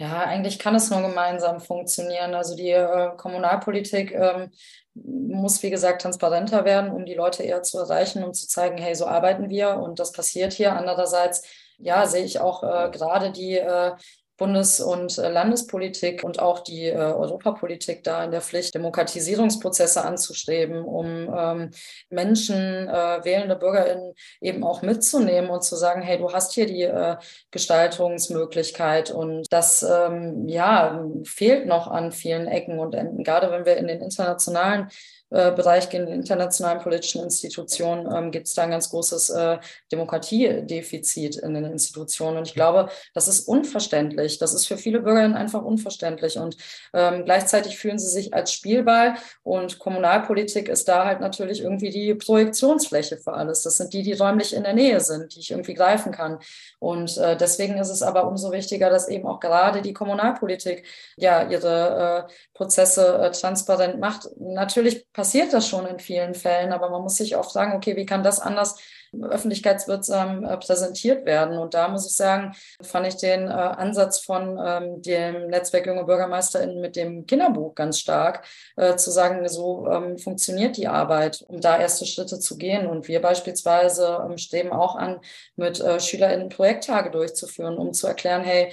Ja, 0.00 0.20
eigentlich 0.20 0.58
kann 0.58 0.74
es 0.74 0.88
nur 0.88 1.02
gemeinsam 1.02 1.60
funktionieren. 1.60 2.34
Also 2.34 2.56
die 2.56 2.70
äh, 2.70 3.14
Kommunalpolitik 3.18 4.12
ähm, 4.12 4.50
muss, 4.94 5.62
wie 5.62 5.68
gesagt, 5.68 6.00
transparenter 6.00 6.64
werden, 6.64 6.90
um 6.90 7.04
die 7.04 7.12
Leute 7.12 7.42
eher 7.42 7.62
zu 7.62 7.78
erreichen, 7.78 8.24
um 8.24 8.32
zu 8.32 8.48
zeigen, 8.48 8.78
hey, 8.78 8.94
so 8.94 9.04
arbeiten 9.06 9.50
wir 9.50 9.76
und 9.76 9.98
das 9.98 10.12
passiert 10.12 10.54
hier. 10.54 10.72
Andererseits, 10.72 11.42
ja, 11.76 12.06
sehe 12.06 12.24
ich 12.24 12.40
auch 12.40 12.62
äh, 12.62 12.90
gerade 12.90 13.30
die 13.30 13.58
äh, 13.58 13.92
Bundes- 14.40 14.80
und 14.80 15.18
äh, 15.18 15.28
Landespolitik 15.28 16.24
und 16.24 16.40
auch 16.40 16.60
die 16.60 16.86
äh, 16.86 16.96
Europapolitik 16.96 18.02
da 18.02 18.24
in 18.24 18.30
der 18.30 18.40
Pflicht, 18.40 18.74
Demokratisierungsprozesse 18.74 20.02
anzustreben, 20.02 20.82
um 20.82 21.06
ähm, 21.36 21.70
Menschen, 22.08 22.56
äh, 22.88 23.22
wählende 23.22 23.54
BürgerInnen 23.54 24.14
eben 24.40 24.64
auch 24.64 24.80
mitzunehmen 24.80 25.50
und 25.50 25.62
zu 25.62 25.76
sagen, 25.76 26.00
hey, 26.00 26.16
du 26.16 26.32
hast 26.32 26.54
hier 26.54 26.66
die 26.66 26.84
äh, 26.84 27.16
Gestaltungsmöglichkeit 27.50 29.10
und 29.10 29.46
das 29.50 29.82
ähm, 29.82 30.48
ja 30.48 31.04
fehlt 31.24 31.66
noch 31.66 31.86
an 31.86 32.10
vielen 32.10 32.46
Ecken 32.46 32.78
und 32.78 32.94
Enden, 32.94 33.22
gerade 33.22 33.50
wenn 33.50 33.66
wir 33.66 33.76
in 33.76 33.88
den 33.88 34.00
internationalen 34.00 34.88
Bereich 35.30 35.88
gehen, 35.90 36.08
in 36.08 36.14
internationalen 36.14 36.80
politischen 36.80 37.22
Institutionen, 37.22 38.12
ähm, 38.12 38.30
gibt 38.32 38.48
es 38.48 38.54
da 38.54 38.62
ein 38.62 38.70
ganz 38.70 38.90
großes 38.90 39.30
äh, 39.30 39.58
Demokratiedefizit 39.92 41.36
in 41.36 41.54
den 41.54 41.64
Institutionen. 41.64 42.38
Und 42.38 42.48
ich 42.48 42.54
glaube, 42.54 42.88
das 43.14 43.28
ist 43.28 43.46
unverständlich. 43.46 44.38
Das 44.38 44.54
ist 44.54 44.66
für 44.66 44.76
viele 44.76 45.00
Bürgerinnen 45.00 45.34
einfach 45.34 45.62
unverständlich. 45.62 46.36
Und 46.38 46.56
ähm, 46.92 47.24
gleichzeitig 47.24 47.78
fühlen 47.78 47.98
sie 47.98 48.08
sich 48.08 48.34
als 48.34 48.52
Spielball. 48.52 49.14
Und 49.44 49.78
Kommunalpolitik 49.78 50.68
ist 50.68 50.88
da 50.88 51.04
halt 51.06 51.20
natürlich 51.20 51.62
irgendwie 51.62 51.90
die 51.90 52.14
Projektionsfläche 52.14 53.16
für 53.16 53.32
alles. 53.32 53.62
Das 53.62 53.76
sind 53.76 53.92
die, 53.92 54.02
die 54.02 54.14
räumlich 54.14 54.54
in 54.54 54.64
der 54.64 54.74
Nähe 54.74 55.00
sind, 55.00 55.36
die 55.36 55.40
ich 55.40 55.52
irgendwie 55.52 55.74
greifen 55.74 56.12
kann. 56.12 56.38
Und 56.80 57.16
äh, 57.18 57.36
deswegen 57.36 57.78
ist 57.78 57.90
es 57.90 58.02
aber 58.02 58.26
umso 58.26 58.50
wichtiger, 58.50 58.90
dass 58.90 59.08
eben 59.08 59.26
auch 59.26 59.38
gerade 59.38 59.80
die 59.80 59.92
Kommunalpolitik 59.92 60.84
ja 61.16 61.48
ihre 61.48 62.26
äh, 62.28 62.32
Prozesse 62.54 63.18
äh, 63.18 63.30
transparent 63.30 64.00
macht. 64.00 64.28
Natürlich 64.38 65.06
passiert 65.20 65.52
das 65.52 65.68
schon 65.68 65.84
in 65.84 65.98
vielen 65.98 66.32
Fällen, 66.32 66.72
aber 66.72 66.88
man 66.88 67.02
muss 67.02 67.16
sich 67.16 67.36
oft 67.36 67.50
sagen, 67.50 67.74
okay, 67.76 67.94
wie 67.94 68.06
kann 68.06 68.22
das 68.22 68.40
anders 68.40 68.76
öffentlichkeitswirksam 69.12 70.44
äh, 70.44 70.56
präsentiert 70.56 71.26
werden. 71.26 71.58
Und 71.58 71.74
da 71.74 71.88
muss 71.88 72.06
ich 72.06 72.16
sagen, 72.16 72.54
fand 72.80 73.06
ich 73.06 73.16
den 73.16 73.48
äh, 73.48 73.50
Ansatz 73.50 74.20
von 74.20 74.58
ähm, 74.64 75.02
dem 75.02 75.48
Netzwerk 75.48 75.86
Junge 75.86 76.04
BürgermeisterInnen 76.04 76.80
mit 76.80 76.96
dem 76.96 77.26
Kinderbuch 77.26 77.74
ganz 77.74 77.98
stark, 77.98 78.46
äh, 78.76 78.96
zu 78.96 79.10
sagen, 79.10 79.46
so 79.48 79.86
ähm, 79.88 80.16
funktioniert 80.16 80.78
die 80.78 80.88
Arbeit, 80.88 81.44
um 81.48 81.60
da 81.60 81.78
erste 81.78 82.06
Schritte 82.06 82.38
zu 82.38 82.56
gehen. 82.56 82.86
Und 82.86 83.08
wir 83.08 83.20
beispielsweise 83.20 84.24
ähm, 84.24 84.38
streben 84.38 84.72
auch 84.72 84.96
an, 84.96 85.20
mit 85.56 85.84
SchülerInnen 85.98 86.48
Projekttage 86.48 87.10
durchzuführen, 87.10 87.76
um 87.76 87.92
zu 87.92 88.06
erklären, 88.06 88.42
hey, 88.42 88.72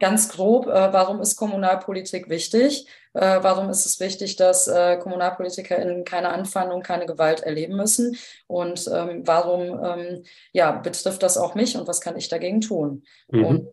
ganz 0.00 0.28
grob, 0.28 0.66
warum 0.66 1.20
ist 1.20 1.36
Kommunalpolitik 1.36 2.28
wichtig? 2.28 2.88
Äh, 3.14 3.38
warum 3.42 3.70
ist 3.70 3.86
es 3.86 4.00
wichtig, 4.00 4.36
dass 4.36 4.68
äh, 4.68 4.96
KommunalpolitikerInnen 4.98 6.04
keine 6.04 6.30
Anfeindung, 6.30 6.82
keine 6.82 7.06
Gewalt 7.06 7.40
erleben 7.40 7.76
müssen? 7.76 8.16
Und 8.46 8.88
ähm, 8.92 9.22
warum 9.24 9.82
ähm, 9.84 10.24
ja, 10.52 10.72
betrifft 10.72 11.22
das 11.22 11.38
auch 11.38 11.54
mich 11.54 11.76
und 11.76 11.86
was 11.86 12.00
kann 12.00 12.16
ich 12.16 12.28
dagegen 12.28 12.60
tun? 12.60 13.04
Mhm. 13.28 13.44
Und 13.44 13.68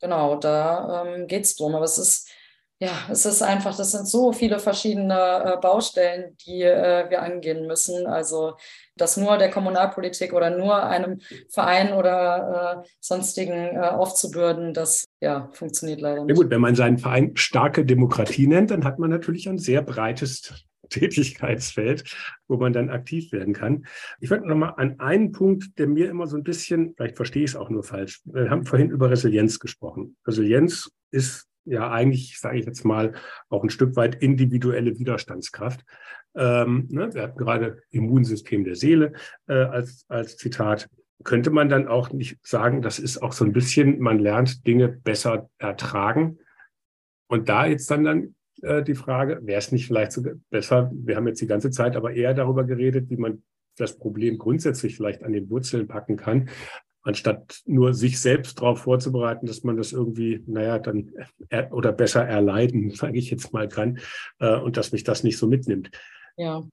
genau, 0.00 0.36
da 0.36 1.04
ähm, 1.04 1.26
geht 1.26 1.44
es 1.44 1.56
drum. 1.56 1.74
Aber 1.74 1.84
es 1.84 1.98
ist 1.98 2.28
ja, 2.84 2.92
es 3.10 3.24
ist 3.24 3.40
einfach, 3.40 3.74
das 3.74 3.92
sind 3.92 4.06
so 4.06 4.32
viele 4.32 4.58
verschiedene 4.58 5.14
äh, 5.14 5.60
Baustellen, 5.60 6.36
die 6.46 6.62
äh, 6.62 7.08
wir 7.08 7.22
angehen 7.22 7.66
müssen. 7.66 8.06
Also 8.06 8.56
das 8.96 9.16
nur 9.16 9.38
der 9.38 9.50
Kommunalpolitik 9.50 10.34
oder 10.34 10.50
nur 10.50 10.84
einem 10.84 11.20
Verein 11.48 11.94
oder 11.94 12.84
äh, 12.84 12.88
sonstigen 13.00 13.76
äh, 13.76 13.78
aufzubürden, 13.78 14.74
das 14.74 15.06
ja, 15.20 15.48
funktioniert 15.52 16.02
leider 16.02 16.24
nicht. 16.24 16.36
Ja 16.36 16.42
gut, 16.42 16.50
wenn 16.50 16.60
man 16.60 16.74
seinen 16.74 16.98
Verein 16.98 17.32
starke 17.36 17.86
Demokratie 17.86 18.46
nennt, 18.46 18.70
dann 18.70 18.84
hat 18.84 18.98
man 18.98 19.08
natürlich 19.08 19.48
ein 19.48 19.58
sehr 19.58 19.80
breites 19.80 20.66
Tätigkeitsfeld, 20.90 22.04
wo 22.48 22.58
man 22.58 22.74
dann 22.74 22.90
aktiv 22.90 23.32
werden 23.32 23.54
kann. 23.54 23.86
Ich 24.20 24.28
würde 24.28 24.46
noch 24.46 24.56
mal 24.56 24.74
an 24.76 25.00
einen 25.00 25.32
Punkt, 25.32 25.78
der 25.78 25.86
mir 25.86 26.10
immer 26.10 26.26
so 26.26 26.36
ein 26.36 26.44
bisschen, 26.44 26.92
vielleicht 26.96 27.16
verstehe 27.16 27.44
ich 27.44 27.52
es 27.52 27.56
auch 27.56 27.70
nur 27.70 27.82
falsch. 27.82 28.20
Wir 28.26 28.50
haben 28.50 28.66
vorhin 28.66 28.90
über 28.90 29.10
Resilienz 29.10 29.58
gesprochen. 29.58 30.16
Resilienz 30.26 30.90
ist 31.10 31.48
ja 31.64 31.90
eigentlich, 31.90 32.38
sage 32.38 32.58
ich 32.58 32.66
jetzt 32.66 32.84
mal, 32.84 33.14
auch 33.48 33.62
ein 33.62 33.70
Stück 33.70 33.96
weit 33.96 34.16
individuelle 34.16 34.98
Widerstandskraft. 34.98 35.84
Ähm, 36.36 36.86
ne, 36.90 37.12
wir 37.14 37.22
hatten 37.22 37.38
gerade 37.38 37.82
Immunsystem 37.90 38.64
der 38.64 38.76
Seele 38.76 39.12
äh, 39.46 39.54
als, 39.54 40.04
als 40.08 40.36
Zitat. 40.36 40.88
Könnte 41.22 41.50
man 41.50 41.68
dann 41.68 41.88
auch 41.88 42.12
nicht 42.12 42.38
sagen, 42.42 42.82
das 42.82 42.98
ist 42.98 43.22
auch 43.22 43.32
so 43.32 43.44
ein 43.44 43.52
bisschen, 43.52 44.00
man 44.00 44.18
lernt 44.18 44.66
Dinge 44.66 44.88
besser 44.88 45.48
ertragen. 45.58 46.38
Und 47.28 47.48
da 47.48 47.66
jetzt 47.66 47.90
dann, 47.90 48.04
dann 48.04 48.34
äh, 48.62 48.82
die 48.82 48.94
Frage, 48.94 49.40
wäre 49.42 49.58
es 49.58 49.72
nicht 49.72 49.86
vielleicht 49.86 50.12
sogar 50.12 50.34
besser, 50.50 50.90
wir 50.92 51.16
haben 51.16 51.26
jetzt 51.26 51.40
die 51.40 51.46
ganze 51.46 51.70
Zeit 51.70 51.96
aber 51.96 52.12
eher 52.12 52.34
darüber 52.34 52.64
geredet, 52.64 53.10
wie 53.10 53.16
man 53.16 53.42
das 53.76 53.96
Problem 53.96 54.38
grundsätzlich 54.38 54.96
vielleicht 54.96 55.22
an 55.22 55.32
den 55.32 55.50
Wurzeln 55.50 55.88
packen 55.88 56.16
kann, 56.16 56.48
anstatt 57.04 57.60
nur 57.66 57.94
sich 57.94 58.18
selbst 58.18 58.58
darauf 58.58 58.80
vorzubereiten, 58.80 59.46
dass 59.46 59.62
man 59.62 59.76
das 59.76 59.92
irgendwie, 59.92 60.42
naja, 60.46 60.78
dann 60.78 61.12
er, 61.50 61.72
oder 61.72 61.92
besser 61.92 62.24
erleiden, 62.24 62.90
sage 62.94 63.18
ich 63.18 63.30
jetzt 63.30 63.52
mal, 63.52 63.68
kann 63.68 63.98
äh, 64.40 64.56
und 64.56 64.76
dass 64.76 64.92
mich 64.92 65.04
das 65.04 65.22
nicht 65.22 65.38
so 65.38 65.46
mitnimmt. 65.46 65.90
Ja. 66.36 66.64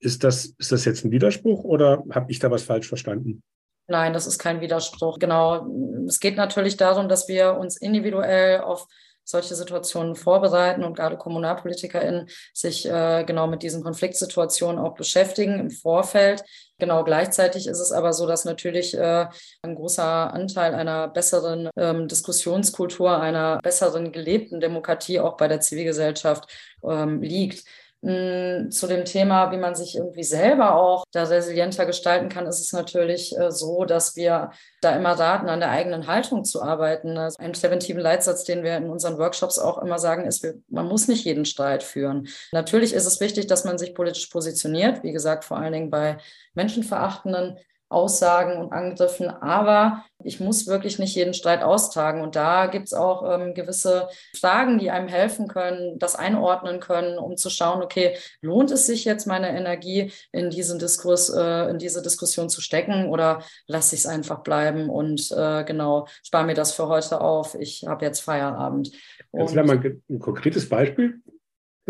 Ist 0.00 0.24
das, 0.24 0.46
ist 0.58 0.72
das 0.72 0.84
jetzt 0.84 1.04
ein 1.04 1.10
Widerspruch 1.10 1.64
oder 1.64 2.04
habe 2.10 2.30
ich 2.30 2.38
da 2.38 2.50
was 2.50 2.62
falsch 2.62 2.88
verstanden? 2.88 3.42
Nein, 3.86 4.12
das 4.12 4.26
ist 4.26 4.38
kein 4.38 4.60
Widerspruch. 4.60 5.18
Genau. 5.18 5.66
Es 6.06 6.20
geht 6.20 6.36
natürlich 6.36 6.76
darum, 6.76 7.08
dass 7.08 7.28
wir 7.28 7.54
uns 7.54 7.76
individuell 7.76 8.60
auf 8.60 8.86
solche 9.24 9.54
Situationen 9.54 10.14
vorbereiten 10.14 10.84
und 10.84 10.94
gerade 10.94 11.16
KommunalpolitikerInnen 11.16 12.28
sich 12.52 12.86
äh, 12.86 13.24
genau 13.26 13.46
mit 13.46 13.62
diesen 13.62 13.82
Konfliktsituationen 13.82 14.78
auch 14.78 14.94
beschäftigen 14.94 15.58
im 15.58 15.70
Vorfeld. 15.70 16.44
Genau 16.78 17.04
gleichzeitig 17.04 17.66
ist 17.66 17.80
es 17.80 17.92
aber 17.92 18.12
so, 18.12 18.26
dass 18.26 18.44
natürlich 18.44 18.94
äh, 18.96 19.26
ein 19.62 19.74
großer 19.74 20.32
Anteil 20.34 20.74
einer 20.74 21.08
besseren 21.08 21.70
ähm, 21.76 22.08
Diskussionskultur, 22.08 23.20
einer 23.20 23.60
besseren 23.62 24.12
gelebten 24.12 24.60
Demokratie 24.60 25.20
auch 25.20 25.36
bei 25.36 25.48
der 25.48 25.60
Zivilgesellschaft 25.60 26.50
ähm, 26.82 27.22
liegt. 27.22 27.64
Mm, 28.06 28.70
zu 28.70 28.86
dem 28.86 29.06
Thema, 29.06 29.50
wie 29.50 29.56
man 29.56 29.74
sich 29.74 29.96
irgendwie 29.96 30.24
selber 30.24 30.76
auch 30.76 31.06
da 31.10 31.22
resilienter 31.22 31.86
gestalten 31.86 32.28
kann, 32.28 32.46
ist 32.46 32.60
es 32.60 32.74
natürlich 32.74 33.34
äh, 33.38 33.50
so, 33.50 33.86
dass 33.86 34.14
wir 34.14 34.50
da 34.82 34.94
immer 34.94 35.12
raten, 35.12 35.48
an 35.48 35.60
der 35.60 35.70
eigenen 35.70 36.06
Haltung 36.06 36.44
zu 36.44 36.60
arbeiten. 36.60 37.16
Also 37.16 37.38
ein 37.38 37.52
präventiven 37.52 38.02
Leitsatz, 38.02 38.44
den 38.44 38.62
wir 38.62 38.76
in 38.76 38.90
unseren 38.90 39.16
Workshops 39.16 39.58
auch 39.58 39.78
immer 39.78 39.98
sagen, 39.98 40.26
ist, 40.26 40.46
man 40.68 40.86
muss 40.86 41.08
nicht 41.08 41.24
jeden 41.24 41.46
Streit 41.46 41.82
führen. 41.82 42.28
Natürlich 42.52 42.92
ist 42.92 43.06
es 43.06 43.20
wichtig, 43.20 43.46
dass 43.46 43.64
man 43.64 43.78
sich 43.78 43.94
politisch 43.94 44.26
positioniert, 44.26 45.02
wie 45.02 45.12
gesagt, 45.12 45.46
vor 45.46 45.56
allen 45.56 45.72
Dingen 45.72 45.88
bei 45.88 46.18
menschenverachtenden 46.52 47.58
Aussagen 47.88 48.56
und 48.58 48.72
Angriffen. 48.72 49.28
Aber 49.28 50.04
ich 50.22 50.40
muss 50.40 50.66
wirklich 50.66 50.98
nicht 50.98 51.14
jeden 51.14 51.34
Streit 51.34 51.62
austragen. 51.62 52.22
Und 52.22 52.36
da 52.36 52.66
gibt 52.66 52.86
es 52.86 52.94
auch 52.94 53.22
ähm, 53.30 53.54
gewisse 53.54 54.08
Fragen, 54.38 54.78
die 54.78 54.90
einem 54.90 55.08
helfen 55.08 55.48
können, 55.48 55.98
das 55.98 56.16
einordnen 56.16 56.80
können, 56.80 57.18
um 57.18 57.36
zu 57.36 57.50
schauen, 57.50 57.82
okay, 57.82 58.16
lohnt 58.40 58.70
es 58.70 58.86
sich 58.86 59.04
jetzt, 59.04 59.26
meine 59.26 59.56
Energie 59.56 60.12
in 60.32 60.50
diesen 60.50 60.78
Diskurs, 60.78 61.28
äh, 61.30 61.68
in 61.70 61.78
diese 61.78 62.02
Diskussion 62.02 62.48
zu 62.48 62.60
stecken 62.60 63.08
oder 63.08 63.42
lasse 63.66 63.94
ich 63.94 64.02
es 64.02 64.06
einfach 64.06 64.42
bleiben 64.42 64.88
und 64.88 65.30
äh, 65.32 65.64
genau, 65.64 66.06
spare 66.24 66.46
mir 66.46 66.54
das 66.54 66.72
für 66.72 66.88
heute 66.88 67.20
auf. 67.20 67.54
Ich 67.54 67.84
habe 67.86 68.04
jetzt 68.04 68.20
Feierabend. 68.20 68.90
Kannst 69.36 69.54
du 69.54 69.58
da 69.58 69.64
mal 69.64 69.78
ein 70.08 70.18
konkretes 70.18 70.68
Beispiel 70.68 71.20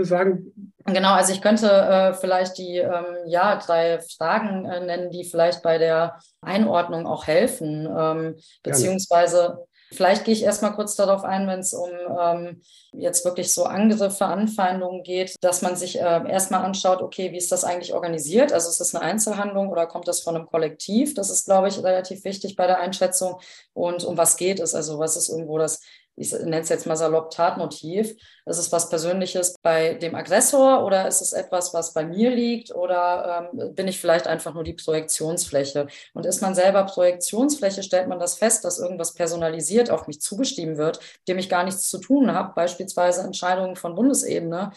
sagen? 0.03 0.75
Genau, 0.87 1.13
also 1.13 1.33
ich 1.33 1.41
könnte 1.41 1.71
äh, 1.71 2.15
vielleicht 2.15 2.59
die 2.59 2.79
ähm, 2.79 3.17
ja, 3.27 3.57
drei 3.57 4.01
Fragen 4.17 4.65
äh, 4.65 4.85
nennen, 4.85 5.11
die 5.11 5.25
vielleicht 5.25 5.63
bei 5.63 5.79
der 5.79 6.19
Einordnung 6.41 7.07
auch 7.07 7.27
helfen. 7.27 7.89
Ähm, 7.97 8.37
beziehungsweise 8.63 9.67
vielleicht 9.93 10.25
gehe 10.25 10.35
ich 10.35 10.43
erstmal 10.43 10.75
kurz 10.75 10.97
darauf 10.97 11.25
ein, 11.25 11.47
wenn 11.47 11.61
es 11.61 11.73
um 11.73 11.91
ähm, 12.21 12.63
jetzt 12.93 13.25
wirklich 13.25 13.53
so 13.55 13.65
Angriffe, 13.65 14.27
Anfeindungen 14.27 15.03
geht, 15.05 15.37
dass 15.41 15.63
man 15.63 15.77
sich 15.77 16.01
äh, 16.01 16.29
erstmal 16.29 16.65
anschaut, 16.65 17.01
okay, 17.01 17.33
wie 17.33 17.37
ist 17.37 17.53
das 17.53 17.65
eigentlich 17.65 17.95
organisiert? 17.95 18.53
Also 18.53 18.69
ist 18.69 18.81
das 18.81 18.95
eine 18.95 19.05
Einzelhandlung 19.05 19.69
oder 19.71 19.87
kommt 19.87 20.09
das 20.09 20.21
von 20.21 20.37
einem 20.37 20.47
Kollektiv? 20.47 21.15
Das 21.15 21.31
ist, 21.31 21.47
glaube 21.47 21.69
ich, 21.69 21.83
relativ 21.83 22.25
wichtig 22.25 22.57
bei 22.57 22.67
der 22.67 22.81
Einschätzung. 22.81 23.41
Und 23.73 24.05
um 24.05 24.17
was 24.17 24.37
geht 24.37 24.61
es? 24.61 24.75
Also 24.75 24.99
was 24.99 25.17
ist 25.17 25.29
irgendwo 25.29 25.59
das 25.59 25.81
ich 26.17 26.33
nenne 26.33 26.61
es 26.61 26.69
jetzt 26.69 26.87
mal 26.87 26.97
salopp 26.97 27.31
Tatmotiv. 27.31 28.15
Ist 28.47 28.59
es 28.59 28.71
was 28.73 28.89
Persönliches 28.89 29.55
bei 29.63 29.95
dem 29.95 30.15
Aggressor 30.15 30.85
oder 30.85 31.09
ist 31.09 31.21
es 31.21 31.33
etwas, 31.33 31.75
was 31.75 31.93
bei 31.93 32.05
mir 32.05 32.31
liegt 32.31 32.75
oder 32.75 33.51
ähm, 33.53 33.75
bin 33.75 33.89
ich 33.89 34.01
vielleicht 34.01 34.27
einfach 34.27 34.55
nur 34.55 34.65
die 34.65 34.75
Projektionsfläche? 34.75 35.89
Und 36.13 36.27
ist 36.27 36.43
man 36.43 36.55
selber 36.55 36.85
Projektionsfläche, 36.85 37.83
stellt 37.83 38.09
man 38.09 38.19
das 38.19 38.37
fest, 38.37 38.65
dass 38.65 38.79
irgendwas 38.79 39.15
personalisiert 39.15 39.91
auf 39.91 40.07
mich 40.07 40.21
zugestimmt 40.21 40.77
wird, 40.77 41.01
dem 41.27 41.39
ich 41.39 41.49
gar 41.49 41.65
nichts 41.65 41.89
zu 41.89 41.99
tun 41.99 42.33
habe, 42.33 42.53
beispielsweise 42.55 43.23
Entscheidungen 43.23 43.77
von 43.77 43.95
Bundesebene, 43.95 44.73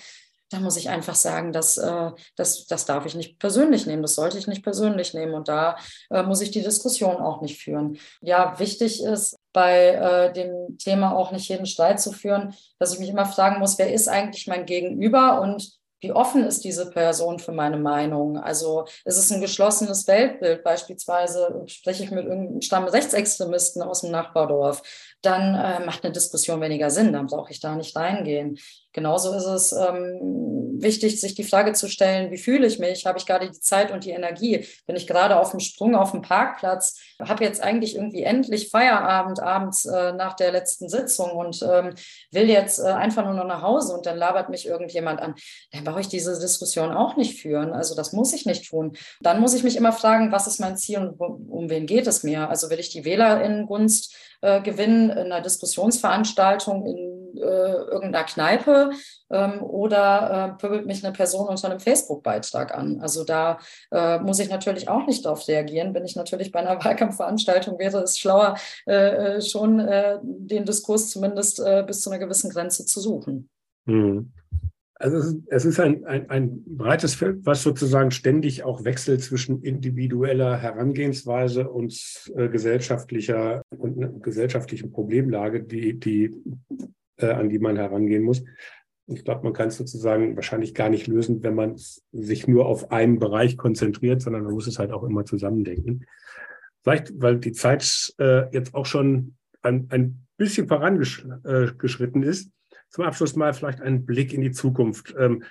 da 0.50 0.60
muss 0.60 0.78
ich 0.78 0.90
einfach 0.90 1.16
sagen, 1.16 1.52
dass, 1.52 1.78
äh, 1.78 2.12
das, 2.36 2.68
das 2.68 2.86
darf 2.86 3.06
ich 3.06 3.16
nicht 3.16 3.40
persönlich 3.40 3.86
nehmen, 3.86 4.02
das 4.02 4.16
sollte 4.16 4.38
ich 4.38 4.48
nicht 4.48 4.64
persönlich 4.64 5.14
nehmen 5.14 5.34
und 5.34 5.48
da 5.48 5.78
äh, 6.10 6.24
muss 6.24 6.42
ich 6.42 6.52
die 6.52 6.62
Diskussion 6.62 7.18
auch 7.18 7.42
nicht 7.42 7.62
führen. 7.62 7.98
Ja, 8.22 8.58
wichtig 8.60 9.04
ist 9.04 9.38
bei 9.54 9.90
äh, 9.90 10.34
dem 10.34 10.78
Thema 10.78 11.16
auch 11.16 11.32
nicht 11.32 11.50
jeden 11.50 11.66
Streit 11.66 12.00
zu 12.00 12.12
führen, 12.12 12.56
dass 12.80 12.94
ich 12.94 13.00
mich 13.00 13.10
immer 13.10 13.26
fragen 13.26 13.60
muss, 13.60 13.78
wer 13.78 13.94
ist 13.94 14.08
eigentlich 14.08 14.48
mein 14.48 14.66
Gegenüber 14.66 15.42
und 15.42 15.78
wie 16.00 16.12
offen 16.12 16.46
ist 16.46 16.64
diese 16.64 16.92
Person 16.92 17.40
für 17.40 17.52
meine 17.52 17.78
Meinung? 17.78 18.38
Also 18.38 18.86
ist 19.04 19.18
es 19.18 19.32
ein 19.32 19.42
geschlossenes 19.42 20.08
Weltbild? 20.08 20.64
Beispielsweise 20.64 21.64
spreche 21.66 22.04
ich 22.04 22.12
mit 22.12 22.26
irgendeinem 22.26 22.62
Stamm 22.62 22.86
Rechtsextremisten 22.86 23.82
aus 23.82 24.02
dem 24.02 24.12
Nachbardorf. 24.12 24.84
Dann 25.22 25.56
äh, 25.56 25.86
macht 25.86 26.04
eine 26.04 26.14
Diskussion 26.14 26.62
weniger 26.62 26.90
Sinn, 26.90 27.14
dann 27.14 27.28
brauche 27.28 27.52
ich 27.52 27.60
da 27.60 27.76
nicht 27.76 27.96
reingehen. 27.96 28.58
Genauso 28.98 29.34
ist 29.34 29.46
es 29.46 29.74
ähm, 29.74 30.78
wichtig, 30.82 31.22
sich 31.22 31.36
die 31.36 31.44
Frage 31.44 31.74
zu 31.74 31.88
stellen, 31.88 32.32
wie 32.32 32.38
fühle 32.38 32.66
ich 32.66 32.80
mich? 32.80 33.06
Habe 33.06 33.20
ich 33.20 33.28
gerade 33.28 33.48
die 33.48 33.60
Zeit 33.60 33.92
und 33.92 34.06
die 34.06 34.10
Energie? 34.10 34.66
Bin 34.88 34.96
ich 34.96 35.06
gerade 35.06 35.40
auf 35.40 35.52
dem 35.52 35.60
Sprung 35.60 35.96
auf 35.96 36.12
dem 36.12 36.24
Parkplatz? 36.24 37.00
Habe 37.22 37.44
jetzt 37.44 37.62
eigentlich 37.62 37.96
irgendwie 37.96 38.24
endlich 38.24 38.72
Feierabend 38.72 39.40
abends 39.40 39.86
äh, 39.86 40.14
nach 40.14 40.36
der 40.36 40.52
letzten 40.52 40.90
Sitzung 40.90 41.30
und 41.32 41.62
ähm, 41.62 41.94
will 42.32 42.50
jetzt 42.50 42.80
äh, 42.80 42.88
einfach 42.88 43.24
nur 43.24 43.36
noch 43.36 43.46
nach 43.46 43.62
Hause 43.62 43.94
und 43.94 44.08
dann 44.08 44.18
labert 44.18 44.50
mich 44.50 44.66
irgendjemand 44.66 45.22
an. 45.22 45.36
Dann 45.72 45.84
brauche 45.84 46.02
ich 46.02 46.08
diese 46.08 46.40
Diskussion 46.40 46.92
auch 46.92 47.18
nicht 47.18 47.40
führen. 47.40 47.74
Also 47.74 47.94
das 47.94 48.14
muss 48.14 48.34
ich 48.34 48.48
nicht 48.48 48.68
tun. 48.68 48.98
Dann 49.22 49.40
muss 49.40 49.54
ich 49.54 49.64
mich 49.64 49.76
immer 49.76 49.92
fragen, 49.92 50.32
was 50.32 50.48
ist 50.48 50.60
mein 50.60 50.76
Ziel 50.76 50.98
und 51.00 51.20
um, 51.20 51.70
wen 51.70 51.86
geht 51.86 52.08
es 52.08 52.24
mir? 52.24 52.50
Also 52.50 52.72
will 52.72 52.80
ich 52.80 52.90
die 52.90 53.06
Wählerinnengunst 53.06 54.16
äh, 54.42 54.62
gewinnen 54.62 55.07
in 55.10 55.18
einer 55.18 55.42
Diskussionsveranstaltung 55.42 56.86
in 56.86 57.18
äh, 57.38 57.74
irgendeiner 57.92 58.24
Kneipe 58.24 58.92
ähm, 59.30 59.62
oder 59.62 60.56
äh, 60.56 60.58
pöbelt 60.60 60.86
mich 60.86 61.04
eine 61.04 61.14
Person 61.14 61.48
unter 61.48 61.70
einem 61.70 61.80
Facebook-Beitrag 61.80 62.74
an. 62.76 63.00
Also 63.02 63.24
da 63.24 63.60
äh, 63.92 64.20
muss 64.20 64.40
ich 64.40 64.50
natürlich 64.50 64.90
auch 64.90 65.06
nicht 65.06 65.26
darauf 65.26 65.48
reagieren. 65.48 65.94
Bin 65.94 66.06
ich 66.06 66.16
natürlich 66.16 66.52
bei 66.52 66.60
einer 66.60 66.84
Wahlkampfveranstaltung, 66.84 67.80
wäre 67.80 68.02
es 68.02 68.18
schlauer, 68.18 68.56
äh, 68.86 69.38
äh, 69.38 69.42
schon 69.42 69.80
äh, 69.80 70.20
den 70.24 70.66
Diskurs 70.66 71.10
zumindest 71.10 71.64
bis 71.86 72.02
zu 72.02 72.10
einer 72.10 72.20
gewissen 72.20 72.50
Grenze 72.50 72.86
zu 72.86 73.00
suchen. 73.00 73.50
Hm. 73.86 74.32
Also 75.00 75.40
es 75.48 75.66
ist 75.66 75.80
ein, 75.80 76.06
ein, 76.06 76.30
ein 76.30 76.64
breites 76.66 77.14
Feld, 77.14 77.46
was 77.46 77.62
sozusagen 77.62 78.10
ständig 78.10 78.64
auch 78.64 78.84
wechselt 78.84 79.22
zwischen 79.22 79.62
individueller 79.62 80.58
Herangehensweise 80.58 81.70
und 81.70 81.94
äh, 82.36 82.50
gesellschaftlicher 82.50 83.62
und 83.70 83.98
ne, 83.98 84.14
gesellschaftlichen 84.22 84.92
Problemlage, 84.92 85.64
die, 85.64 86.00
die, 86.00 86.34
äh, 87.18 87.28
an 87.28 87.50
die 87.50 87.60
man 87.60 87.78
herangehen 87.78 88.24
muss. 88.24 88.44
Ich 89.06 89.24
glaube, 89.24 89.44
man 89.44 89.54
kann 89.54 89.68
es 89.68 89.78
sozusagen 89.78 90.36
wahrscheinlich 90.36 90.74
gar 90.74 90.90
nicht 90.90 91.08
lösen, 91.08 91.44
wenn 91.44 91.56
man 91.56 91.76
sich 92.12 92.48
nur 92.48 92.66
auf 92.66 92.92
einen 92.92 93.20
Bereich 93.20 93.56
konzentriert, 93.56 94.22
sondern 94.22 94.44
man 94.44 94.54
muss 94.54 94.68
es 94.68 94.80
halt 94.80 94.92
auch 94.92 95.04
immer 95.04 95.26
zusammendenken. 95.26 96.06
Vielleicht, 96.84 97.14
weil 97.22 97.38
die 97.38 97.52
Zeit 97.52 98.14
äh, 98.18 98.52
jetzt 98.52 98.74
auch 98.74 98.86
schon 98.86 99.36
ein, 99.62 99.88
ein 99.92 100.26
bisschen 100.38 100.68
vorangeschritten 100.68 102.24
äh, 102.24 102.28
ist, 102.28 102.52
zum 102.90 103.04
Abschluss 103.04 103.36
mal 103.36 103.54
vielleicht 103.54 103.82
einen 103.82 104.06
Blick 104.06 104.34
in 104.34 104.42
die 104.42 104.52
Zukunft. 104.52 105.16
Ähm, 105.18 105.44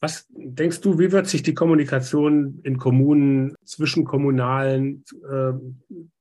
was 0.00 0.26
denkst 0.30 0.82
du, 0.82 0.98
wie 0.98 1.10
wird 1.12 1.26
sich 1.26 1.42
die 1.42 1.54
Kommunikation 1.54 2.60
in 2.64 2.78
Kommunen, 2.78 3.54
zwischen 3.64 4.04
Kommunalen, 4.04 5.04
äh, 5.30 5.52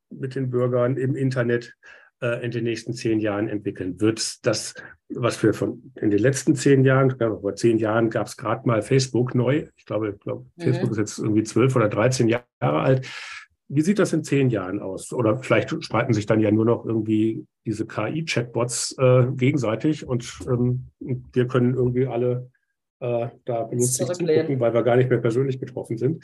mit 0.10 0.36
den 0.36 0.50
Bürgern 0.50 0.96
im 0.96 1.16
Internet 1.16 1.76
äh, 2.22 2.44
in 2.44 2.52
den 2.52 2.64
nächsten 2.64 2.94
zehn 2.94 3.20
Jahren 3.20 3.50
entwickeln? 3.50 4.00
Wird 4.00 4.46
das, 4.46 4.76
was 5.10 5.44
wir 5.44 5.54
von 5.54 5.92
in 5.96 6.10
den 6.10 6.20
letzten 6.20 6.56
zehn 6.56 6.86
Jahren, 6.86 7.10
glaube, 7.10 7.42
vor 7.42 7.56
zehn 7.56 7.78
Jahren 7.78 8.10
gab 8.10 8.28
es 8.28 8.38
gerade 8.38 8.66
mal 8.66 8.82
Facebook 8.82 9.36
neu. 9.36 9.68
Ich 9.76 9.86
glaube, 9.86 10.12
ich 10.12 10.20
glaube 10.20 10.46
mhm. 10.56 10.62
Facebook 10.64 10.92
ist 10.92 10.98
jetzt 10.98 11.20
irgendwie 11.20 11.44
zwölf 11.44 11.76
oder 11.76 11.90
dreizehn 11.90 12.30
Jahre 12.30 12.46
alt. 12.62 13.08
Wie 13.68 13.82
sieht 13.82 14.00
das 14.00 14.14
in 14.14 14.24
zehn 14.24 14.50
Jahren 14.50 14.80
aus? 14.80 15.12
Oder 15.12 15.40
vielleicht 15.40 15.84
streiten 15.84 16.14
sich 16.14 16.26
dann 16.26 16.40
ja 16.40 16.52
nur 16.52 16.66
noch 16.66 16.86
irgendwie 16.86 17.46
diese 17.66 17.88
KI-Chatbots 17.88 18.96
äh, 19.00 19.26
gegenseitig 19.36 20.08
und 20.08 20.32
ähm, 20.48 20.88
wir 21.00 21.48
können 21.48 21.74
irgendwie 21.74 22.06
alle 22.06 22.52
äh, 23.00 23.28
da 23.46 23.70
zugucken, 23.70 24.60
weil 24.60 24.74
wir 24.74 24.84
gar 24.84 24.96
nicht 24.96 25.10
mehr 25.10 25.20
persönlich 25.20 25.60
betroffen 25.60 25.98
sind. 25.98 26.24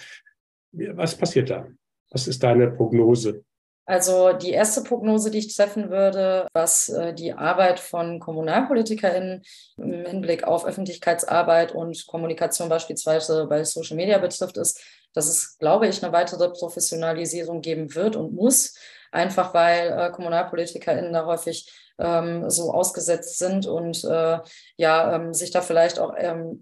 Was 0.72 1.16
passiert 1.16 1.50
da? 1.50 1.68
Was 2.12 2.28
ist 2.28 2.44
deine 2.44 2.70
Prognose? 2.70 3.44
Also 3.86 4.32
die 4.34 4.52
erste 4.52 4.84
Prognose, 4.84 5.32
die 5.32 5.39
ich 5.39 5.56
treffen 5.56 5.89
würde, 5.89 6.48
was 6.54 6.89
äh, 6.89 7.14
die 7.14 7.34
Arbeit 7.34 7.80
von 7.80 8.20
KommunalpolitikerInnen 8.20 9.42
im 9.78 10.06
Hinblick 10.06 10.44
auf 10.44 10.66
Öffentlichkeitsarbeit 10.66 11.74
und 11.74 12.06
Kommunikation 12.08 12.70
beispielsweise 12.70 13.48
bei 13.48 13.64
Social 13.64 13.98
Media 13.98 14.20
betrifft, 14.20 14.58
ist, 14.58 14.82
dass 15.14 15.28
es, 15.28 15.57
glaube 15.57 15.88
ich, 15.88 16.03
eine 16.03 16.14
weitere 16.14 16.49
Professionalisierung 16.49 17.62
geben 17.62 17.93
wird 17.95 18.16
und 18.16 18.34
muss, 18.34 18.76
einfach 19.12 19.53
weil 19.53 19.91
äh, 19.91 20.12
KommunalpolitikerInnen 20.12 21.14
da 21.14 21.26
häufig 21.26 21.72
ähm, 22.02 22.49
so 22.49 22.72
ausgesetzt 22.72 23.38
sind 23.38 23.68
und 23.68 24.04
äh, 24.04 24.39
ja, 24.78 25.16
ähm, 25.16 25.34
sich 25.34 25.52
da 25.52 25.62
vielleicht 25.62 25.99
auch 25.99 26.14
ähm, 26.18 26.60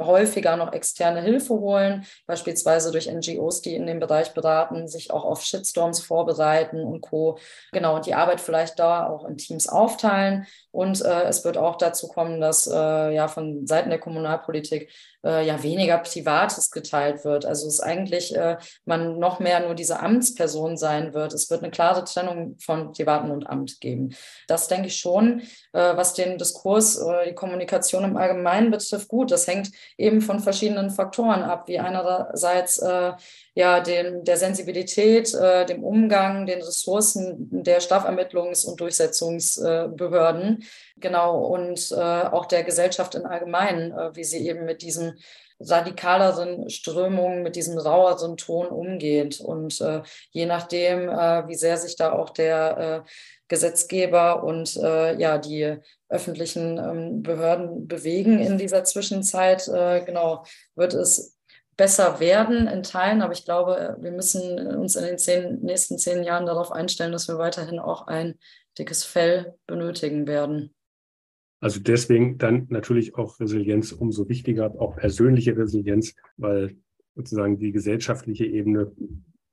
häufiger 0.00 0.56
noch 0.56 0.72
externe 0.72 1.22
Hilfe 1.22 1.54
holen, 1.54 2.04
beispielsweise 2.26 2.90
durch 2.90 3.10
NGOs, 3.10 3.62
die 3.62 3.74
in 3.74 3.86
dem 3.86 4.00
Bereich 4.00 4.34
beraten, 4.34 4.88
sich 4.88 5.10
auch 5.10 5.24
auf 5.24 5.42
Shitstorms 5.42 6.00
vorbereiten 6.00 6.84
und 6.84 7.00
Co. 7.00 7.38
Genau, 7.72 7.96
und 7.96 8.06
die 8.06 8.14
Arbeit 8.14 8.40
vielleicht 8.40 8.78
da 8.78 9.06
auch 9.06 9.24
in 9.24 9.36
Teams 9.36 9.68
aufteilen. 9.68 10.46
Und 10.72 11.02
äh, 11.04 11.22
es 11.24 11.44
wird 11.44 11.56
auch 11.56 11.76
dazu 11.76 12.08
kommen, 12.08 12.40
dass 12.40 12.66
äh, 12.66 13.14
ja 13.14 13.28
von 13.28 13.66
Seiten 13.66 13.90
der 13.90 13.98
Kommunalpolitik 13.98 14.90
äh, 15.24 15.46
ja 15.46 15.62
weniger 15.62 15.98
Privates 15.98 16.70
geteilt 16.70 17.24
wird. 17.24 17.44
Also 17.44 17.66
es 17.66 17.80
eigentlich 17.80 18.34
äh, 18.36 18.56
man 18.84 19.18
noch 19.18 19.40
mehr 19.40 19.60
nur 19.60 19.74
diese 19.74 20.00
Amtsperson 20.00 20.76
sein 20.76 21.14
wird. 21.14 21.32
Es 21.32 21.50
wird 21.50 21.62
eine 21.62 21.70
klare 21.70 22.04
Trennung 22.04 22.56
von 22.58 22.92
Privaten 22.92 23.30
und 23.30 23.48
Amt 23.48 23.80
geben. 23.80 24.14
Das 24.48 24.68
denke 24.68 24.79
ich 24.88 24.96
schon, 24.96 25.40
äh, 25.72 25.96
was 25.96 26.14
den 26.14 26.38
Diskurs 26.38 27.00
oder 27.00 27.24
die 27.24 27.34
Kommunikation 27.34 28.04
im 28.04 28.16
Allgemeinen 28.16 28.70
betrifft, 28.70 29.08
gut. 29.08 29.30
Das 29.30 29.46
hängt 29.46 29.70
eben 29.96 30.20
von 30.20 30.40
verschiedenen 30.40 30.90
Faktoren 30.90 31.42
ab, 31.42 31.68
wie 31.68 31.78
einerseits 31.78 32.78
äh, 32.78 33.12
ja, 33.54 33.80
dem, 33.80 34.24
der 34.24 34.36
Sensibilität, 34.36 35.34
äh, 35.34 35.66
dem 35.66 35.84
Umgang, 35.84 36.46
den 36.46 36.62
Ressourcen 36.62 37.48
der 37.50 37.80
Strafvermittlungs- 37.80 38.66
und 38.66 38.80
Durchsetzungsbehörden, 38.80 40.64
genau, 40.96 41.44
und 41.46 41.92
äh, 41.92 41.94
auch 41.94 42.46
der 42.46 42.62
Gesellschaft 42.62 43.14
in 43.14 43.26
Allgemeinen, 43.26 43.92
äh, 43.92 44.14
wie 44.14 44.24
sie 44.24 44.46
eben 44.46 44.64
mit 44.64 44.82
diesen 44.82 45.18
radikaleren 45.60 46.70
Strömungen, 46.70 47.42
mit 47.42 47.56
diesem 47.56 47.78
raueren 47.78 48.36
Ton 48.36 48.66
umgeht. 48.68 49.40
Und 49.40 49.80
äh, 49.80 50.02
je 50.30 50.46
nachdem, 50.46 51.08
äh, 51.08 51.46
wie 51.48 51.54
sehr 51.54 51.76
sich 51.76 51.96
da 51.96 52.12
auch 52.12 52.30
der 52.30 53.04
äh, 53.06 53.10
Gesetzgeber 53.48 54.44
und 54.44 54.76
äh, 54.76 55.18
ja 55.18 55.38
die 55.38 55.76
öffentlichen 56.08 56.78
ähm, 56.78 57.22
Behörden 57.22 57.88
bewegen 57.88 58.38
in 58.38 58.58
dieser 58.58 58.84
Zwischenzeit, 58.84 59.68
äh, 59.68 60.04
genau, 60.04 60.44
wird 60.76 60.94
es 60.94 61.36
besser 61.76 62.20
werden 62.20 62.68
in 62.68 62.82
Teilen, 62.82 63.22
aber 63.22 63.32
ich 63.32 63.44
glaube, 63.44 63.96
wir 64.00 64.12
müssen 64.12 64.76
uns 64.76 64.96
in 64.96 65.04
den 65.04 65.18
zehn, 65.18 65.60
nächsten 65.62 65.98
zehn 65.98 66.22
Jahren 66.22 66.46
darauf 66.46 66.72
einstellen, 66.72 67.12
dass 67.12 67.26
wir 67.26 67.38
weiterhin 67.38 67.78
auch 67.78 68.06
ein 68.06 68.38
dickes 68.78 69.04
Fell 69.04 69.54
benötigen 69.66 70.26
werden. 70.26 70.74
Also 71.60 71.80
deswegen 71.80 72.38
dann 72.38 72.66
natürlich 72.70 73.14
auch 73.16 73.38
Resilienz 73.38 73.92
umso 73.92 74.28
wichtiger, 74.28 74.74
auch 74.80 74.96
persönliche 74.96 75.56
Resilienz, 75.56 76.16
weil 76.36 76.76
sozusagen 77.14 77.58
die 77.58 77.72
gesellschaftliche 77.72 78.46
Ebene, 78.46 78.92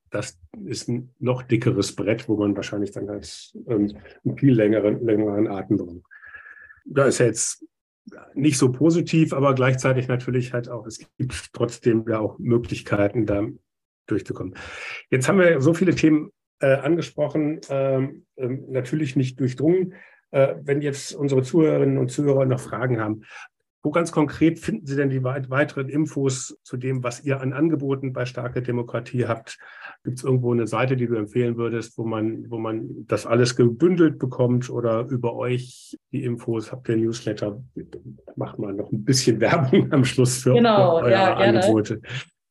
das 0.10 0.40
ist 0.66 0.88
ein 0.88 1.14
noch 1.20 1.44
dickeres 1.44 1.96
Brett, 1.96 2.30
wo 2.30 2.38
man 2.38 2.56
wahrscheinlich 2.56 2.92
dann 2.92 3.10
als 3.10 3.58
ähm, 3.68 3.98
einen 4.24 4.38
viel 4.38 4.54
längeren, 4.54 5.04
längeren 5.06 5.48
Atem 5.48 5.78
braucht. 5.78 6.06
Da 6.86 7.06
ist 7.06 7.20
ja 7.20 7.26
jetzt 7.26 7.66
nicht 8.34 8.58
so 8.58 8.72
positiv, 8.72 9.34
aber 9.34 9.54
gleichzeitig 9.54 10.08
natürlich 10.08 10.54
halt 10.54 10.70
auch, 10.70 10.86
es 10.86 11.00
gibt 11.18 11.54
trotzdem 11.54 12.06
ja 12.08 12.20
auch 12.20 12.40
Möglichkeiten, 12.40 13.26
da 13.26 13.46
durchzukommen. 14.08 14.56
Jetzt 15.10 15.28
haben 15.28 15.40
wir 15.40 15.60
so 15.60 15.74
viele 15.74 15.94
Themen 15.94 16.32
äh, 16.60 16.76
angesprochen, 16.76 17.60
ähm, 17.70 18.26
ähm, 18.38 18.66
natürlich 18.70 19.16
nicht 19.18 19.40
durchdrungen. 19.40 19.94
Äh, 20.32 20.56
wenn 20.62 20.82
jetzt 20.82 21.16
unsere 21.16 21.42
Zuhörerinnen 21.42 21.98
und 21.98 22.12
Zuhörer 22.12 22.46
noch 22.46 22.60
Fragen 22.60 23.00
haben, 23.00 23.24
wo 23.84 23.92
ganz 23.92 24.12
konkret 24.12 24.60
finden 24.60 24.86
Sie 24.86 24.98
denn 24.98 25.10
die 25.10 25.24
weiteren 25.24 25.88
Infos 25.88 26.58
zu 26.64 26.76
dem, 26.76 27.04
was 27.04 27.24
ihr 27.24 27.40
an 27.40 27.54
Angeboten 27.54 28.12
bei 28.12 28.26
Starke 28.26 28.62
Demokratie 28.62 29.28
habt? 29.28 29.58
Gibt 30.04 30.18
es 30.18 30.26
irgendwo 30.26 30.52
eine 30.52 30.68
Seite, 30.68 30.98
die 30.98 31.08
du 31.08 31.16
empfehlen 31.16 31.56
würdest, 31.56 31.98
wo 31.98 32.04
man, 32.04 32.50
wo 32.50 32.58
man 32.58 33.06
das 33.08 33.26
alles 33.26 33.56
gebündelt 33.56 34.20
bekommt 34.20 34.70
oder 34.70 35.06
über 35.08 35.36
euch 35.36 35.98
die 36.12 36.26
Infos? 36.26 36.72
Habt 36.72 36.90
ihr 36.90 36.98
Newsletter? 36.98 37.64
Macht 38.36 38.60
mal 38.60 38.74
noch 38.74 38.92
ein 38.92 39.06
bisschen 39.06 39.40
Werbung 39.40 39.94
am 39.94 40.04
Schluss 40.04 40.40
für, 40.44 40.54
genau, 40.54 40.98
eure 40.98 41.12
ja, 41.12 41.36
Angebote. 41.36 42.02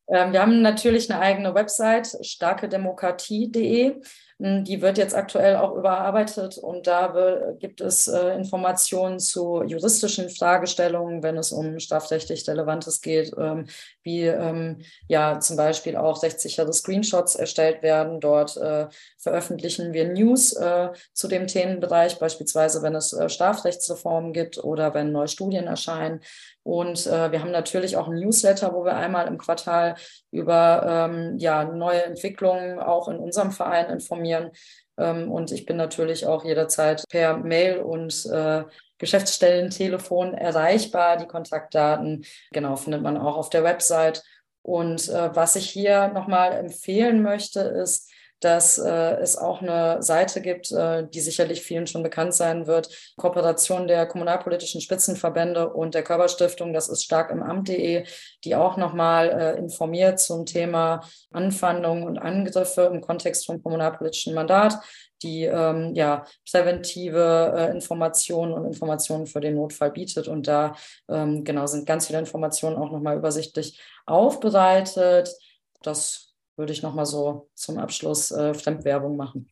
Ähm, 0.08 0.32
wir 0.32 0.40
haben 0.40 0.62
natürlich 0.62 1.10
eine 1.10 1.20
eigene 1.20 1.54
Website, 1.54 2.16
starkedemokratie.de. 2.22 3.96
Hm, 4.38 4.64
die 4.64 4.82
wird 4.82 4.98
jetzt 4.98 5.14
aktuell 5.14 5.56
auch 5.56 5.74
überarbeitet 5.74 6.58
und 6.58 6.86
da 6.86 7.54
gibt 7.58 7.80
es 7.80 8.06
äh, 8.06 8.34
Informationen 8.36 9.18
zu 9.18 9.62
juristischen 9.62 10.28
Fragestellungen, 10.28 11.22
wenn 11.22 11.38
es 11.38 11.52
um 11.52 11.78
strafrechtlich 11.78 12.46
Relevantes 12.46 13.00
geht, 13.00 13.32
ähm, 13.38 13.66
wie 14.02 14.24
ähm, 14.24 14.82
ja 15.08 15.40
zum 15.40 15.56
Beispiel 15.56 15.96
auch 15.96 16.22
rechtssichere 16.22 16.70
Screenshots 16.70 17.34
erstellt 17.34 17.82
werden. 17.82 18.20
Dort 18.20 18.58
äh, 18.58 18.88
veröffentlichen 19.16 19.94
wir 19.94 20.12
News 20.12 20.52
äh, 20.52 20.90
zu 21.14 21.28
dem 21.28 21.46
Themenbereich, 21.46 22.18
beispielsweise 22.18 22.82
wenn 22.82 22.94
es 22.94 23.16
Strafrechtsreformen 23.28 24.34
gibt 24.34 24.62
oder 24.62 24.92
wenn 24.92 25.12
neue 25.12 25.28
Studien 25.28 25.66
erscheinen. 25.66 26.20
Und 26.66 27.06
äh, 27.06 27.30
wir 27.30 27.40
haben 27.40 27.52
natürlich 27.52 27.96
auch 27.96 28.08
ein 28.08 28.18
Newsletter, 28.18 28.74
wo 28.74 28.84
wir 28.84 28.96
einmal 28.96 29.28
im 29.28 29.38
Quartal 29.38 29.94
über 30.32 31.08
ähm, 31.08 31.38
ja, 31.38 31.62
neue 31.62 32.02
Entwicklungen 32.02 32.80
auch 32.80 33.06
in 33.06 33.18
unserem 33.18 33.52
Verein 33.52 33.88
informieren. 33.88 34.50
Ähm, 34.98 35.30
und 35.30 35.52
ich 35.52 35.64
bin 35.64 35.76
natürlich 35.76 36.26
auch 36.26 36.44
jederzeit 36.44 37.04
per 37.08 37.36
Mail 37.36 37.78
und 37.78 38.26
äh, 38.26 38.64
Geschäftsstellentelefon 38.98 40.34
erreichbar. 40.34 41.18
Die 41.18 41.28
Kontaktdaten, 41.28 42.24
genau, 42.50 42.74
findet 42.74 43.00
man 43.00 43.16
auch 43.16 43.36
auf 43.36 43.48
der 43.48 43.62
Website. 43.62 44.24
Und 44.62 45.08
äh, 45.08 45.36
was 45.36 45.54
ich 45.54 45.70
hier 45.70 46.08
nochmal 46.08 46.50
empfehlen 46.50 47.22
möchte, 47.22 47.60
ist, 47.60 48.10
dass 48.40 48.78
äh, 48.78 49.16
es 49.16 49.36
auch 49.36 49.62
eine 49.62 50.02
Seite 50.02 50.40
gibt, 50.40 50.70
äh, 50.72 51.06
die 51.08 51.20
sicherlich 51.20 51.62
vielen 51.62 51.86
schon 51.86 52.02
bekannt 52.02 52.34
sein 52.34 52.66
wird, 52.66 52.88
Kooperation 53.16 53.88
der 53.88 54.06
kommunalpolitischen 54.06 54.80
Spitzenverbände 54.80 55.72
und 55.72 55.94
der 55.94 56.02
Körperstiftung, 56.02 56.72
das 56.72 56.88
ist 56.88 57.04
stark 57.04 57.30
im 57.30 57.42
Amt.de, 57.42 58.04
die 58.44 58.54
auch 58.54 58.76
nochmal 58.76 59.28
äh, 59.30 59.58
informiert 59.58 60.20
zum 60.20 60.46
Thema 60.46 61.00
Anfandungen 61.32 62.04
und 62.04 62.18
Angriffe 62.18 62.90
im 62.92 63.00
Kontext 63.00 63.46
vom 63.46 63.62
kommunalpolitischen 63.62 64.34
Mandat 64.34 64.80
die 65.22 65.44
ähm, 65.44 65.94
ja, 65.94 66.24
präventive 66.50 67.54
äh, 67.56 67.70
Informationen 67.70 68.52
und 68.52 68.66
Informationen 68.66 69.26
für 69.26 69.40
den 69.40 69.54
Notfall 69.54 69.90
bietet. 69.90 70.28
Und 70.28 70.46
da 70.46 70.76
ähm, 71.08 71.44
genau 71.44 71.66
sind 71.66 71.86
ganz 71.86 72.06
viele 72.06 72.18
Informationen 72.18 72.76
auch 72.76 72.90
nochmal 72.90 73.16
übersichtlich 73.16 73.80
aufbereitet. 74.04 75.34
Das 75.82 76.25
würde 76.56 76.72
ich 76.72 76.82
nochmal 76.82 77.06
so 77.06 77.48
zum 77.54 77.78
Abschluss 77.78 78.30
äh, 78.30 78.54
Fremdwerbung 78.54 79.16
machen. 79.16 79.48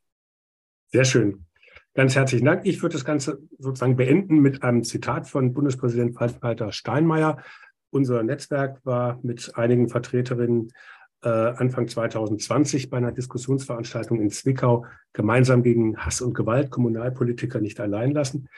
Sehr 0.91 1.05
schön. 1.05 1.47
Ganz 1.95 2.17
herzlichen 2.17 2.45
Dank. 2.45 2.67
Ich 2.67 2.83
würde 2.83 2.95
das 2.95 3.05
Ganze 3.05 3.41
sozusagen 3.59 3.97
beenden 3.97 4.41
mit 4.41 4.63
einem 4.63 4.83
Zitat 4.83 5.29
von 5.29 5.55
Bundespräsident 5.55 6.19
Walter 6.19 6.73
Steinmeier. 6.73 7.39
Unser 7.91 8.23
Netzwerk 8.25 8.85
war 8.85 9.21
mit 9.23 9.53
einigen 9.57 9.89
Vertreterinnen 9.89 10.73
äh, 11.23 11.29
Anfang 11.29 11.87
2020 11.87 12.91
bei 12.91 12.97
einer 12.97 13.13
Diskussionsveranstaltung 13.13 14.21
in 14.21 14.31
Zwickau 14.31 14.87
gemeinsam 15.13 15.63
gegen 15.63 15.97
Hass 15.97 16.21
und 16.21 16.35
Gewalt 16.35 16.71
Kommunalpolitiker 16.71 17.61
nicht 17.61 17.79
allein 17.79 18.11
lassen. 18.11 18.49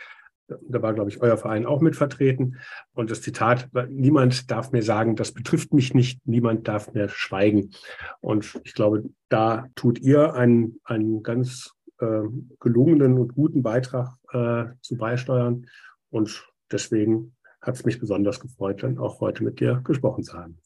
Da 0.49 0.83
war, 0.83 0.95
glaube 0.95 1.11
ich, 1.11 1.21
euer 1.21 1.37
Verein 1.37 1.67
auch 1.67 1.81
mit 1.81 1.97
vertreten. 1.97 2.57
Und 2.93 3.11
das 3.11 3.23
Zitat, 3.23 3.69
niemand 3.89 4.51
darf 4.51 4.73
mir 4.73 4.83
sagen, 4.83 5.17
das 5.17 5.33
betrifft 5.33 5.73
mich 5.75 5.95
nicht, 5.95 6.21
niemand 6.27 6.69
darf 6.69 6.93
mir 6.93 7.09
schweigen. 7.09 7.71
Und 8.21 8.61
ich 8.65 8.75
glaube, 8.75 9.05
da 9.29 9.67
tut 9.75 9.99
ihr 9.99 10.35
einen, 10.35 10.81
einen 10.85 11.23
ganz 11.23 11.73
äh, 12.01 12.23
gelungenen 12.61 13.19
und 13.19 13.35
guten 13.35 13.63
Beitrag 13.63 14.17
äh, 14.33 14.67
zu 14.83 14.97
beisteuern. 14.97 15.67
Und 16.11 16.47
deswegen 16.71 17.35
hat 17.61 17.75
es 17.75 17.85
mich 17.85 17.99
besonders 17.99 18.41
gefreut, 18.41 18.83
dann 18.83 18.99
auch 18.99 19.21
heute 19.21 19.43
mit 19.43 19.61
dir 19.61 19.81
gesprochen 19.83 20.23
zu 20.23 20.35
haben. 20.35 20.59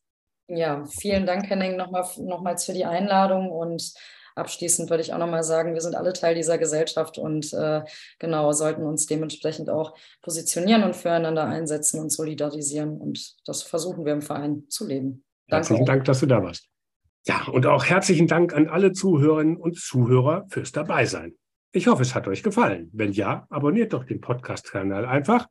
Ja, 0.49 0.85
vielen 0.87 1.27
Dank, 1.27 1.49
Henning, 1.49 1.77
nochmal, 1.77 2.05
nochmals 2.19 2.65
für 2.65 2.73
die 2.73 2.85
Einladung 2.85 3.51
und 3.51 3.95
abschließend 4.35 4.91
würde 4.91 5.03
ich 5.03 5.13
auch 5.13 5.19
nochmal 5.19 5.43
sagen, 5.43 5.75
wir 5.75 5.81
sind 5.81 5.95
alle 5.95 6.13
Teil 6.13 6.35
dieser 6.35 6.59
Gesellschaft 6.59 7.19
und 7.19 7.53
äh, 7.53 7.83
genau 8.19 8.53
sollten 8.53 8.83
uns 8.83 9.07
dementsprechend 9.07 9.71
auch 9.71 9.95
positionieren 10.23 10.83
und 10.83 10.97
füreinander 10.97 11.45
einsetzen 11.45 12.01
und 12.01 12.11
solidarisieren. 12.11 12.99
Und 12.99 13.35
das 13.47 13.63
versuchen 13.63 14.05
wir 14.05 14.13
im 14.13 14.23
Verein 14.23 14.65
zu 14.69 14.87
leben. 14.87 15.25
Danke. 15.49 15.69
Herzlichen 15.69 15.87
Dank, 15.87 16.05
dass 16.05 16.21
du 16.21 16.27
da 16.27 16.43
warst. 16.43 16.69
Ja, 17.27 17.47
und 17.53 17.67
auch 17.67 17.85
herzlichen 17.85 18.27
Dank 18.27 18.55
an 18.55 18.69
alle 18.69 18.93
Zuhörerinnen 18.93 19.57
und 19.57 19.79
Zuhörer 19.79 20.47
fürs 20.49 20.73
Dabeisein. 20.73 21.35
Ich 21.73 21.87
hoffe, 21.87 22.03
es 22.03 22.15
hat 22.15 22.27
euch 22.27 22.43
gefallen. 22.43 22.91
Wenn 22.93 23.13
ja, 23.13 23.47
abonniert 23.51 23.93
doch 23.93 24.05
den 24.05 24.21
Podcast-Kanal 24.21 25.05
einfach 25.05 25.47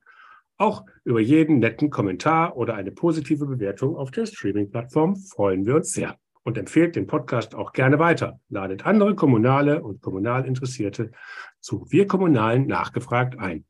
Auch 0.61 0.83
über 1.05 1.21
jeden 1.21 1.59
netten 1.59 1.89
Kommentar 1.89 2.57
oder 2.57 2.75
eine 2.75 2.91
positive 2.91 3.45
Bewertung 3.45 3.95
auf 3.95 4.11
der 4.11 4.25
Streaming-Plattform 4.25 5.15
freuen 5.15 5.65
wir 5.65 5.75
uns 5.75 5.93
sehr. 5.93 6.17
Und 6.43 6.57
empfehlt 6.57 6.95
den 6.95 7.05
Podcast 7.05 7.53
auch 7.53 7.73
gerne 7.73 7.99
weiter. 7.99 8.39
Ladet 8.49 8.85
andere 8.85 9.15
Kommunale 9.15 9.83
und 9.83 10.01
Kommunalinteressierte 10.01 11.11
zu 11.59 11.85
Wir 11.89 12.07
Kommunalen 12.07 12.65
nachgefragt 12.65 13.37
ein. 13.39 13.65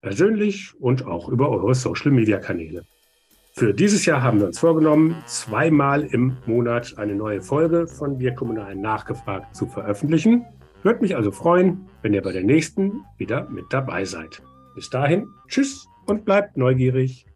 Persönlich 0.00 0.74
und 0.78 1.06
auch 1.06 1.28
über 1.28 1.50
eure 1.50 1.74
Social-Media-Kanäle. 1.74 2.84
Für 3.58 3.74
dieses 3.74 4.06
Jahr 4.06 4.22
haben 4.22 4.38
wir 4.38 4.46
uns 4.46 4.60
vorgenommen, 4.60 5.16
zweimal 5.26 6.04
im 6.04 6.36
Monat 6.46 6.96
eine 6.96 7.16
neue 7.16 7.42
Folge 7.42 7.88
von 7.88 8.20
Wir 8.20 8.32
Kommunalen 8.32 8.80
nachgefragt 8.80 9.56
zu 9.56 9.66
veröffentlichen. 9.66 10.44
Würde 10.84 11.00
mich 11.00 11.16
also 11.16 11.32
freuen, 11.32 11.88
wenn 12.02 12.14
ihr 12.14 12.22
bei 12.22 12.30
der 12.30 12.44
nächsten 12.44 13.00
wieder 13.16 13.50
mit 13.50 13.64
dabei 13.70 14.04
seid. 14.04 14.42
Bis 14.76 14.90
dahin, 14.90 15.26
tschüss 15.48 15.88
und 16.06 16.24
bleibt 16.24 16.56
neugierig. 16.56 17.27